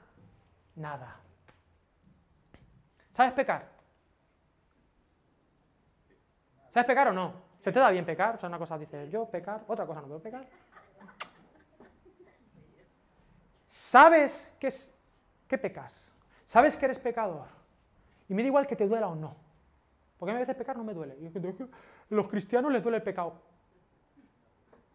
Nada. 0.74 1.20
¿Sabes 3.12 3.32
pecar? 3.32 3.68
¿Sabes 6.70 6.84
pecar 6.84 7.07
o 7.07 7.12
no? 7.12 7.32
¿Se 7.62 7.70
te 7.70 7.78
da 7.78 7.93
bien 7.93 8.05
pecar? 8.05 8.34
O 8.34 8.39
sea, 8.41 8.49
una 8.49 8.59
cosa 8.59 8.76
dice 8.76 9.09
yo 9.09 9.26
pecar, 9.26 9.62
otra 9.68 9.86
cosa 9.86 10.01
no 10.01 10.09
puedo 10.09 10.20
pecar. 10.20 10.45
¿Sabes 13.68 14.57
qué, 14.59 14.66
es, 14.66 14.97
qué 15.49 15.59
pecas? 15.59 16.12
¿Sabes 16.44 16.76
que 16.76 16.84
eres 16.84 16.99
pecador? 17.01 17.49
Y 18.28 18.34
me 18.34 18.42
da 18.42 18.49
igual 18.49 18.66
que 18.66 18.76
te 18.76 18.86
duela 18.86 19.09
o 19.09 19.14
no. 19.14 19.34
Porque 20.18 20.30
a 20.30 20.34
mí 20.34 20.38
a 20.38 20.40
veces 20.40 20.57
pecar 20.57 20.76
no 20.76 20.84
me 20.84 20.94
duele. 20.94 21.14
A 21.14 22.14
los 22.14 22.28
cristianos 22.28 22.72
les 22.72 22.82
duele 22.82 22.99
el 22.99 23.03
pecado. 23.03 23.40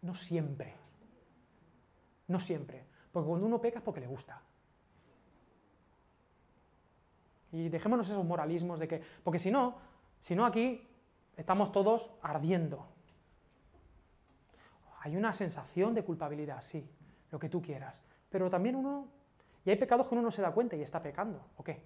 No 0.02 0.14
siempre. 0.14 0.74
No 2.28 2.38
siempre. 2.38 2.84
Porque 3.12 3.28
cuando 3.28 3.46
uno 3.46 3.60
peca 3.60 3.78
es 3.78 3.84
porque 3.84 4.00
le 4.00 4.06
gusta. 4.06 4.40
Y 7.52 7.68
dejémonos 7.68 8.08
esos 8.08 8.24
moralismos 8.24 8.78
de 8.78 8.88
que, 8.88 9.02
porque 9.22 9.38
si 9.38 9.50
no, 9.50 9.76
si 10.22 10.34
no 10.34 10.44
aquí 10.44 10.88
Estamos 11.36 11.72
todos 11.72 12.10
ardiendo. 12.22 12.86
Hay 15.00 15.16
una 15.16 15.34
sensación 15.34 15.94
de 15.94 16.04
culpabilidad, 16.04 16.62
sí, 16.62 16.88
lo 17.30 17.38
que 17.38 17.48
tú 17.48 17.60
quieras. 17.60 18.02
Pero 18.30 18.48
también 18.48 18.76
uno... 18.76 19.08
Y 19.64 19.70
hay 19.70 19.76
pecados 19.76 20.06
que 20.06 20.14
uno 20.14 20.22
no 20.22 20.30
se 20.30 20.42
da 20.42 20.52
cuenta 20.52 20.76
y 20.76 20.82
está 20.82 21.02
pecando. 21.02 21.50
¿O 21.56 21.64
qué? 21.64 21.82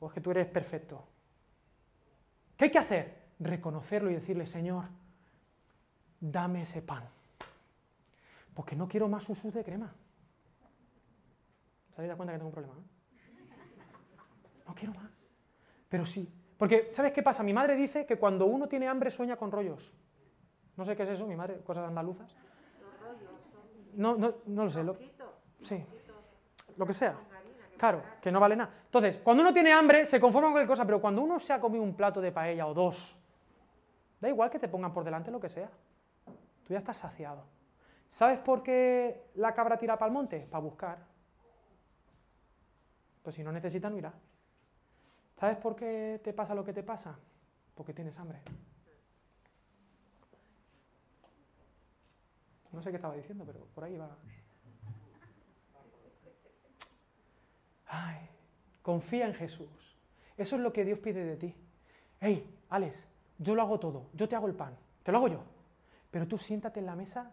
¿O 0.00 0.08
es 0.08 0.14
que 0.14 0.20
tú 0.20 0.30
eres 0.30 0.46
perfecto? 0.46 1.06
¿Qué 2.56 2.66
hay 2.66 2.70
que 2.70 2.78
hacer? 2.78 3.26
Reconocerlo 3.38 4.10
y 4.10 4.14
decirle, 4.14 4.46
Señor, 4.46 4.84
dame 6.20 6.62
ese 6.62 6.80
pan. 6.82 7.04
Porque 8.54 8.74
no 8.74 8.88
quiero 8.88 9.08
más 9.08 9.28
usus 9.28 9.52
de 9.52 9.62
crema. 9.62 9.94
¿Se 11.90 12.00
habéis 12.00 12.08
dado 12.08 12.16
cuenta 12.16 12.32
que 12.32 12.38
tengo 12.38 12.48
un 12.48 12.54
problema? 12.54 12.74
No 14.66 14.74
quiero 14.74 14.94
más. 14.94 15.10
Pero 15.88 16.06
sí, 16.06 16.32
porque, 16.56 16.88
¿sabes 16.92 17.12
qué 17.12 17.22
pasa? 17.22 17.42
Mi 17.42 17.52
madre 17.52 17.76
dice 17.76 18.06
que 18.06 18.16
cuando 18.18 18.46
uno 18.46 18.68
tiene 18.68 18.88
hambre 18.88 19.10
sueña 19.10 19.36
con 19.36 19.52
rollos. 19.52 19.92
No 20.76 20.84
sé 20.84 20.96
qué 20.96 21.02
es 21.02 21.10
eso, 21.10 21.26
mi 21.26 21.36
madre, 21.36 21.60
cosas 21.62 21.86
andaluzas. 21.86 22.34
No, 23.94 24.16
no, 24.16 24.34
no 24.46 24.64
lo 24.64 24.70
sé. 24.70 24.82
Lo, 24.82 24.96
sí. 25.60 25.84
Lo 26.76 26.86
que 26.86 26.92
sea. 26.92 27.16
Claro, 27.76 28.02
que 28.20 28.32
no 28.32 28.40
vale 28.40 28.56
nada. 28.56 28.72
Entonces, 28.84 29.20
cuando 29.22 29.42
uno 29.42 29.52
tiene 29.52 29.72
hambre, 29.72 30.06
se 30.06 30.18
conforma 30.18 30.48
con 30.48 30.54
cualquier 30.54 30.68
cosa, 30.68 30.86
pero 30.86 31.00
cuando 31.00 31.22
uno 31.22 31.38
se 31.40 31.52
ha 31.52 31.60
comido 31.60 31.82
un 31.82 31.94
plato 31.94 32.20
de 32.20 32.32
paella 32.32 32.66
o 32.66 32.74
dos, 32.74 33.20
da 34.20 34.28
igual 34.28 34.50
que 34.50 34.58
te 34.58 34.68
pongan 34.68 34.92
por 34.92 35.04
delante 35.04 35.30
lo 35.30 35.40
que 35.40 35.48
sea. 35.48 35.70
Tú 36.66 36.72
ya 36.72 36.78
estás 36.78 36.96
saciado. 36.96 37.44
¿Sabes 38.08 38.38
por 38.38 38.62
qué 38.62 39.30
la 39.34 39.54
cabra 39.54 39.76
tira 39.78 39.98
para 39.98 40.08
el 40.08 40.12
monte? 40.12 40.46
Para 40.50 40.62
buscar. 40.62 40.98
Pues 43.22 43.36
si 43.36 43.44
no 43.44 43.52
necesita, 43.52 43.90
no 43.90 43.98
irá. 43.98 44.12
¿Sabes 45.38 45.58
por 45.58 45.76
qué 45.76 46.20
te 46.24 46.32
pasa 46.32 46.54
lo 46.54 46.64
que 46.64 46.72
te 46.72 46.82
pasa? 46.82 47.18
Porque 47.74 47.92
tienes 47.92 48.18
hambre. 48.18 48.40
No 52.72 52.82
sé 52.82 52.90
qué 52.90 52.96
estaba 52.96 53.14
diciendo, 53.14 53.44
pero 53.44 53.66
por 53.74 53.84
ahí 53.84 53.96
va. 53.96 54.16
Ay, 57.86 58.28
confía 58.82 59.26
en 59.26 59.34
Jesús. 59.34 59.68
Eso 60.36 60.56
es 60.56 60.62
lo 60.62 60.72
que 60.72 60.84
Dios 60.84 60.98
pide 60.98 61.24
de 61.24 61.36
ti. 61.36 61.54
Hey, 62.20 62.58
Alex, 62.68 63.08
yo 63.38 63.54
lo 63.54 63.62
hago 63.62 63.78
todo. 63.78 64.08
Yo 64.12 64.28
te 64.28 64.36
hago 64.36 64.46
el 64.46 64.54
pan. 64.54 64.76
Te 65.02 65.12
lo 65.12 65.18
hago 65.18 65.28
yo. 65.28 65.42
Pero 66.10 66.26
tú 66.26 66.38
siéntate 66.38 66.80
en 66.80 66.86
la 66.86 66.96
mesa 66.96 67.32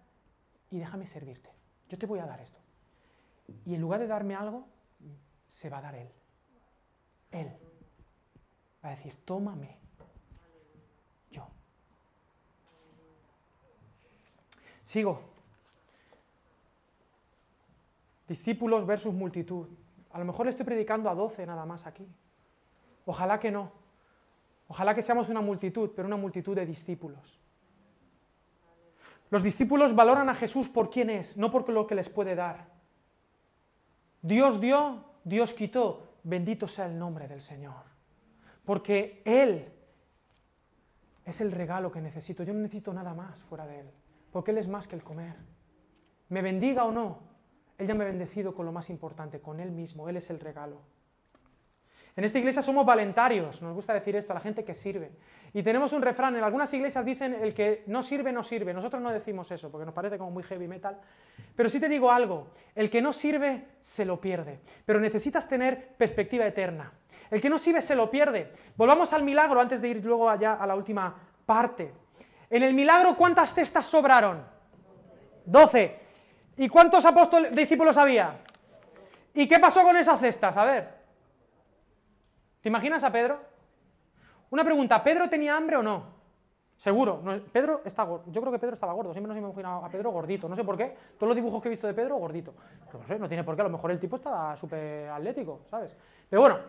y 0.69 0.79
déjame 0.79 1.07
servirte. 1.07 1.49
Yo 1.89 1.97
te 1.97 2.05
voy 2.05 2.19
a 2.19 2.25
dar 2.25 2.39
esto. 2.39 2.59
Y 3.65 3.75
en 3.75 3.81
lugar 3.81 3.99
de 3.99 4.07
darme 4.07 4.35
algo, 4.35 4.65
se 5.51 5.69
va 5.69 5.79
a 5.79 5.81
dar 5.81 5.95
Él. 5.95 6.09
Él. 7.31 7.51
Va 8.83 8.89
a 8.89 8.95
decir, 8.95 9.15
tómame. 9.25 9.77
Yo. 11.31 11.47
Sigo. 14.83 15.21
Discípulos 18.27 18.85
versus 18.85 19.13
multitud. 19.13 19.67
A 20.13 20.19
lo 20.19 20.25
mejor 20.25 20.45
le 20.45 20.51
estoy 20.51 20.65
predicando 20.65 21.09
a 21.09 21.15
12 21.15 21.45
nada 21.45 21.65
más 21.65 21.85
aquí. 21.85 22.07
Ojalá 23.05 23.39
que 23.39 23.51
no. 23.51 23.71
Ojalá 24.67 24.95
que 24.95 25.01
seamos 25.01 25.29
una 25.29 25.41
multitud, 25.41 25.91
pero 25.95 26.07
una 26.07 26.17
multitud 26.17 26.55
de 26.55 26.65
discípulos. 26.65 27.39
Los 29.29 29.43
discípulos 29.43 29.95
valoran 29.95 30.29
a 30.29 30.35
Jesús 30.35 30.69
por 30.69 30.89
quién 30.89 31.09
es, 31.09 31.37
no 31.37 31.51
por 31.51 31.67
lo 31.69 31.85
que 31.85 31.95
les 31.95 32.07
puede 32.07 32.35
dar. 32.35 32.67
Dios 34.21 34.61
dio, 34.61 35.03
Dios 35.23 35.53
quitó, 35.53 36.13
bendito 36.23 36.67
sea 36.67 36.85
el 36.85 36.97
nombre 36.97 37.27
del 37.27 37.41
Señor 37.41 37.93
porque 38.65 39.21
Él 39.25 39.69
Es 41.25 41.39
el 41.39 41.53
regalo 41.53 41.89
que 41.89 42.01
necesito. 42.01 42.43
Yo 42.43 42.53
no 42.53 42.59
necesito 42.59 42.93
nada 42.93 43.13
más 43.13 43.41
fuera 43.43 43.65
de 43.65 43.79
Él, 43.79 43.89
porque 44.29 44.51
Él 44.51 44.57
es 44.57 44.67
más 44.67 44.89
que 44.89 44.95
el 44.97 45.03
comer. 45.03 45.35
Me 46.27 46.41
bendiga 46.41 46.83
o 46.83 46.91
no, 46.91 47.19
Él 47.83 47.87
ya 47.87 47.95
me 47.95 48.05
ha 48.05 48.07
bendecido 48.07 48.55
con 48.55 48.65
lo 48.65 48.71
más 48.71 48.89
importante, 48.89 49.41
con 49.41 49.59
Él 49.59 49.71
mismo. 49.71 50.07
Él 50.07 50.15
es 50.15 50.29
el 50.29 50.39
regalo. 50.39 50.77
En 52.15 52.23
esta 52.23 52.39
iglesia 52.39 52.61
somos 52.61 52.85
valentarios, 52.85 53.61
nos 53.61 53.73
gusta 53.73 53.93
decir 53.93 54.15
esto 54.15 54.31
a 54.31 54.35
la 54.35 54.39
gente 54.39 54.63
que 54.63 54.73
sirve. 54.73 55.11
Y 55.53 55.63
tenemos 55.63 55.91
un 55.91 56.01
refrán, 56.01 56.33
en 56.37 56.45
algunas 56.45 56.73
iglesias 56.73 57.03
dicen 57.03 57.33
el 57.33 57.53
que 57.53 57.83
no 57.87 58.01
sirve, 58.01 58.31
no 58.31 58.41
sirve. 58.41 58.73
Nosotros 58.73 59.01
no 59.01 59.11
decimos 59.11 59.51
eso, 59.51 59.69
porque 59.69 59.83
nos 59.83 59.93
parece 59.93 60.17
como 60.17 60.31
muy 60.31 60.43
heavy 60.43 60.65
metal. 60.65 60.97
Pero 61.57 61.69
sí 61.69 61.81
te 61.81 61.89
digo 61.89 62.09
algo, 62.09 62.47
el 62.73 62.89
que 62.89 63.01
no 63.01 63.11
sirve 63.11 63.65
se 63.81 64.05
lo 64.05 64.21
pierde. 64.21 64.61
Pero 64.85 65.01
necesitas 65.01 65.49
tener 65.49 65.95
perspectiva 65.97 66.47
eterna. 66.47 66.93
El 67.29 67.41
que 67.41 67.49
no 67.49 67.59
sirve 67.59 67.81
se 67.81 67.97
lo 67.97 68.09
pierde. 68.09 68.53
Volvamos 68.77 69.11
al 69.11 69.23
milagro 69.23 69.59
antes 69.59 69.81
de 69.81 69.89
ir 69.89 70.05
luego 70.05 70.29
allá 70.29 70.53
a 70.53 70.65
la 70.65 70.75
última 70.75 71.13
parte. 71.45 71.91
En 72.49 72.63
el 72.63 72.73
milagro, 72.73 73.17
¿cuántas 73.17 73.53
cestas 73.53 73.87
sobraron? 73.87 74.41
Doce. 75.45 76.02
¿Y 76.57 76.69
cuántos 76.69 77.03
apóstoles, 77.05 77.55
discípulos 77.55 77.97
había? 77.97 78.39
¿Y 79.33 79.47
qué 79.47 79.59
pasó 79.59 79.81
con 79.83 79.97
esas 79.97 80.19
cestas? 80.19 80.55
A 80.57 80.65
ver. 80.65 81.03
¿Te 82.61 82.69
imaginas 82.69 83.03
a 83.03 83.11
Pedro? 83.11 83.39
Una 84.51 84.63
pregunta, 84.63 85.03
¿Pedro 85.03 85.29
tenía 85.29 85.57
hambre 85.57 85.77
o 85.77 85.83
no? 85.83 86.13
Seguro, 86.77 87.23
Pedro 87.51 87.81
está. 87.85 88.05
Yo 88.27 88.41
creo 88.41 88.51
que 88.51 88.59
Pedro 88.59 88.73
estaba 88.73 88.93
gordo, 88.93 89.13
siempre 89.13 89.29
nos 89.29 89.37
hemos 89.37 89.51
imaginado 89.51 89.85
a 89.85 89.89
Pedro 89.89 90.11
gordito, 90.11 90.49
no 90.49 90.55
sé 90.55 90.63
por 90.63 90.77
qué. 90.77 90.95
Todos 91.17 91.29
los 91.29 91.35
dibujos 91.35 91.61
que 91.61 91.69
he 91.69 91.71
visto 91.71 91.87
de 91.87 91.93
Pedro, 91.93 92.17
gordito. 92.17 92.53
no 92.91 93.07
sé, 93.07 93.17
no 93.17 93.27
tiene 93.27 93.43
por 93.43 93.55
qué, 93.55 93.61
a 93.61 93.65
lo 93.65 93.71
mejor 93.71 93.91
el 93.91 93.99
tipo 93.99 94.17
estaba 94.17 94.57
súper 94.57 95.09
atlético, 95.09 95.61
¿sabes? 95.69 95.95
Pero 96.29 96.41
bueno, 96.41 96.59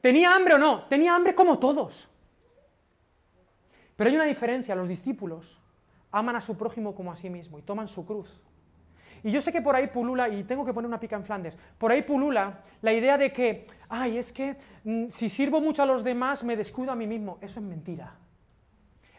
¿tenía 0.00 0.34
hambre 0.34 0.54
o 0.54 0.58
no? 0.58 0.84
Tenía 0.84 1.14
hambre 1.14 1.34
como 1.34 1.58
todos. 1.58 2.10
Pero 3.96 4.10
hay 4.10 4.16
una 4.16 4.26
diferencia, 4.26 4.74
los 4.74 4.88
discípulos 4.88 5.58
aman 6.12 6.36
a 6.36 6.40
su 6.40 6.56
prójimo 6.56 6.94
como 6.94 7.10
a 7.10 7.16
sí 7.16 7.28
mismo 7.28 7.58
y 7.58 7.62
toman 7.62 7.88
su 7.88 8.06
cruz. 8.06 8.40
Y 9.26 9.32
yo 9.32 9.42
sé 9.42 9.50
que 9.50 9.60
por 9.60 9.74
ahí 9.74 9.88
pulula, 9.88 10.28
y 10.28 10.44
tengo 10.44 10.64
que 10.64 10.72
poner 10.72 10.86
una 10.86 11.00
pica 11.00 11.16
en 11.16 11.24
Flandes, 11.24 11.58
por 11.78 11.90
ahí 11.90 12.02
pulula 12.02 12.60
la 12.80 12.92
idea 12.92 13.18
de 13.18 13.32
que, 13.32 13.66
ay, 13.88 14.18
es 14.18 14.32
que 14.32 14.54
mm, 14.84 15.08
si 15.08 15.28
sirvo 15.28 15.60
mucho 15.60 15.82
a 15.82 15.86
los 15.86 16.04
demás 16.04 16.44
me 16.44 16.56
descuido 16.56 16.92
a 16.92 16.94
mí 16.94 17.08
mismo. 17.08 17.36
Eso 17.40 17.58
es 17.58 17.66
mentira. 17.66 18.14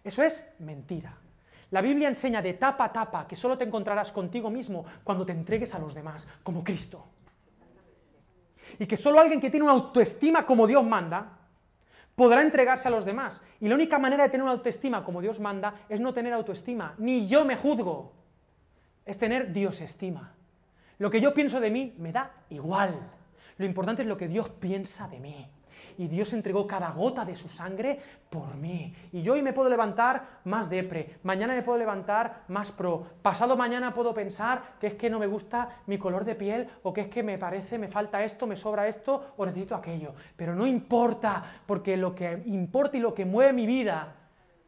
Eso 0.02 0.24
es 0.24 0.56
mentira. 0.60 1.14
La 1.72 1.82
Biblia 1.82 2.08
enseña 2.08 2.42
de 2.42 2.54
tapa 2.54 2.86
a 2.86 2.94
tapa 2.94 3.28
que 3.28 3.36
solo 3.36 3.58
te 3.58 3.66
encontrarás 3.66 4.14
contigo 4.14 4.50
mismo 4.50 4.86
cuando 5.04 5.26
te 5.26 5.34
entregues 5.34 5.76
a 5.76 5.80
los 5.80 5.94
demás, 5.94 6.32
como 6.42 6.64
Cristo. 6.64 7.06
Y 8.80 8.86
que 8.86 8.96
solo 8.96 9.20
alguien 9.20 9.42
que 9.42 9.50
tiene 9.50 9.66
una 9.66 9.74
autoestima 9.74 10.46
como 10.46 10.68
Dios 10.68 10.86
manda, 10.86 11.38
podrá 12.16 12.44
entregarse 12.44 12.88
a 12.88 12.92
los 12.92 13.04
demás. 13.04 13.44
Y 13.60 13.68
la 13.68 13.76
única 13.76 14.00
manera 14.00 14.24
de 14.24 14.30
tener 14.30 14.44
una 14.44 14.54
autoestima 14.54 15.04
como 15.04 15.20
Dios 15.20 15.42
manda 15.42 15.82
es 15.90 16.00
no 16.00 16.14
tener 16.14 16.32
autoestima. 16.32 16.96
Ni 16.98 17.28
yo 17.28 17.44
me 17.44 17.58
juzgo 17.58 18.14
es 19.08 19.18
tener 19.18 19.52
Dios 19.54 19.82
estima. 19.82 20.34
Lo 21.00 21.10
que 21.10 21.22
yo 21.22 21.34
pienso 21.34 21.60
de 21.60 21.72
mí 21.72 21.94
me 21.98 22.12
da 22.12 22.32
igual. 22.50 22.94
Lo 23.58 23.66
importante 23.66 24.02
es 24.02 24.08
lo 24.08 24.18
que 24.18 24.28
Dios 24.28 24.50
piensa 24.50 25.08
de 25.08 25.20
mí. 25.20 25.48
Y 26.00 26.08
Dios 26.08 26.32
entregó 26.34 26.68
cada 26.68 26.92
gota 26.92 27.26
de 27.26 27.36
su 27.36 27.48
sangre 27.48 28.00
por 28.30 28.56
mí. 28.56 28.94
Y 29.12 29.24
yo 29.24 29.34
hoy 29.34 29.42
me 29.42 29.54
puedo 29.54 29.70
levantar 29.70 30.42
más 30.44 30.70
depre, 30.70 31.18
mañana 31.24 31.56
me 31.56 31.64
puedo 31.64 31.80
levantar 31.80 32.44
más 32.50 32.72
pro, 32.72 33.04
pasado 33.24 33.58
mañana 33.58 33.96
puedo 33.96 34.14
pensar 34.14 34.76
que 34.80 34.88
es 34.88 34.94
que 34.94 35.10
no 35.10 35.18
me 35.18 35.26
gusta 35.26 35.82
mi 35.88 35.98
color 35.98 36.24
de 36.24 36.36
piel 36.36 36.70
o 36.84 36.94
que 36.94 37.02
es 37.02 37.08
que 37.08 37.24
me 37.24 37.40
parece, 37.40 37.80
me 37.80 37.88
falta 37.88 38.24
esto, 38.24 38.46
me 38.46 38.56
sobra 38.56 38.88
esto 38.88 39.34
o 39.38 39.46
necesito 39.46 39.74
aquello. 39.74 40.14
Pero 40.36 40.54
no 40.54 40.68
importa, 40.68 41.44
porque 41.66 41.98
lo 41.98 42.14
que 42.14 42.44
importa 42.46 42.98
y 42.98 43.00
lo 43.00 43.16
que 43.16 43.26
mueve 43.26 43.54
mi 43.54 43.66
vida 43.66 44.17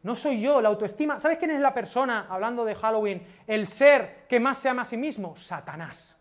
no 0.02 0.16
soy 0.16 0.40
yo, 0.40 0.60
la 0.60 0.70
autoestima. 0.70 1.18
¿Sabes 1.18 1.38
quién 1.38 1.50
es 1.50 1.60
la 1.60 1.74
persona, 1.74 2.26
hablando 2.30 2.64
de 2.64 2.74
Halloween, 2.74 3.26
el 3.46 3.66
ser 3.66 4.26
que 4.28 4.40
más 4.40 4.58
se 4.58 4.68
ama 4.68 4.82
a 4.82 4.86
sí 4.86 4.96
mismo? 4.96 5.36
Satanás. 5.36 6.16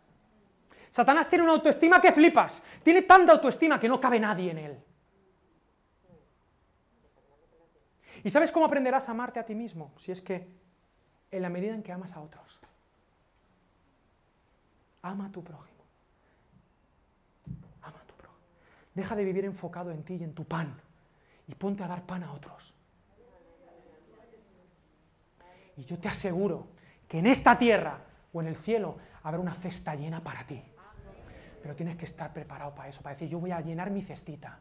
Satanás 0.91 1.29
tiene 1.29 1.43
una 1.43 1.53
autoestima 1.53 2.01
que 2.01 2.11
flipas. 2.11 2.63
Tiene 2.83 3.03
tanta 3.03 3.31
autoestima 3.31 3.79
que 3.79 3.87
no 3.87 3.99
cabe 3.99 4.19
nadie 4.19 4.51
en 4.51 4.57
él. 4.57 4.83
¿Y 8.21 8.29
sabes 8.29 8.51
cómo 8.51 8.65
aprenderás 8.65 9.07
a 9.07 9.13
amarte 9.13 9.39
a 9.39 9.45
ti 9.45 9.55
mismo? 9.55 9.93
Si 9.97 10.11
es 10.11 10.19
que 10.19 10.45
en 11.31 11.41
la 11.41 11.49
medida 11.49 11.73
en 11.73 11.83
que 11.83 11.93
amas 11.93 12.13
a 12.13 12.21
otros. 12.21 12.59
Ama 15.03 15.27
a 15.27 15.31
tu 15.31 15.41
prójimo. 15.41 15.85
Ama 17.81 17.97
a 17.97 18.05
tu 18.05 18.13
prójimo. 18.15 18.43
Deja 18.93 19.15
de 19.15 19.23
vivir 19.23 19.45
enfocado 19.45 19.91
en 19.91 20.03
ti 20.03 20.15
y 20.15 20.23
en 20.23 20.33
tu 20.33 20.43
pan. 20.43 20.81
Y 21.47 21.55
ponte 21.55 21.83
a 21.83 21.87
dar 21.87 22.03
pan 22.03 22.23
a 22.23 22.33
otros. 22.33 22.73
Y 25.79 25.85
yo 25.85 25.97
te 25.97 26.09
aseguro 26.09 26.67
que 27.07 27.19
en 27.19 27.27
esta 27.27 27.57
tierra 27.57 27.99
o 28.33 28.41
en 28.41 28.47
el 28.47 28.57
cielo 28.57 28.97
habrá 29.23 29.39
una 29.39 29.53
cesta 29.53 29.95
llena 29.95 30.21
para 30.21 30.43
ti. 30.43 30.61
Pero 31.61 31.73
tienes 31.73 31.95
que 31.95 32.03
estar 32.03 32.33
preparado 32.33 32.75
para 32.75 32.89
eso, 32.89 33.01
para 33.01 33.15
decir, 33.15 33.29
yo 33.29 33.39
voy 33.39 33.51
a 33.51 33.61
llenar 33.61 33.89
mi 33.89 34.01
cestita. 34.01 34.59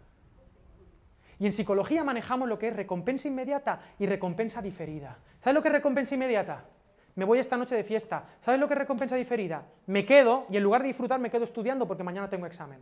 Y 1.40 1.46
en 1.46 1.52
psicología 1.52 2.04
manejamos 2.04 2.48
lo 2.48 2.56
que 2.56 2.68
es 2.68 2.76
recompensa 2.76 3.26
inmediata 3.26 3.80
y 3.98 4.06
recompensa 4.06 4.62
diferida. 4.62 5.18
¿Sabes 5.40 5.54
lo 5.54 5.62
que 5.62 5.68
es 5.68 5.74
recompensa 5.74 6.14
inmediata? 6.14 6.64
Me 7.16 7.24
voy 7.24 7.40
esta 7.40 7.56
noche 7.56 7.74
de 7.74 7.82
fiesta. 7.82 8.24
¿Sabes 8.40 8.60
lo 8.60 8.68
que 8.68 8.74
es 8.74 8.78
recompensa 8.78 9.16
diferida? 9.16 9.64
Me 9.86 10.06
quedo 10.06 10.46
y 10.50 10.56
en 10.56 10.62
lugar 10.62 10.82
de 10.82 10.88
disfrutar 10.88 11.18
me 11.18 11.30
quedo 11.30 11.42
estudiando 11.42 11.88
porque 11.88 12.04
mañana 12.04 12.30
tengo 12.30 12.46
examen. 12.46 12.78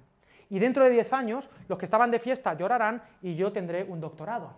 Y 0.50 0.58
dentro 0.58 0.84
de 0.84 0.90
10 0.90 1.10
años 1.14 1.50
los 1.68 1.78
que 1.78 1.86
estaban 1.86 2.10
de 2.10 2.18
fiesta 2.18 2.52
llorarán 2.52 3.02
y 3.22 3.34
yo 3.34 3.50
tendré 3.50 3.84
un 3.84 3.98
doctorado. 3.98 4.52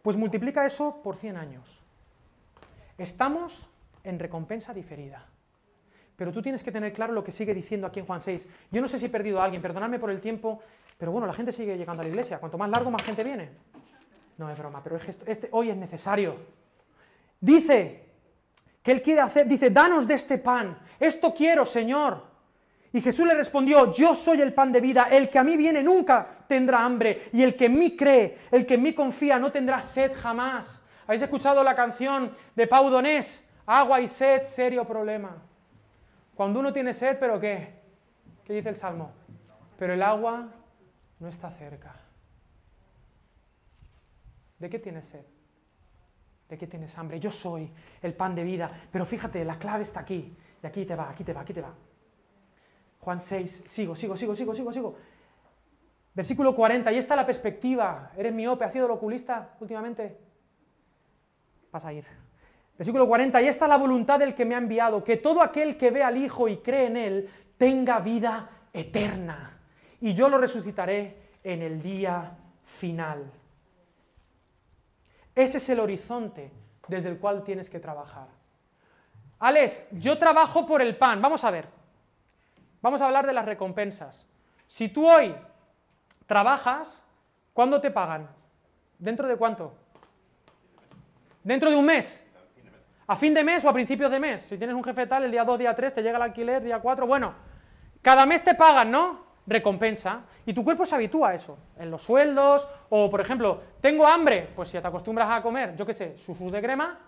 Pues 0.00 0.16
multiplica 0.16 0.64
eso 0.64 1.02
por 1.02 1.16
100 1.16 1.36
años. 1.36 1.81
Estamos 2.98 3.68
en 4.04 4.18
recompensa 4.18 4.74
diferida. 4.74 5.26
Pero 6.16 6.32
tú 6.32 6.42
tienes 6.42 6.62
que 6.62 6.70
tener 6.70 6.92
claro 6.92 7.12
lo 7.12 7.24
que 7.24 7.32
sigue 7.32 7.54
diciendo 7.54 7.86
aquí 7.86 8.00
en 8.00 8.06
Juan 8.06 8.22
6. 8.22 8.48
Yo 8.70 8.80
no 8.80 8.88
sé 8.88 8.98
si 8.98 9.06
he 9.06 9.08
perdido 9.08 9.40
a 9.40 9.44
alguien, 9.44 9.62
perdonadme 9.62 9.98
por 9.98 10.10
el 10.10 10.20
tiempo, 10.20 10.60
pero 10.98 11.10
bueno, 11.10 11.26
la 11.26 11.34
gente 11.34 11.52
sigue 11.52 11.76
llegando 11.76 12.02
a 12.02 12.04
la 12.04 12.10
iglesia. 12.10 12.38
Cuanto 12.38 12.58
más 12.58 12.70
largo, 12.70 12.90
más 12.90 13.02
gente 13.02 13.24
viene. 13.24 13.50
No 14.38 14.50
es 14.50 14.58
broma, 14.58 14.82
pero 14.82 14.98
este, 15.26 15.48
hoy 15.52 15.70
es 15.70 15.76
necesario. 15.76 16.36
Dice 17.40 18.08
que 18.82 18.92
él 18.92 19.02
quiere 19.02 19.20
hacer, 19.20 19.46
dice, 19.46 19.70
danos 19.70 20.06
de 20.06 20.14
este 20.14 20.38
pan. 20.38 20.78
Esto 21.00 21.34
quiero, 21.34 21.66
Señor. 21.66 22.30
Y 22.92 23.00
Jesús 23.00 23.26
le 23.26 23.34
respondió, 23.34 23.92
yo 23.92 24.14
soy 24.14 24.42
el 24.42 24.52
pan 24.52 24.70
de 24.70 24.80
vida, 24.80 25.08
el 25.10 25.30
que 25.30 25.38
a 25.38 25.44
mí 25.44 25.56
viene 25.56 25.82
nunca 25.82 26.44
tendrá 26.46 26.84
hambre, 26.84 27.30
y 27.32 27.42
el 27.42 27.56
que 27.56 27.66
en 27.66 27.78
mí 27.78 27.96
cree, 27.96 28.38
el 28.50 28.66
que 28.66 28.74
en 28.74 28.82
mí 28.82 28.92
confía, 28.92 29.38
no 29.38 29.50
tendrá 29.50 29.80
sed 29.80 30.12
jamás. 30.14 30.81
¿Habéis 31.06 31.22
escuchado 31.22 31.62
la 31.62 31.74
canción 31.74 32.34
de 32.54 32.66
Pau 32.66 32.88
Donés? 32.90 33.50
Agua 33.66 34.00
y 34.00 34.08
sed, 34.08 34.44
serio 34.44 34.86
problema. 34.86 35.36
Cuando 36.34 36.60
uno 36.60 36.72
tiene 36.72 36.92
sed, 36.92 37.18
¿pero 37.18 37.38
qué? 37.38 37.80
¿Qué 38.44 38.54
dice 38.54 38.70
el 38.70 38.76
Salmo? 38.76 39.12
Pero 39.78 39.94
el 39.94 40.02
agua 40.02 40.48
no 41.18 41.28
está 41.28 41.50
cerca. 41.50 41.94
¿De 44.58 44.70
qué 44.70 44.78
tienes 44.78 45.06
sed? 45.06 45.24
¿De 46.48 46.58
qué 46.58 46.66
tienes 46.66 46.96
hambre? 46.98 47.18
Yo 47.18 47.30
soy 47.32 47.72
el 48.02 48.14
pan 48.14 48.34
de 48.34 48.44
vida. 48.44 48.70
Pero 48.90 49.04
fíjate, 49.04 49.44
la 49.44 49.58
clave 49.58 49.84
está 49.84 50.00
aquí. 50.00 50.36
Y 50.62 50.66
aquí 50.66 50.84
te 50.84 50.94
va, 50.94 51.10
aquí 51.10 51.24
te 51.24 51.32
va, 51.32 51.40
aquí 51.40 51.52
te 51.52 51.60
va. 51.60 51.74
Juan 53.00 53.20
6, 53.20 53.64
sigo, 53.68 53.96
sigo, 53.96 54.16
sigo, 54.16 54.34
sigo, 54.36 54.54
sigo, 54.54 54.72
sigo. 54.72 54.96
Versículo 56.14 56.54
40, 56.54 56.92
y 56.92 56.98
está 56.98 57.16
la 57.16 57.26
perspectiva. 57.26 58.12
¿Eres 58.16 58.32
miope? 58.32 58.64
¿Has 58.64 58.72
sido 58.72 58.86
el 58.86 58.92
oculista 58.92 59.56
últimamente? 59.60 60.31
Vas 61.72 61.84
a 61.84 61.92
ir. 61.92 62.04
Versículo 62.78 63.06
40, 63.08 63.42
y 63.42 63.48
esta 63.48 63.64
es 63.64 63.68
la 63.68 63.76
voluntad 63.76 64.18
del 64.18 64.34
que 64.34 64.44
me 64.44 64.54
ha 64.54 64.58
enviado, 64.58 65.02
que 65.02 65.16
todo 65.16 65.42
aquel 65.42 65.76
que 65.76 65.90
ve 65.90 66.02
al 66.02 66.16
Hijo 66.16 66.48
y 66.48 66.58
cree 66.58 66.86
en 66.86 66.96
Él 66.96 67.30
tenga 67.56 67.98
vida 68.00 68.50
eterna, 68.72 69.58
y 70.00 70.14
yo 70.14 70.28
lo 70.28 70.38
resucitaré 70.38 71.16
en 71.42 71.62
el 71.62 71.82
día 71.82 72.36
final. 72.64 73.30
Ese 75.34 75.58
es 75.58 75.68
el 75.68 75.80
horizonte 75.80 76.50
desde 76.88 77.08
el 77.08 77.18
cual 77.18 77.44
tienes 77.44 77.70
que 77.70 77.80
trabajar. 77.80 78.26
Alex, 79.38 79.88
yo 79.92 80.18
trabajo 80.18 80.66
por 80.66 80.82
el 80.82 80.96
pan. 80.96 81.20
Vamos 81.20 81.42
a 81.44 81.50
ver. 81.50 81.66
Vamos 82.80 83.00
a 83.00 83.06
hablar 83.06 83.26
de 83.26 83.32
las 83.32 83.44
recompensas. 83.44 84.26
Si 84.66 84.88
tú 84.88 85.08
hoy 85.08 85.34
trabajas, 86.26 87.06
¿cuándo 87.52 87.80
te 87.80 87.90
pagan? 87.90 88.28
¿Dentro 88.98 89.26
de 89.26 89.36
cuánto? 89.36 89.74
Dentro 91.44 91.70
de 91.70 91.76
un 91.76 91.84
mes. 91.84 92.30
A 93.06 93.16
fin 93.16 93.34
de 93.34 93.42
mes 93.42 93.64
o 93.64 93.68
a 93.68 93.72
principios 93.72 94.10
de 94.10 94.20
mes. 94.20 94.42
Si 94.42 94.56
tienes 94.56 94.76
un 94.76 94.84
jefe 94.84 95.06
tal, 95.06 95.24
el 95.24 95.30
día 95.30 95.44
2, 95.44 95.58
día 95.58 95.74
3, 95.74 95.94
te 95.94 96.02
llega 96.02 96.16
el 96.16 96.22
alquiler, 96.22 96.62
día 96.62 96.78
4, 96.78 97.06
bueno. 97.06 97.34
Cada 98.00 98.24
mes 98.26 98.44
te 98.44 98.54
pagan, 98.54 98.90
¿no? 98.90 99.26
Recompensa. 99.46 100.22
Y 100.46 100.54
tu 100.54 100.64
cuerpo 100.64 100.86
se 100.86 100.94
habitúa 100.94 101.30
a 101.30 101.34
eso. 101.34 101.58
En 101.78 101.90
los 101.90 102.02
sueldos, 102.02 102.68
o 102.90 103.10
por 103.10 103.20
ejemplo, 103.20 103.60
tengo 103.80 104.06
hambre, 104.06 104.48
pues 104.54 104.68
si 104.70 104.80
te 104.80 104.86
acostumbras 104.86 105.30
a 105.30 105.42
comer, 105.42 105.76
yo 105.76 105.84
qué 105.84 105.94
sé, 105.94 106.16
susu 106.16 106.50
de 106.50 106.62
crema, 106.62 106.98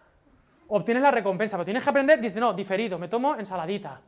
obtienes 0.69 1.03
la 1.03 1.11
recompensa. 1.11 1.57
Pero 1.57 1.65
tienes 1.65 1.83
que 1.83 1.91
aprender, 1.91 2.21
dice, 2.21 2.41
no, 2.41 2.53
diferido, 2.53 2.99
me 2.99 3.09
tomo 3.09 3.37
ensaladita. 3.37 4.01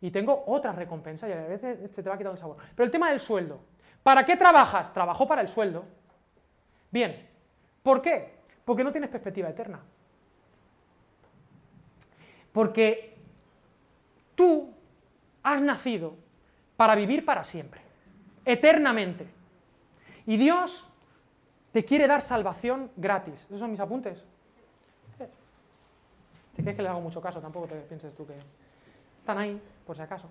Y 0.00 0.10
tengo 0.10 0.44
otra 0.46 0.72
recompensa 0.72 1.28
y 1.28 1.32
a 1.32 1.42
veces 1.42 1.92
te 1.92 2.02
va 2.02 2.14
a 2.14 2.18
quitar 2.18 2.32
el 2.32 2.38
sabor. 2.38 2.56
Pero 2.74 2.84
el 2.84 2.90
tema 2.90 3.10
del 3.10 3.20
sueldo. 3.20 3.60
¿Para 4.02 4.24
qué 4.24 4.36
trabajas? 4.36 4.92
Trabajo 4.92 5.28
para 5.28 5.42
el 5.42 5.48
sueldo. 5.48 5.84
Bien. 6.90 7.28
¿Por 7.82 8.02
qué? 8.02 8.41
Porque 8.64 8.84
no 8.84 8.92
tienes 8.92 9.10
perspectiva 9.10 9.48
eterna. 9.48 9.80
Porque 12.52 13.16
tú 14.34 14.72
has 15.42 15.60
nacido 15.60 16.16
para 16.76 16.94
vivir 16.94 17.24
para 17.24 17.44
siempre, 17.44 17.80
eternamente. 18.44 19.26
Y 20.26 20.36
Dios 20.36 20.92
te 21.72 21.84
quiere 21.84 22.06
dar 22.06 22.22
salvación 22.22 22.90
gratis. 22.96 23.44
Esos 23.44 23.60
son 23.60 23.70
mis 23.70 23.80
apuntes. 23.80 24.22
Si 26.54 26.62
crees 26.62 26.76
que 26.76 26.82
le 26.82 26.88
hago 26.88 27.00
mucho 27.00 27.20
caso, 27.20 27.40
tampoco 27.40 27.66
te 27.66 27.76
pienses 27.80 28.14
tú 28.14 28.26
que 28.26 28.34
están 29.18 29.38
ahí, 29.38 29.60
por 29.86 29.96
si 29.96 30.02
acaso. 30.02 30.28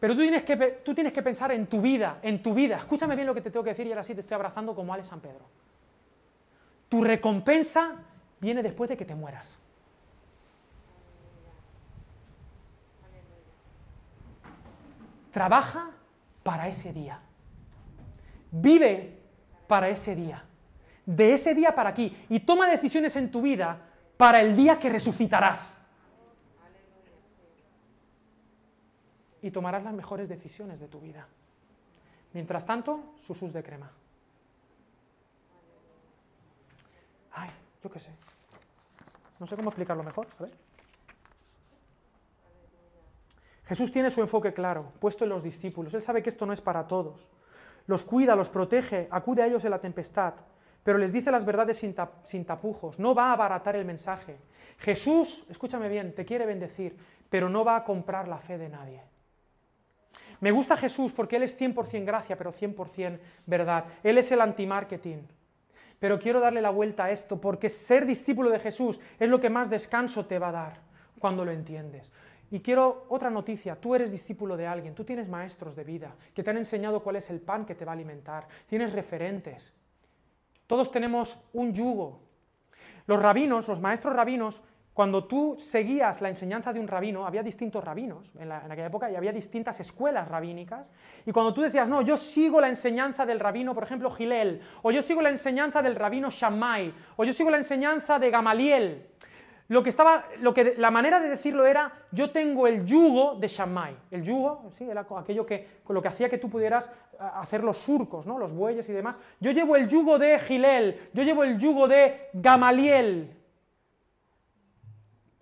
Pero 0.00 0.14
tú 0.14 0.20
tienes, 0.20 0.42
que, 0.42 0.56
tú 0.84 0.94
tienes 0.94 1.12
que 1.12 1.22
pensar 1.22 1.52
en 1.52 1.66
tu 1.66 1.80
vida, 1.80 2.18
en 2.22 2.42
tu 2.42 2.54
vida. 2.54 2.76
Escúchame 2.76 3.14
bien 3.14 3.26
lo 3.26 3.34
que 3.34 3.40
te 3.40 3.50
tengo 3.50 3.62
que 3.62 3.70
decir 3.70 3.86
y 3.86 3.90
ahora 3.90 4.02
sí 4.02 4.14
te 4.14 4.22
estoy 4.22 4.34
abrazando 4.34 4.74
como 4.74 4.92
Alex 4.92 5.08
San 5.08 5.20
Pedro. 5.20 5.44
Tu 6.92 7.02
recompensa 7.02 8.04
viene 8.38 8.62
después 8.62 8.90
de 8.90 8.98
que 8.98 9.06
te 9.06 9.14
mueras. 9.14 9.62
Trabaja 15.30 15.90
para 16.42 16.68
ese 16.68 16.92
día. 16.92 17.18
Vive 18.50 19.18
para 19.66 19.88
ese 19.88 20.14
día. 20.14 20.44
De 21.06 21.32
ese 21.32 21.54
día 21.54 21.74
para 21.74 21.88
aquí. 21.88 22.14
Y 22.28 22.40
toma 22.40 22.68
decisiones 22.68 23.16
en 23.16 23.30
tu 23.30 23.40
vida 23.40 23.78
para 24.18 24.42
el 24.42 24.54
día 24.54 24.78
que 24.78 24.90
resucitarás. 24.90 25.82
Y 29.40 29.50
tomarás 29.50 29.82
las 29.82 29.94
mejores 29.94 30.28
decisiones 30.28 30.78
de 30.78 30.88
tu 30.88 31.00
vida. 31.00 31.26
Mientras 32.34 32.66
tanto, 32.66 33.14
susus 33.18 33.54
de 33.54 33.62
crema. 33.62 33.90
Ay, 37.34 37.50
yo 37.82 37.90
qué 37.90 37.98
sé. 37.98 38.12
No 39.40 39.46
sé 39.46 39.56
cómo 39.56 39.70
explicarlo 39.70 40.02
mejor. 40.02 40.26
Jesús 43.64 43.92
tiene 43.92 44.10
su 44.10 44.20
enfoque 44.20 44.52
claro, 44.52 44.92
puesto 45.00 45.24
en 45.24 45.30
los 45.30 45.42
discípulos. 45.42 45.94
Él 45.94 46.02
sabe 46.02 46.22
que 46.22 46.28
esto 46.28 46.46
no 46.46 46.52
es 46.52 46.60
para 46.60 46.86
todos. 46.86 47.28
Los 47.86 48.04
cuida, 48.04 48.36
los 48.36 48.48
protege, 48.48 49.08
acude 49.10 49.42
a 49.42 49.46
ellos 49.46 49.64
en 49.64 49.70
la 49.70 49.80
tempestad, 49.80 50.34
pero 50.84 50.98
les 50.98 51.12
dice 51.12 51.30
las 51.30 51.44
verdades 51.44 51.78
sin, 51.78 52.44
tapujos. 52.44 52.98
No 52.98 53.14
va 53.14 53.30
a 53.30 53.32
abaratar 53.32 53.76
el 53.76 53.84
mensaje. 53.84 54.36
Jesús, 54.78 55.46
escúchame 55.50 55.88
bien, 55.88 56.14
te 56.14 56.24
quiere 56.24 56.46
bendecir, 56.46 56.96
pero 57.28 57.48
no 57.48 57.64
va 57.64 57.76
a 57.76 57.84
comprar 57.84 58.28
la 58.28 58.38
fe 58.38 58.58
de 58.58 58.68
nadie. 58.68 59.02
Me 60.40 60.50
gusta 60.50 60.76
Jesús 60.76 61.12
porque 61.12 61.36
Él 61.36 61.44
es 61.44 61.60
100% 61.60 62.04
gracia, 62.04 62.36
pero 62.36 62.52
100% 62.52 63.20
verdad. 63.46 63.84
Él 64.02 64.18
es 64.18 64.30
el 64.32 64.40
anti-marketing. 64.40 65.22
Pero 66.02 66.18
quiero 66.18 66.40
darle 66.40 66.60
la 66.60 66.70
vuelta 66.70 67.04
a 67.04 67.10
esto 67.12 67.40
porque 67.40 67.68
ser 67.68 68.06
discípulo 68.06 68.50
de 68.50 68.58
Jesús 68.58 68.98
es 69.20 69.28
lo 69.28 69.40
que 69.40 69.48
más 69.48 69.70
descanso 69.70 70.26
te 70.26 70.40
va 70.40 70.48
a 70.48 70.52
dar 70.52 70.80
cuando 71.20 71.44
lo 71.44 71.52
entiendes. 71.52 72.10
Y 72.50 72.58
quiero 72.58 73.06
otra 73.08 73.30
noticia, 73.30 73.76
tú 73.76 73.94
eres 73.94 74.10
discípulo 74.10 74.56
de 74.56 74.66
alguien, 74.66 74.96
tú 74.96 75.04
tienes 75.04 75.28
maestros 75.28 75.76
de 75.76 75.84
vida 75.84 76.16
que 76.34 76.42
te 76.42 76.50
han 76.50 76.56
enseñado 76.56 77.04
cuál 77.04 77.14
es 77.14 77.30
el 77.30 77.40
pan 77.40 77.64
que 77.64 77.76
te 77.76 77.84
va 77.84 77.92
a 77.92 77.94
alimentar, 77.94 78.48
tienes 78.66 78.92
referentes. 78.92 79.72
Todos 80.66 80.90
tenemos 80.90 81.40
un 81.52 81.72
yugo. 81.72 82.18
Los 83.06 83.22
rabinos, 83.22 83.68
los 83.68 83.80
maestros 83.80 84.16
rabinos, 84.16 84.60
cuando 84.94 85.24
tú 85.24 85.56
seguías 85.58 86.20
la 86.20 86.28
enseñanza 86.28 86.72
de 86.72 86.78
un 86.78 86.86
rabino, 86.86 87.26
había 87.26 87.42
distintos 87.42 87.82
rabinos 87.82 88.30
en, 88.38 88.52
aquella 88.52 88.86
época 88.86 89.10
y 89.10 89.16
había 89.16 89.32
distintas 89.32 89.80
escuelas 89.80 90.28
rabínicas. 90.28 90.92
Y 91.24 91.32
cuando 91.32 91.54
tú 91.54 91.62
decías, 91.62 91.88
no, 91.88 92.02
yo 92.02 92.18
sigo 92.18 92.60
la 92.60 92.68
enseñanza 92.68 93.24
del 93.24 93.40
rabino, 93.40 93.74
por 93.74 93.84
ejemplo, 93.84 94.10
Gilel, 94.10 94.60
o 94.82 94.90
yo 94.90 95.00
sigo 95.00 95.22
la 95.22 95.30
enseñanza 95.30 95.80
del 95.80 95.96
rabino 95.96 96.28
Shammai, 96.30 96.92
o 97.16 97.24
yo 97.24 97.32
sigo 97.32 97.48
la 97.48 97.56
enseñanza 97.56 98.18
de 98.18 98.30
Gamaliel, 98.30 99.06
lo 99.68 99.82
que 99.82 99.88
estaba, 99.88 100.26
lo 100.40 100.52
que, 100.52 100.74
la 100.76 100.90
manera 100.90 101.18
de 101.20 101.30
decirlo 101.30 101.64
era, 101.64 101.90
yo 102.10 102.30
tengo 102.30 102.66
el 102.66 102.84
yugo 102.84 103.36
de 103.36 103.48
Shammai. 103.48 103.96
El 104.10 104.22
yugo, 104.22 104.70
sí, 104.76 104.84
era 104.84 105.06
aquello 105.16 105.46
que, 105.46 105.80
con 105.82 105.94
lo 105.94 106.02
que 106.02 106.08
hacía 106.08 106.28
que 106.28 106.36
tú 106.36 106.50
pudieras 106.50 106.94
hacer 107.18 107.64
los 107.64 107.78
surcos, 107.78 108.26
¿no? 108.26 108.38
los 108.38 108.52
bueyes 108.52 108.86
y 108.90 108.92
demás. 108.92 109.18
Yo 109.40 109.52
llevo 109.52 109.76
el 109.76 109.88
yugo 109.88 110.18
de 110.18 110.38
Gilel, 110.40 111.08
yo 111.14 111.22
llevo 111.22 111.44
el 111.44 111.56
yugo 111.56 111.88
de 111.88 112.28
Gamaliel. 112.34 113.41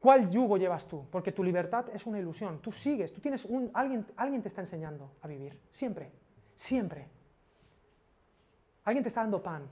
¿Cuál 0.01 0.29
yugo 0.29 0.57
llevas 0.57 0.89
tú? 0.89 1.07
Porque 1.11 1.33
tu 1.33 1.45
libertad 1.45 1.87
es 1.93 2.07
una 2.07 2.19
ilusión. 2.19 2.61
Tú 2.61 2.73
sigues, 2.73 3.13
tú 3.13 3.21
tienes. 3.21 3.47
Alguien, 3.75 4.07
alguien 4.17 4.43
te 4.43 4.49
está 4.49 4.63
enseñando 4.63 5.13
a 5.21 5.29
vivir. 5.29 5.61
Siempre. 5.71 6.11
Siempre. 6.57 7.07
Alguien 8.85 9.03
te 9.03 9.09
está 9.09 9.21
dando 9.21 9.43
pan. 9.43 9.69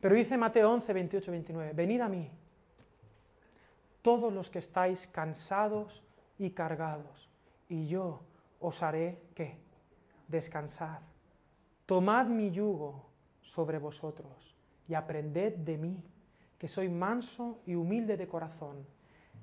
Pero 0.00 0.14
dice 0.14 0.36
Mateo 0.36 0.72
11, 0.72 0.92
28, 0.92 1.30
29. 1.30 1.72
Venid 1.74 2.00
a 2.00 2.08
mí 2.08 2.30
todos 4.02 4.32
los 4.32 4.50
que 4.50 4.58
estáis 4.58 5.06
cansados 5.06 6.02
y 6.38 6.50
cargados, 6.50 7.30
y 7.68 7.86
yo 7.86 8.20
os 8.60 8.82
haré 8.82 9.22
¿qué? 9.34 9.56
Descansar. 10.26 11.00
Tomad 11.86 12.26
mi 12.26 12.50
yugo 12.50 13.06
sobre 13.40 13.78
vosotros 13.78 14.56
y 14.88 14.94
aprended 14.94 15.54
de 15.56 15.78
mí, 15.78 16.02
que 16.62 16.68
soy 16.68 16.88
manso 16.88 17.58
y 17.66 17.74
humilde 17.74 18.16
de 18.16 18.28
corazón, 18.28 18.86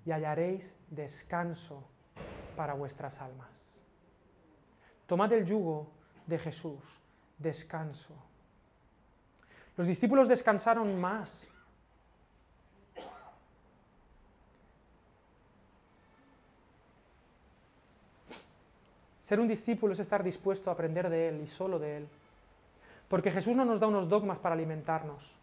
y 0.05 0.11
hallaréis 0.11 0.74
descanso 0.89 1.84
para 2.55 2.76
vuestras 2.76 3.20
almas. 3.20 3.49
Tomad 5.05 5.34
el 5.34 5.45
yugo 5.45 5.91
de 6.26 6.39
Jesús, 6.39 6.80
descanso. 7.38 8.15
Los 9.76 9.86
discípulos 9.86 10.30
descansaron 10.30 10.97
más 10.97 11.45
Ser 19.26 19.41
un 19.41 19.47
discípulo 19.49 19.91
es 19.91 19.99
estar 19.99 20.24
dispuesto 20.24 20.70
a 20.70 20.74
aprender 20.74 21.09
de 21.09 21.28
Él 21.28 21.41
y 21.41 21.47
solo 21.47 21.80
de 21.80 21.97
Él. 21.97 22.07
Porque 23.09 23.30
Jesús 23.30 23.57
no 23.57 23.65
nos 23.65 23.82
da 23.82 23.88
unos 23.88 24.07
dogmas 24.07 24.39
para 24.39 24.55
alimentarnos. 24.55 25.38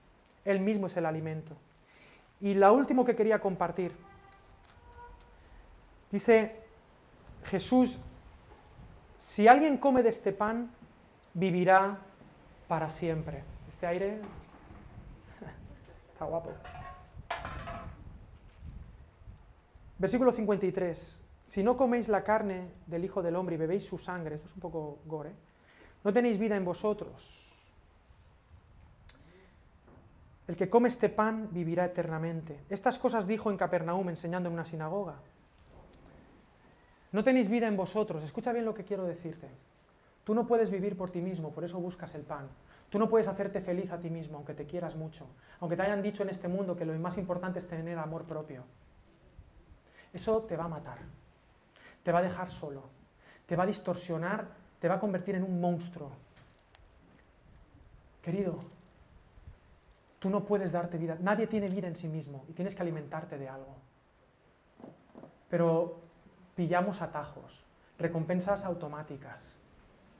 Él 0.46 0.60
mismo 0.60 0.86
es 0.86 0.96
el 0.96 1.04
alimento. 1.04 1.54
Y 2.40 2.54
la 2.54 2.72
último 2.72 3.04
que 3.04 3.16
quería 3.16 3.40
compartir. 3.40 3.92
Dice 6.10 6.56
Jesús, 7.44 8.00
si 9.18 9.48
alguien 9.48 9.78
come 9.78 10.02
de 10.02 10.10
este 10.10 10.32
pan, 10.32 10.70
vivirá 11.34 11.98
para 12.68 12.90
siempre. 12.90 13.42
Este 13.68 13.86
aire 13.86 14.20
está 16.12 16.24
guapo. 16.24 16.52
Versículo 19.98 20.32
53. 20.32 21.26
Si 21.46 21.62
no 21.62 21.76
coméis 21.76 22.08
la 22.08 22.24
carne 22.24 22.72
del 22.86 23.04
Hijo 23.04 23.22
del 23.22 23.36
Hombre 23.36 23.54
y 23.54 23.58
bebéis 23.58 23.86
su 23.86 23.98
sangre, 23.98 24.34
esto 24.34 24.48
es 24.48 24.54
un 24.54 24.60
poco 24.60 24.98
gore, 25.06 25.32
no 26.02 26.12
tenéis 26.12 26.38
vida 26.38 26.56
en 26.56 26.64
vosotros. 26.64 27.45
El 30.46 30.56
que 30.56 30.70
come 30.70 30.88
este 30.88 31.08
pan 31.08 31.48
vivirá 31.50 31.86
eternamente. 31.86 32.60
Estas 32.70 32.98
cosas 32.98 33.26
dijo 33.26 33.50
en 33.50 33.56
Capernaum 33.56 34.08
enseñando 34.08 34.48
en 34.48 34.54
una 34.54 34.64
sinagoga. 34.64 35.16
No 37.12 37.24
tenéis 37.24 37.48
vida 37.48 37.66
en 37.66 37.76
vosotros. 37.76 38.22
Escucha 38.22 38.52
bien 38.52 38.64
lo 38.64 38.74
que 38.74 38.84
quiero 38.84 39.04
decirte. 39.04 39.48
Tú 40.24 40.34
no 40.34 40.46
puedes 40.46 40.70
vivir 40.70 40.96
por 40.96 41.10
ti 41.10 41.20
mismo, 41.20 41.52
por 41.52 41.64
eso 41.64 41.80
buscas 41.80 42.14
el 42.14 42.22
pan. 42.22 42.48
Tú 42.90 42.98
no 42.98 43.08
puedes 43.08 43.28
hacerte 43.28 43.60
feliz 43.60 43.90
a 43.90 43.98
ti 43.98 44.10
mismo, 44.10 44.36
aunque 44.36 44.54
te 44.54 44.66
quieras 44.66 44.94
mucho. 44.94 45.26
Aunque 45.60 45.76
te 45.76 45.82
hayan 45.82 46.02
dicho 46.02 46.22
en 46.22 46.30
este 46.30 46.48
mundo 46.48 46.76
que 46.76 46.84
lo 46.84 46.96
más 46.98 47.18
importante 47.18 47.58
es 47.58 47.68
tener 47.68 47.98
amor 47.98 48.24
propio. 48.24 48.64
Eso 50.12 50.42
te 50.42 50.56
va 50.56 50.64
a 50.64 50.68
matar 50.68 50.98
te 52.06 52.12
va 52.12 52.20
a 52.20 52.22
dejar 52.22 52.48
solo, 52.48 52.84
te 53.46 53.56
va 53.56 53.64
a 53.64 53.66
distorsionar, 53.66 54.46
te 54.78 54.86
va 54.86 54.94
a 54.94 55.00
convertir 55.00 55.34
en 55.34 55.42
un 55.42 55.60
monstruo. 55.60 56.12
Querido, 58.22 58.60
tú 60.26 60.30
no 60.30 60.44
puedes 60.44 60.72
darte 60.72 60.98
vida, 60.98 61.16
nadie 61.20 61.46
tiene 61.46 61.68
vida 61.68 61.86
en 61.86 61.94
sí 61.94 62.08
mismo 62.08 62.44
y 62.48 62.52
tienes 62.52 62.74
que 62.74 62.82
alimentarte 62.82 63.38
de 63.38 63.48
algo. 63.48 63.76
Pero 65.48 66.00
pillamos 66.56 67.00
atajos, 67.00 67.64
recompensas 67.96 68.64
automáticas. 68.64 69.56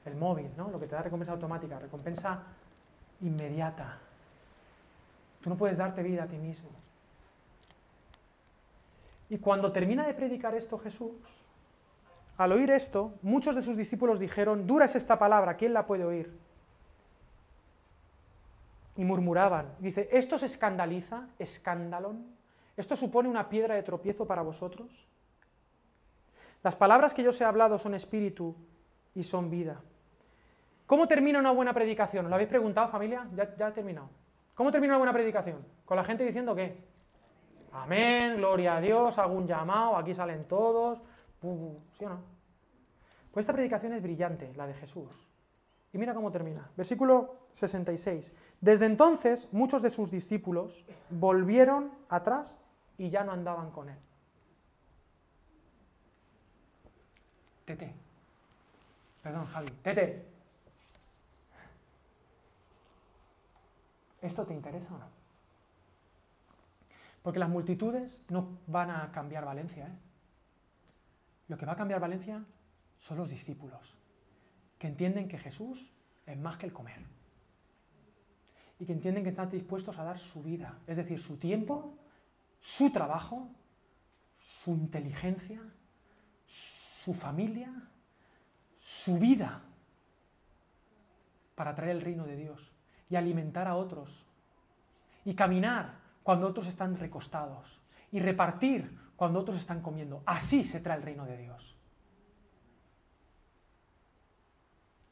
El 0.05 0.15
móvil, 0.15 0.49
¿no? 0.55 0.69
Lo 0.69 0.79
que 0.79 0.87
te 0.87 0.95
da 0.95 1.01
recompensa 1.01 1.33
automática, 1.33 1.77
recompensa 1.77 2.41
inmediata. 3.19 3.97
Tú 5.41 5.49
no 5.49 5.57
puedes 5.57 5.77
darte 5.77 6.01
vida 6.03 6.23
a 6.23 6.27
ti 6.27 6.37
mismo. 6.37 6.69
Y 9.29 9.39
cuando 9.39 9.73
termina 9.73 10.07
de 10.07 10.13
predicar 10.13 10.55
esto 10.55 10.79
Jesús, 10.79 11.45
al 12.37 12.53
oír 12.53 12.71
esto, 12.71 13.11
muchos 13.23 13.55
de 13.55 13.61
sus 13.61 13.75
discípulos 13.75 14.19
dijeron, 14.19 14.67
dura 14.67 14.85
es 14.85 14.95
esta 14.95 15.19
palabra, 15.19 15.57
¿quién 15.57 15.73
la 15.73 15.85
puede 15.85 16.05
oír? 16.05 16.46
Y 18.97 19.05
murmuraban, 19.05 19.75
dice, 19.79 20.09
¿esto 20.11 20.37
se 20.37 20.47
escandaliza? 20.47 21.29
¿Escándalon? 21.39 22.35
¿Esto 22.75 22.95
supone 22.95 23.29
una 23.29 23.47
piedra 23.47 23.75
de 23.75 23.83
tropiezo 23.83 24.25
para 24.25 24.41
vosotros? 24.41 25.07
Las 26.63 26.75
palabras 26.75 27.13
que 27.13 27.23
yo 27.23 27.29
os 27.29 27.39
he 27.39 27.45
hablado 27.45 27.77
son 27.77 27.93
espíritu 27.93 28.55
y 29.13 29.23
son 29.23 29.49
vida. 29.49 29.81
¿Cómo 30.85 31.07
termina 31.07 31.39
una 31.39 31.51
buena 31.51 31.73
predicación? 31.73 32.25
¿Os 32.25 32.29
lo 32.29 32.35
habéis 32.35 32.49
preguntado, 32.49 32.87
familia? 32.87 33.27
Ya, 33.35 33.55
ya 33.55 33.67
he 33.69 33.71
terminado. 33.71 34.09
¿Cómo 34.55 34.71
termina 34.71 34.93
una 34.93 34.99
buena 34.99 35.13
predicación? 35.13 35.63
Con 35.85 35.97
la 35.97 36.03
gente 36.03 36.25
diciendo 36.25 36.55
qué? 36.55 36.83
Amén, 37.73 38.37
gloria 38.37 38.77
a 38.77 38.81
Dios, 38.81 39.19
hago 39.19 39.35
un 39.35 39.45
llamado, 39.45 39.97
aquí 39.97 40.13
salen 40.13 40.45
todos. 40.45 40.99
¿Sí 41.39 42.05
o 42.05 42.09
no? 42.09 42.19
Pues 43.31 43.43
esta 43.43 43.53
predicación 43.53 43.93
es 43.93 44.01
brillante, 44.01 44.51
la 44.55 44.65
de 44.65 44.73
Jesús. 44.73 45.11
Y 45.93 45.97
mira 45.97 46.13
cómo 46.13 46.31
termina. 46.31 46.69
Versículo 46.75 47.35
66. 47.51 48.35
Desde 48.61 48.85
entonces 48.85 49.53
muchos 49.53 49.81
de 49.81 49.89
sus 49.89 50.09
discípulos 50.09 50.85
volvieron 51.09 51.91
atrás 52.09 52.59
y 52.97 53.09
ya 53.09 53.23
no 53.23 53.31
andaban 53.31 53.71
con 53.71 53.89
él. 53.89 53.97
Tete. 57.65 57.93
Perdón, 59.21 59.45
Javi. 59.45 59.69
Tete. 59.83 60.25
¿Esto 64.21 64.45
te 64.45 64.53
interesa 64.53 64.95
o 64.95 64.97
no? 64.97 65.05
Porque 67.21 67.39
las 67.39 67.49
multitudes 67.49 68.25
no 68.29 68.57
van 68.67 68.89
a 68.89 69.11
cambiar 69.11 69.45
Valencia. 69.45 69.87
¿eh? 69.87 69.97
Lo 71.49 71.57
que 71.57 71.65
va 71.65 71.73
a 71.73 71.77
cambiar 71.77 71.99
Valencia 71.99 72.43
son 72.99 73.17
los 73.17 73.29
discípulos, 73.29 73.97
que 74.79 74.87
entienden 74.87 75.27
que 75.27 75.37
Jesús 75.37 75.95
es 76.25 76.37
más 76.37 76.57
que 76.57 76.65
el 76.65 76.73
comer. 76.73 77.16
Y 78.79 78.85
que 78.85 78.93
entienden 78.93 79.23
que 79.23 79.29
están 79.29 79.49
dispuestos 79.49 79.97
a 79.97 80.03
dar 80.03 80.19
su 80.19 80.43
vida, 80.43 80.79
es 80.85 80.97
decir, 80.97 81.19
su 81.19 81.37
tiempo, 81.37 81.97
su 82.59 82.91
trabajo, 82.91 83.49
su 84.39 84.71
inteligencia, 84.71 85.61
su 86.45 87.13
familia, 87.13 87.73
su 88.79 89.17
vida, 89.19 89.63
para 91.55 91.73
traer 91.73 91.95
el 91.95 92.01
reino 92.01 92.25
de 92.25 92.35
Dios 92.35 92.71
y 93.09 93.15
alimentar 93.15 93.67
a 93.67 93.75
otros. 93.75 94.25
Y 95.25 95.33
caminar 95.33 95.95
cuando 96.23 96.47
otros 96.47 96.67
están 96.67 96.97
recostados. 96.97 97.81
Y 98.11 98.19
repartir 98.19 98.97
cuando 99.15 99.39
otros 99.39 99.57
están 99.57 99.81
comiendo. 99.81 100.21
Así 100.25 100.63
se 100.63 100.79
trae 100.79 100.97
el 100.97 101.03
reino 101.03 101.25
de 101.25 101.37
Dios. 101.37 101.75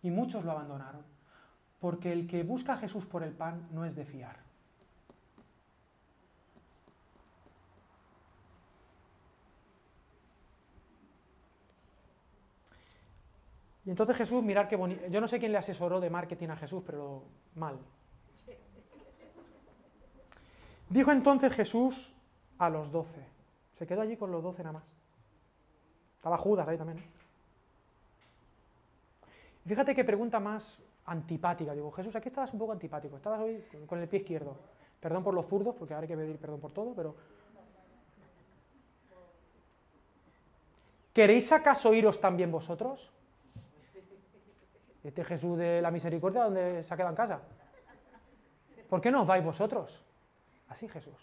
Y 0.03 0.11
muchos 0.11 0.45
lo 0.45 0.51
abandonaron. 0.51 1.14
Porque 1.85 2.11
el 2.11 2.27
que 2.27 2.41
busca 2.41 2.73
a 2.73 2.77
Jesús 2.77 3.05
por 3.05 3.21
el 3.21 3.31
pan 3.31 3.67
no 3.69 3.85
es 3.85 3.95
de 3.95 4.05
fiar. 4.05 4.37
Y 13.85 13.91
entonces 13.91 14.17
Jesús, 14.17 14.43
mirar 14.43 14.67
qué 14.67 14.75
bonito. 14.75 15.05
Yo 15.09 15.21
no 15.21 15.27
sé 15.27 15.37
quién 15.37 15.51
le 15.51 15.59
asesoró 15.59 15.99
de 15.99 16.09
marketing 16.09 16.47
a 16.47 16.55
Jesús, 16.55 16.81
pero 16.83 17.25
mal. 17.53 17.77
Dijo 20.89 21.11
entonces 21.11 21.53
Jesús 21.53 22.17
a 22.57 22.67
los 22.67 22.91
doce. 22.91 23.23
Se 23.75 23.85
quedó 23.85 24.01
allí 24.01 24.17
con 24.17 24.31
los 24.31 24.41
doce 24.41 24.63
nada 24.63 24.79
más. 24.79 24.97
Estaba 26.15 26.39
Judas 26.39 26.67
ahí 26.67 26.79
también. 26.79 27.03
fíjate 29.67 29.93
qué 29.93 30.03
pregunta 30.03 30.39
más 30.39 30.83
antipática. 31.05 31.73
Digo, 31.73 31.91
Jesús, 31.91 32.15
aquí 32.15 32.29
estabas 32.29 32.53
un 32.53 32.59
poco 32.59 32.71
antipático. 32.71 33.17
Estabas 33.17 33.41
hoy 33.41 33.63
con 33.85 33.99
el 33.99 34.07
pie 34.07 34.19
izquierdo. 34.19 34.57
Perdón 34.99 35.23
por 35.23 35.33
los 35.33 35.45
zurdos, 35.47 35.75
porque 35.75 35.93
ahora 35.93 36.05
hay 36.05 36.07
que 36.07 36.17
pedir 36.17 36.37
perdón 36.37 36.59
por 36.59 36.71
todo, 36.71 36.93
pero. 36.93 37.15
¿Queréis 41.13 41.51
acaso 41.51 41.93
iros 41.93 42.19
también 42.19 42.51
vosotros? 42.51 43.11
Este 45.03 45.23
Jesús 45.23 45.57
de 45.57 45.81
la 45.81 45.91
misericordia, 45.91 46.43
¿dónde 46.43 46.83
se 46.83 46.93
ha 46.93 46.97
quedado 46.97 47.11
en 47.11 47.15
casa? 47.15 47.41
¿Por 48.89 48.99
qué 48.99 49.11
no 49.11 49.21
os 49.21 49.27
vais 49.27 49.45
vosotros? 49.45 50.03
Así 50.67 50.87
Jesús. 50.89 51.13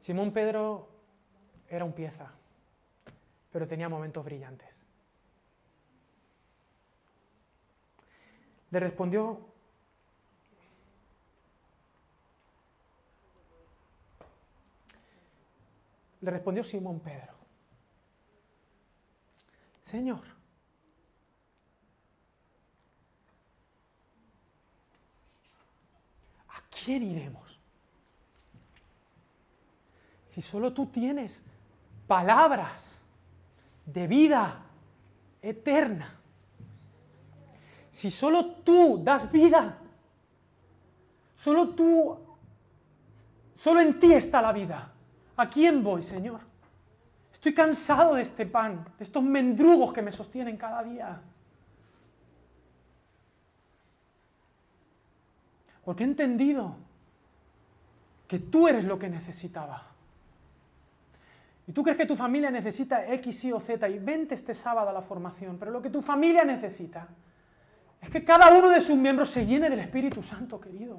Simón 0.00 0.32
Pedro 0.32 0.89
era 1.70 1.84
un 1.84 1.92
pieza, 1.92 2.28
pero 3.52 3.66
tenía 3.66 3.88
momentos 3.88 4.24
brillantes. 4.24 4.68
Le 8.72 8.80
respondió 8.80 9.50
Le 16.20 16.30
respondió 16.30 16.62
Simón 16.62 17.00
Pedro. 17.00 17.32
Señor, 19.84 20.22
¿a 26.48 26.60
quién 26.70 27.02
iremos? 27.04 27.58
Si 30.28 30.42
solo 30.42 30.74
tú 30.74 30.86
tienes 30.86 31.42
palabras 32.10 33.00
de 33.86 34.08
vida 34.08 34.62
eterna. 35.40 36.12
Si 37.92 38.10
solo 38.10 38.56
tú 38.64 39.00
das 39.04 39.30
vida, 39.30 39.78
solo 41.36 41.68
tú, 41.68 42.18
solo 43.54 43.80
en 43.80 44.00
ti 44.00 44.12
está 44.12 44.42
la 44.42 44.50
vida. 44.50 44.90
¿A 45.36 45.48
quién 45.48 45.84
voy, 45.84 46.02
Señor? 46.02 46.40
Estoy 47.32 47.54
cansado 47.54 48.16
de 48.16 48.22
este 48.22 48.44
pan, 48.44 48.84
de 48.98 49.04
estos 49.04 49.22
mendrugos 49.22 49.92
que 49.92 50.02
me 50.02 50.10
sostienen 50.10 50.56
cada 50.56 50.82
día. 50.82 51.20
Porque 55.84 56.02
he 56.02 56.08
entendido 56.08 56.74
que 58.26 58.40
tú 58.40 58.66
eres 58.66 58.84
lo 58.84 58.98
que 58.98 59.08
necesitaba. 59.08 59.89
Y 61.70 61.72
tú 61.72 61.84
crees 61.84 61.96
que 61.96 62.06
tu 62.06 62.16
familia 62.16 62.50
necesita 62.50 63.06
X, 63.14 63.44
Y 63.44 63.52
o 63.52 63.60
Z 63.60 63.88
y 63.88 64.00
vente 64.00 64.34
este 64.34 64.56
sábado 64.56 64.88
a 64.88 64.92
la 64.92 65.02
formación, 65.02 65.56
pero 65.56 65.70
lo 65.70 65.80
que 65.80 65.88
tu 65.88 66.02
familia 66.02 66.44
necesita 66.44 67.06
es 68.02 68.10
que 68.10 68.24
cada 68.24 68.52
uno 68.58 68.70
de 68.70 68.80
sus 68.80 68.96
miembros 68.96 69.30
se 69.30 69.46
llene 69.46 69.70
del 69.70 69.78
Espíritu 69.78 70.20
Santo, 70.20 70.60
querido. 70.60 70.98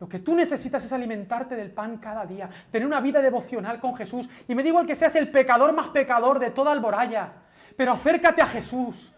Lo 0.00 0.08
que 0.08 0.18
tú 0.18 0.34
necesitas 0.34 0.84
es 0.84 0.92
alimentarte 0.92 1.54
del 1.54 1.70
pan 1.70 1.98
cada 1.98 2.26
día, 2.26 2.50
tener 2.72 2.84
una 2.84 3.00
vida 3.00 3.22
devocional 3.22 3.78
con 3.78 3.94
Jesús. 3.94 4.28
Y 4.48 4.56
me 4.56 4.64
digo 4.64 4.80
el 4.80 4.88
que 4.88 4.96
seas 4.96 5.14
el 5.14 5.30
pecador 5.30 5.72
más 5.72 5.90
pecador 5.90 6.40
de 6.40 6.50
toda 6.50 6.72
Alboraya, 6.72 7.32
pero 7.76 7.92
acércate 7.92 8.42
a 8.42 8.46
Jesús. 8.46 9.16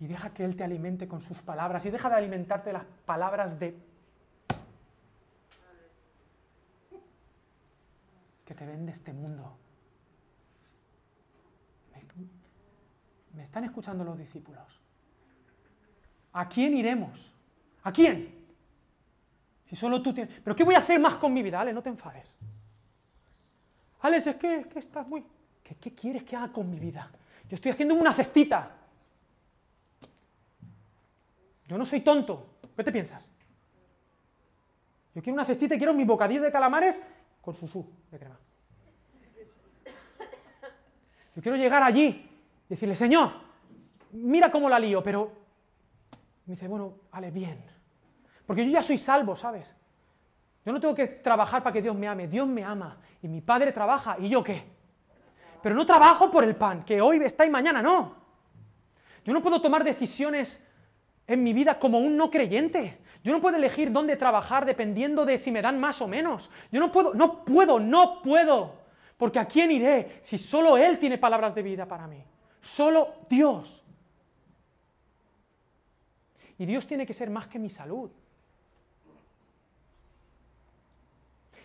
Y 0.00 0.08
deja 0.08 0.30
que 0.30 0.44
Él 0.44 0.56
te 0.56 0.64
alimente 0.64 1.06
con 1.06 1.22
sus 1.22 1.40
palabras 1.40 1.86
y 1.86 1.90
deja 1.90 2.08
de 2.08 2.16
alimentarte 2.16 2.72
las 2.72 2.82
palabras 3.06 3.60
de... 3.60 3.91
que 8.52 8.58
te 8.58 8.66
vende 8.66 8.92
este 8.92 9.14
mundo. 9.14 9.56
¿Me 13.32 13.42
están 13.42 13.64
escuchando 13.64 14.04
los 14.04 14.18
discípulos? 14.18 14.78
¿A 16.34 16.46
quién 16.50 16.76
iremos? 16.76 17.34
¿A 17.82 17.90
quién? 17.90 18.44
Si 19.64 19.74
solo 19.74 20.02
tú 20.02 20.12
tienes... 20.12 20.38
¿Pero 20.44 20.54
qué 20.54 20.64
voy 20.64 20.74
a 20.74 20.80
hacer 20.80 21.00
más 21.00 21.14
con 21.14 21.32
mi 21.32 21.42
vida? 21.42 21.62
Ale, 21.62 21.72
no 21.72 21.82
te 21.82 21.88
enfades. 21.88 22.36
Alex, 24.02 24.26
es 24.26 24.36
que, 24.36 24.68
estás 24.76 25.08
muy... 25.08 25.24
¿Qué, 25.64 25.74
¿Qué 25.76 25.94
quieres 25.94 26.22
que 26.22 26.36
haga 26.36 26.52
con 26.52 26.68
mi 26.68 26.78
vida? 26.78 27.10
Yo 27.48 27.54
estoy 27.54 27.70
haciendo 27.70 27.94
una 27.94 28.12
cestita. 28.12 28.70
Yo 31.68 31.78
no 31.78 31.86
soy 31.86 32.02
tonto. 32.02 32.58
¿Qué 32.76 32.84
te 32.84 32.92
piensas? 32.92 33.34
Yo 35.14 35.22
quiero 35.22 35.34
una 35.34 35.46
cestita 35.46 35.74
y 35.74 35.78
quiero 35.78 35.94
mi 35.94 36.04
bocadillo 36.04 36.42
de 36.42 36.52
calamares 36.52 37.02
con 37.42 37.54
susú 37.54 37.84
de 38.10 38.18
crema. 38.18 38.38
Yo 41.34 41.42
quiero 41.42 41.56
llegar 41.56 41.82
allí 41.82 42.06
y 42.66 42.68
decirle, 42.68 42.96
Señor, 42.96 43.30
mira 44.12 44.50
cómo 44.50 44.68
la 44.68 44.78
lío, 44.78 45.02
pero 45.02 45.32
me 46.46 46.54
dice, 46.54 46.68
bueno, 46.68 46.94
vale, 47.10 47.30
bien. 47.30 47.62
Porque 48.46 48.64
yo 48.64 48.70
ya 48.70 48.82
soy 48.82 48.96
salvo, 48.96 49.36
¿sabes? 49.36 49.76
Yo 50.64 50.72
no 50.72 50.80
tengo 50.80 50.94
que 50.94 51.06
trabajar 51.06 51.62
para 51.62 51.72
que 51.72 51.82
Dios 51.82 51.96
me 51.96 52.06
ame, 52.06 52.28
Dios 52.28 52.46
me 52.46 52.62
ama. 52.62 52.98
Y 53.22 53.28
mi 53.28 53.40
Padre 53.40 53.72
trabaja, 53.72 54.16
¿y 54.18 54.28
yo 54.28 54.42
qué? 54.42 54.62
Pero 55.62 55.74
no 55.74 55.84
trabajo 55.86 56.30
por 56.30 56.44
el 56.44 56.54
pan, 56.54 56.84
que 56.84 57.00
hoy 57.00 57.18
está 57.18 57.44
y 57.44 57.50
mañana 57.50 57.82
no. 57.82 58.16
Yo 59.24 59.32
no 59.32 59.42
puedo 59.42 59.60
tomar 59.60 59.84
decisiones 59.84 60.68
en 61.26 61.42
mi 61.42 61.52
vida 61.52 61.78
como 61.78 61.98
un 61.98 62.16
no 62.16 62.30
creyente. 62.30 62.98
Yo 63.22 63.32
no 63.32 63.40
puedo 63.40 63.56
elegir 63.56 63.92
dónde 63.92 64.16
trabajar 64.16 64.66
dependiendo 64.66 65.24
de 65.24 65.38
si 65.38 65.50
me 65.50 65.62
dan 65.62 65.78
más 65.78 66.02
o 66.02 66.08
menos. 66.08 66.50
Yo 66.72 66.80
no 66.80 66.90
puedo, 66.90 67.14
no 67.14 67.44
puedo, 67.44 67.78
no 67.78 68.20
puedo. 68.22 68.74
Porque 69.16 69.38
¿a 69.38 69.46
quién 69.46 69.70
iré 69.70 70.20
si 70.22 70.38
solo 70.38 70.76
Él 70.76 70.98
tiene 70.98 71.18
palabras 71.18 71.54
de 71.54 71.62
vida 71.62 71.86
para 71.86 72.08
mí? 72.08 72.22
Solo 72.60 73.14
Dios. 73.28 73.84
Y 76.58 76.66
Dios 76.66 76.86
tiene 76.86 77.06
que 77.06 77.14
ser 77.14 77.30
más 77.30 77.46
que 77.46 77.58
mi 77.58 77.70
salud. 77.70 78.10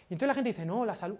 Y 0.09 0.13
entonces 0.13 0.27
la 0.27 0.35
gente 0.35 0.49
dice, 0.49 0.65
no, 0.65 0.85
la 0.85 0.95
salud. 0.95 1.17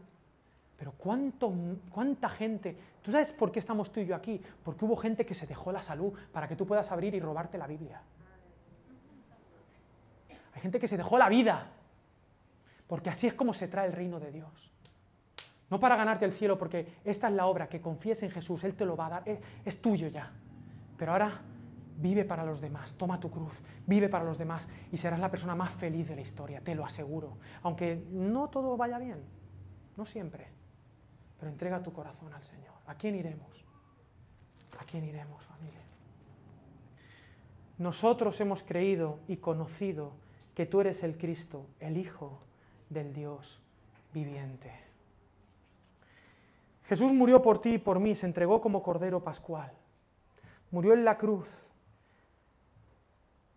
Pero 0.77 0.91
¿cuánto, 0.91 1.51
¿cuánta 1.91 2.29
gente? 2.29 2.77
¿Tú 3.01 3.11
sabes 3.11 3.31
por 3.31 3.51
qué 3.51 3.59
estamos 3.59 3.91
tú 3.91 3.99
y 3.99 4.05
yo 4.05 4.15
aquí? 4.15 4.39
Porque 4.63 4.85
hubo 4.85 4.95
gente 4.95 5.25
que 5.25 5.33
se 5.33 5.47
dejó 5.47 5.71
la 5.71 5.81
salud 5.81 6.13
para 6.31 6.47
que 6.47 6.55
tú 6.55 6.67
puedas 6.67 6.91
abrir 6.91 7.15
y 7.15 7.19
robarte 7.19 7.57
la 7.57 7.65
Biblia. 7.65 8.01
Hay 10.58 10.62
gente 10.64 10.80
que 10.80 10.88
se 10.88 10.97
dejó 10.97 11.20
la 11.20 11.30
vida. 11.30 11.68
Porque 12.88 13.12
así 13.12 13.28
es 13.28 13.36
como 13.36 13.53
se 13.53 13.68
trae 13.68 13.86
el 13.86 13.93
reino 13.93 14.20
de 14.20 14.32
Dios. 14.32 14.72
No 15.70 15.80
para 15.80 15.95
ganarte 15.95 16.26
el 16.26 16.32
cielo, 16.32 16.58
porque 16.58 16.95
esta 17.05 17.28
es 17.28 17.36
la 17.36 17.45
obra, 17.45 17.70
que 17.70 17.80
confíes 17.80 18.24
en 18.24 18.32
Jesús, 18.32 18.64
Él 18.64 18.74
te 18.74 18.84
lo 18.84 18.97
va 18.97 19.05
a 19.05 19.10
dar, 19.10 19.24
es, 19.64 19.82
tuyo 19.84 20.08
ya. 20.08 20.32
Pero 20.97 21.12
ahora 21.12 21.41
vive 21.97 22.26
para 22.26 22.43
los 22.43 22.60
demás, 22.60 22.95
toma 22.97 23.20
tu 23.20 23.30
cruz, 23.30 23.53
vive 23.86 24.10
para 24.10 24.26
los 24.26 24.39
demás 24.39 24.72
y 24.91 24.97
serás 24.97 25.20
la 25.20 25.30
persona 25.30 25.53
más 25.53 25.72
feliz 25.74 26.08
de 26.08 26.16
la 26.16 26.22
historia, 26.22 26.60
te 26.62 26.74
lo 26.74 26.84
aseguro. 26.84 27.38
Aunque 27.62 28.08
no 28.10 28.49
todo 28.49 28.78
vaya 28.78 28.97
bien, 28.97 29.24
no 29.95 30.08
siempre, 30.08 30.47
pero 31.39 31.51
entrega 31.51 31.84
tu 31.84 31.93
corazón 31.93 32.34
al 32.34 32.43
Señor. 32.43 32.74
¿A 32.88 32.95
quién 32.95 33.14
iremos? 33.14 33.64
¿A 34.80 34.86
quién 34.86 35.03
iremos, 35.03 35.45
familia? 35.45 35.82
Nosotros 37.78 38.41
hemos 38.41 38.64
creído 38.64 39.20
y 39.28 39.38
conocido 39.38 40.26
que 40.58 40.66
tú 40.66 40.82
eres 40.82 41.03
el 41.03 41.20
Cristo, 41.20 41.68
el 41.80 41.97
Hijo 41.97 42.39
del 42.89 43.14
Dios 43.14 43.62
viviente. 44.12 44.72
Jesús 46.86 47.14
murió 47.14 47.43
por 47.43 47.62
ti 47.62 47.76
y 47.76 47.78
por 47.78 47.99
mí, 47.99 48.16
se 48.16 48.26
entregó 48.26 48.60
como 48.60 48.82
Cordero 48.82 49.24
Pascual. 49.24 49.72
Murió 50.72 50.93
en 50.93 51.05
la 51.05 51.16
cruz, 51.16 51.47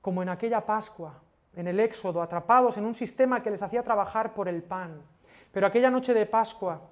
como 0.02 0.22
en 0.22 0.28
aquella 0.28 0.66
Pascua, 0.66 1.22
en 1.56 1.68
el 1.68 1.80
Éxodo, 1.80 2.20
atrapados 2.20 2.76
en 2.76 2.84
un 2.84 2.94
sistema 2.94 3.42
que 3.42 3.50
les 3.50 3.62
hacía 3.62 3.82
trabajar 3.82 4.34
por 4.34 4.46
el 4.46 4.62
pan. 4.62 5.00
Pero 5.52 5.66
aquella 5.66 5.90
noche 5.90 6.12
de 6.12 6.26
Pascua 6.26 6.82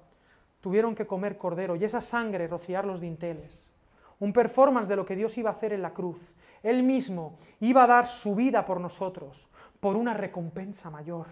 tuvieron 0.59 0.95
que 0.95 1.05
comer 1.05 1.37
cordero 1.37 1.75
y 1.75 1.83
esa 1.83 2.01
sangre 2.01 2.47
rociar 2.47 2.83
los 2.83 2.99
dinteles. 2.99 3.71
Un 4.19 4.33
performance 4.33 4.89
de 4.89 4.95
lo 4.95 5.05
que 5.05 5.15
Dios 5.15 5.37
iba 5.37 5.51
a 5.51 5.53
hacer 5.53 5.71
en 5.71 5.83
la 5.83 5.93
cruz. 5.93 6.33
Él 6.63 6.81
mismo 6.81 7.37
iba 7.59 7.83
a 7.83 7.87
dar 7.87 8.07
su 8.07 8.33
vida 8.33 8.65
por 8.65 8.81
nosotros, 8.81 9.48
por 9.79 9.95
una 9.95 10.13
recompensa 10.13 10.89
mayor. 10.89 11.27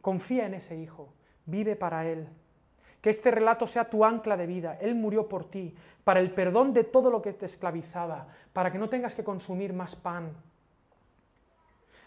Confía 0.00 0.46
en 0.46 0.54
ese 0.54 0.76
Hijo, 0.76 1.12
vive 1.46 1.76
para 1.76 2.06
Él. 2.06 2.28
Que 3.00 3.10
este 3.10 3.30
relato 3.30 3.66
sea 3.66 3.88
tu 3.88 4.04
ancla 4.04 4.36
de 4.36 4.46
vida. 4.46 4.78
Él 4.80 4.94
murió 4.94 5.28
por 5.28 5.50
ti, 5.50 5.76
para 6.04 6.20
el 6.20 6.32
perdón 6.32 6.72
de 6.72 6.84
todo 6.84 7.10
lo 7.10 7.22
que 7.22 7.32
te 7.32 7.46
esclavizaba, 7.46 8.28
para 8.52 8.72
que 8.72 8.78
no 8.78 8.88
tengas 8.88 9.14
que 9.14 9.24
consumir 9.24 9.72
más 9.72 9.94
pan, 9.94 10.32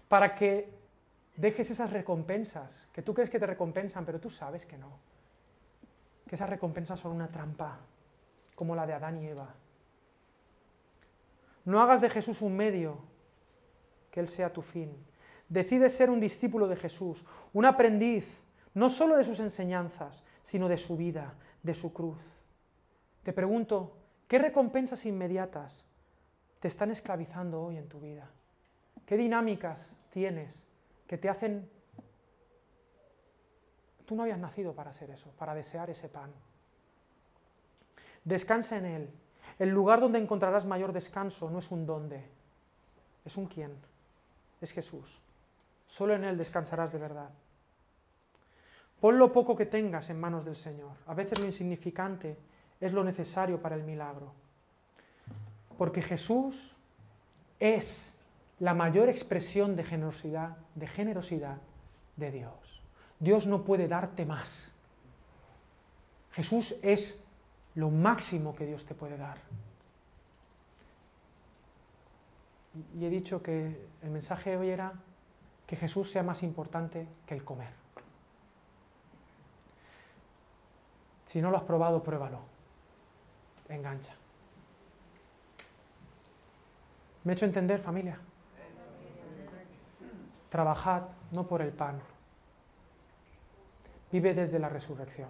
para 0.07 0.35
que 0.35 0.73
dejes 1.35 1.71
esas 1.71 1.91
recompensas, 1.91 2.89
que 2.93 3.01
tú 3.01 3.13
crees 3.13 3.29
que 3.29 3.39
te 3.39 3.45
recompensan, 3.45 4.05
pero 4.05 4.19
tú 4.19 4.29
sabes 4.29 4.65
que 4.65 4.77
no. 4.77 4.99
Que 6.27 6.35
esas 6.35 6.49
recompensas 6.49 6.99
son 6.99 7.13
una 7.13 7.29
trampa, 7.29 7.79
como 8.55 8.75
la 8.75 8.85
de 8.85 8.93
Adán 8.93 9.21
y 9.21 9.27
Eva. 9.27 9.53
No 11.65 11.79
hagas 11.79 12.01
de 12.01 12.09
Jesús 12.09 12.41
un 12.41 12.55
medio, 12.57 12.97
que 14.11 14.19
Él 14.19 14.27
sea 14.27 14.53
tu 14.53 14.61
fin. 14.61 14.95
Decide 15.49 15.89
ser 15.89 16.09
un 16.09 16.19
discípulo 16.19 16.67
de 16.67 16.75
Jesús, 16.75 17.25
un 17.53 17.65
aprendiz, 17.65 18.43
no 18.73 18.89
solo 18.89 19.17
de 19.17 19.23
sus 19.23 19.39
enseñanzas, 19.39 20.25
sino 20.43 20.67
de 20.69 20.77
su 20.77 20.95
vida, 20.95 21.33
de 21.63 21.73
su 21.73 21.93
cruz. 21.93 22.19
Te 23.23 23.33
pregunto, 23.33 23.97
¿qué 24.27 24.37
recompensas 24.37 25.05
inmediatas 25.05 25.87
te 26.59 26.67
están 26.67 26.91
esclavizando 26.91 27.61
hoy 27.61 27.77
en 27.77 27.87
tu 27.87 27.99
vida? 27.99 28.29
¿Qué 29.05 29.17
dinámicas 29.17 29.91
tienes 30.11 30.65
que 31.07 31.17
te 31.17 31.29
hacen... 31.29 31.69
Tú 34.05 34.15
no 34.15 34.23
habías 34.23 34.39
nacido 34.39 34.73
para 34.73 34.93
ser 34.93 35.09
eso, 35.11 35.31
para 35.37 35.55
desear 35.55 35.89
ese 35.89 36.09
pan. 36.09 36.31
Descansa 38.23 38.77
en 38.77 38.85
Él. 38.85 39.09
El 39.59 39.69
lugar 39.69 39.99
donde 39.99 40.19
encontrarás 40.19 40.65
mayor 40.65 40.93
descanso 40.93 41.49
no 41.49 41.59
es 41.59 41.71
un 41.71 41.85
dónde, 41.85 42.23
es 43.25 43.37
un 43.37 43.45
quién, 43.45 43.75
es 44.61 44.71
Jesús. 44.71 45.19
Solo 45.87 46.15
en 46.15 46.23
Él 46.23 46.37
descansarás 46.37 46.91
de 46.91 46.99
verdad. 46.99 47.29
Pon 49.01 49.17
lo 49.17 49.33
poco 49.33 49.55
que 49.55 49.65
tengas 49.65 50.09
en 50.09 50.19
manos 50.19 50.45
del 50.45 50.55
Señor. 50.55 50.91
A 51.07 51.13
veces 51.13 51.39
lo 51.39 51.45
insignificante 51.45 52.37
es 52.79 52.93
lo 52.93 53.03
necesario 53.03 53.61
para 53.61 53.75
el 53.75 53.83
milagro. 53.83 54.31
Porque 55.77 56.01
Jesús 56.01 56.77
es 57.59 58.17
la 58.59 58.75
mayor 58.75 59.09
expresión 59.09 59.75
de 59.75 59.83
generosidad, 59.83 60.57
de 60.75 60.87
generosidad 60.87 61.57
de 62.15 62.31
Dios. 62.31 62.83
Dios 63.19 63.47
no 63.47 63.63
puede 63.63 63.87
darte 63.87 64.25
más. 64.25 64.79
Jesús 66.31 66.75
es 66.83 67.25
lo 67.75 67.89
máximo 67.89 68.55
que 68.55 68.65
Dios 68.65 68.85
te 68.85 68.93
puede 68.93 69.17
dar. 69.17 69.37
Y 72.95 73.05
he 73.05 73.09
dicho 73.09 73.41
que 73.43 73.89
el 74.01 74.09
mensaje 74.09 74.51
de 74.51 74.57
hoy 74.57 74.69
era 74.69 74.93
que 75.67 75.75
Jesús 75.75 76.11
sea 76.11 76.23
más 76.23 76.43
importante 76.43 77.07
que 77.25 77.33
el 77.33 77.43
comer. 77.43 77.73
Si 81.25 81.41
no 81.41 81.49
lo 81.49 81.57
has 81.57 81.63
probado, 81.63 82.03
pruébalo. 82.03 82.39
Engancha. 83.69 84.13
¿Me 87.23 87.33
he 87.33 87.35
hecho 87.35 87.45
entender, 87.45 87.81
familia? 87.81 88.19
Trabajad 90.49 91.03
no 91.31 91.47
por 91.47 91.61
el 91.61 91.71
pan. 91.71 92.01
Vive 94.11 94.33
desde 94.33 94.59
la 94.59 94.67
resurrección. 94.67 95.29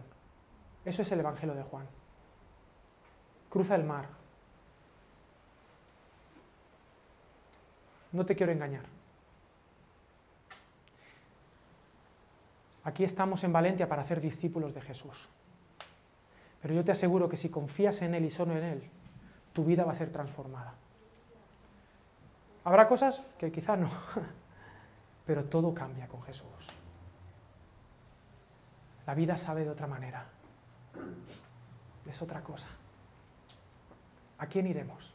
Eso 0.84 1.04
es 1.04 1.12
el 1.12 1.20
Evangelio 1.20 1.54
de 1.54 1.64
Juan. 1.64 1.86
Cruza 3.50 3.76
el 3.76 3.84
mar. 3.84 4.21
No 8.12 8.26
te 8.26 8.36
quiero 8.36 8.52
engañar. 8.52 8.86
Aquí 12.84 13.04
estamos 13.04 13.44
en 13.44 13.54
Valencia 13.54 13.88
para 13.88 14.02
hacer 14.02 14.22
discípulos 14.22 14.74
de 14.74 14.82
Jesús. 14.82 15.30
Pero 16.62 16.74
yo 16.74 16.84
te 16.84 16.92
aseguro 16.92 17.30
que 17.30 17.38
si 17.38 17.50
confías 17.50 18.02
en 18.02 18.16
Él 18.16 18.26
y 18.26 18.32
solo 18.32 18.58
en 18.58 18.64
Él, 18.64 18.90
tu 19.54 19.66
vida 19.66 19.84
va 19.84 19.92
a 19.92 19.96
ser 19.96 20.12
transformada. 20.12 20.74
Habrá 22.64 22.88
cosas 22.88 23.26
que 23.38 23.52
quizá 23.52 23.76
no, 23.76 23.90
pero 25.26 25.46
todo 25.46 25.74
cambia 25.74 26.08
con 26.08 26.22
Jesús. 26.24 26.46
La 29.06 29.16
vida 29.16 29.38
sabe 29.38 29.64
de 29.64 29.70
otra 29.70 29.88
manera. 29.88 30.26
Es 32.08 32.22
otra 32.22 32.42
cosa. 32.42 32.68
¿A 34.38 34.48
quién 34.48 34.68
iremos? 34.68 35.14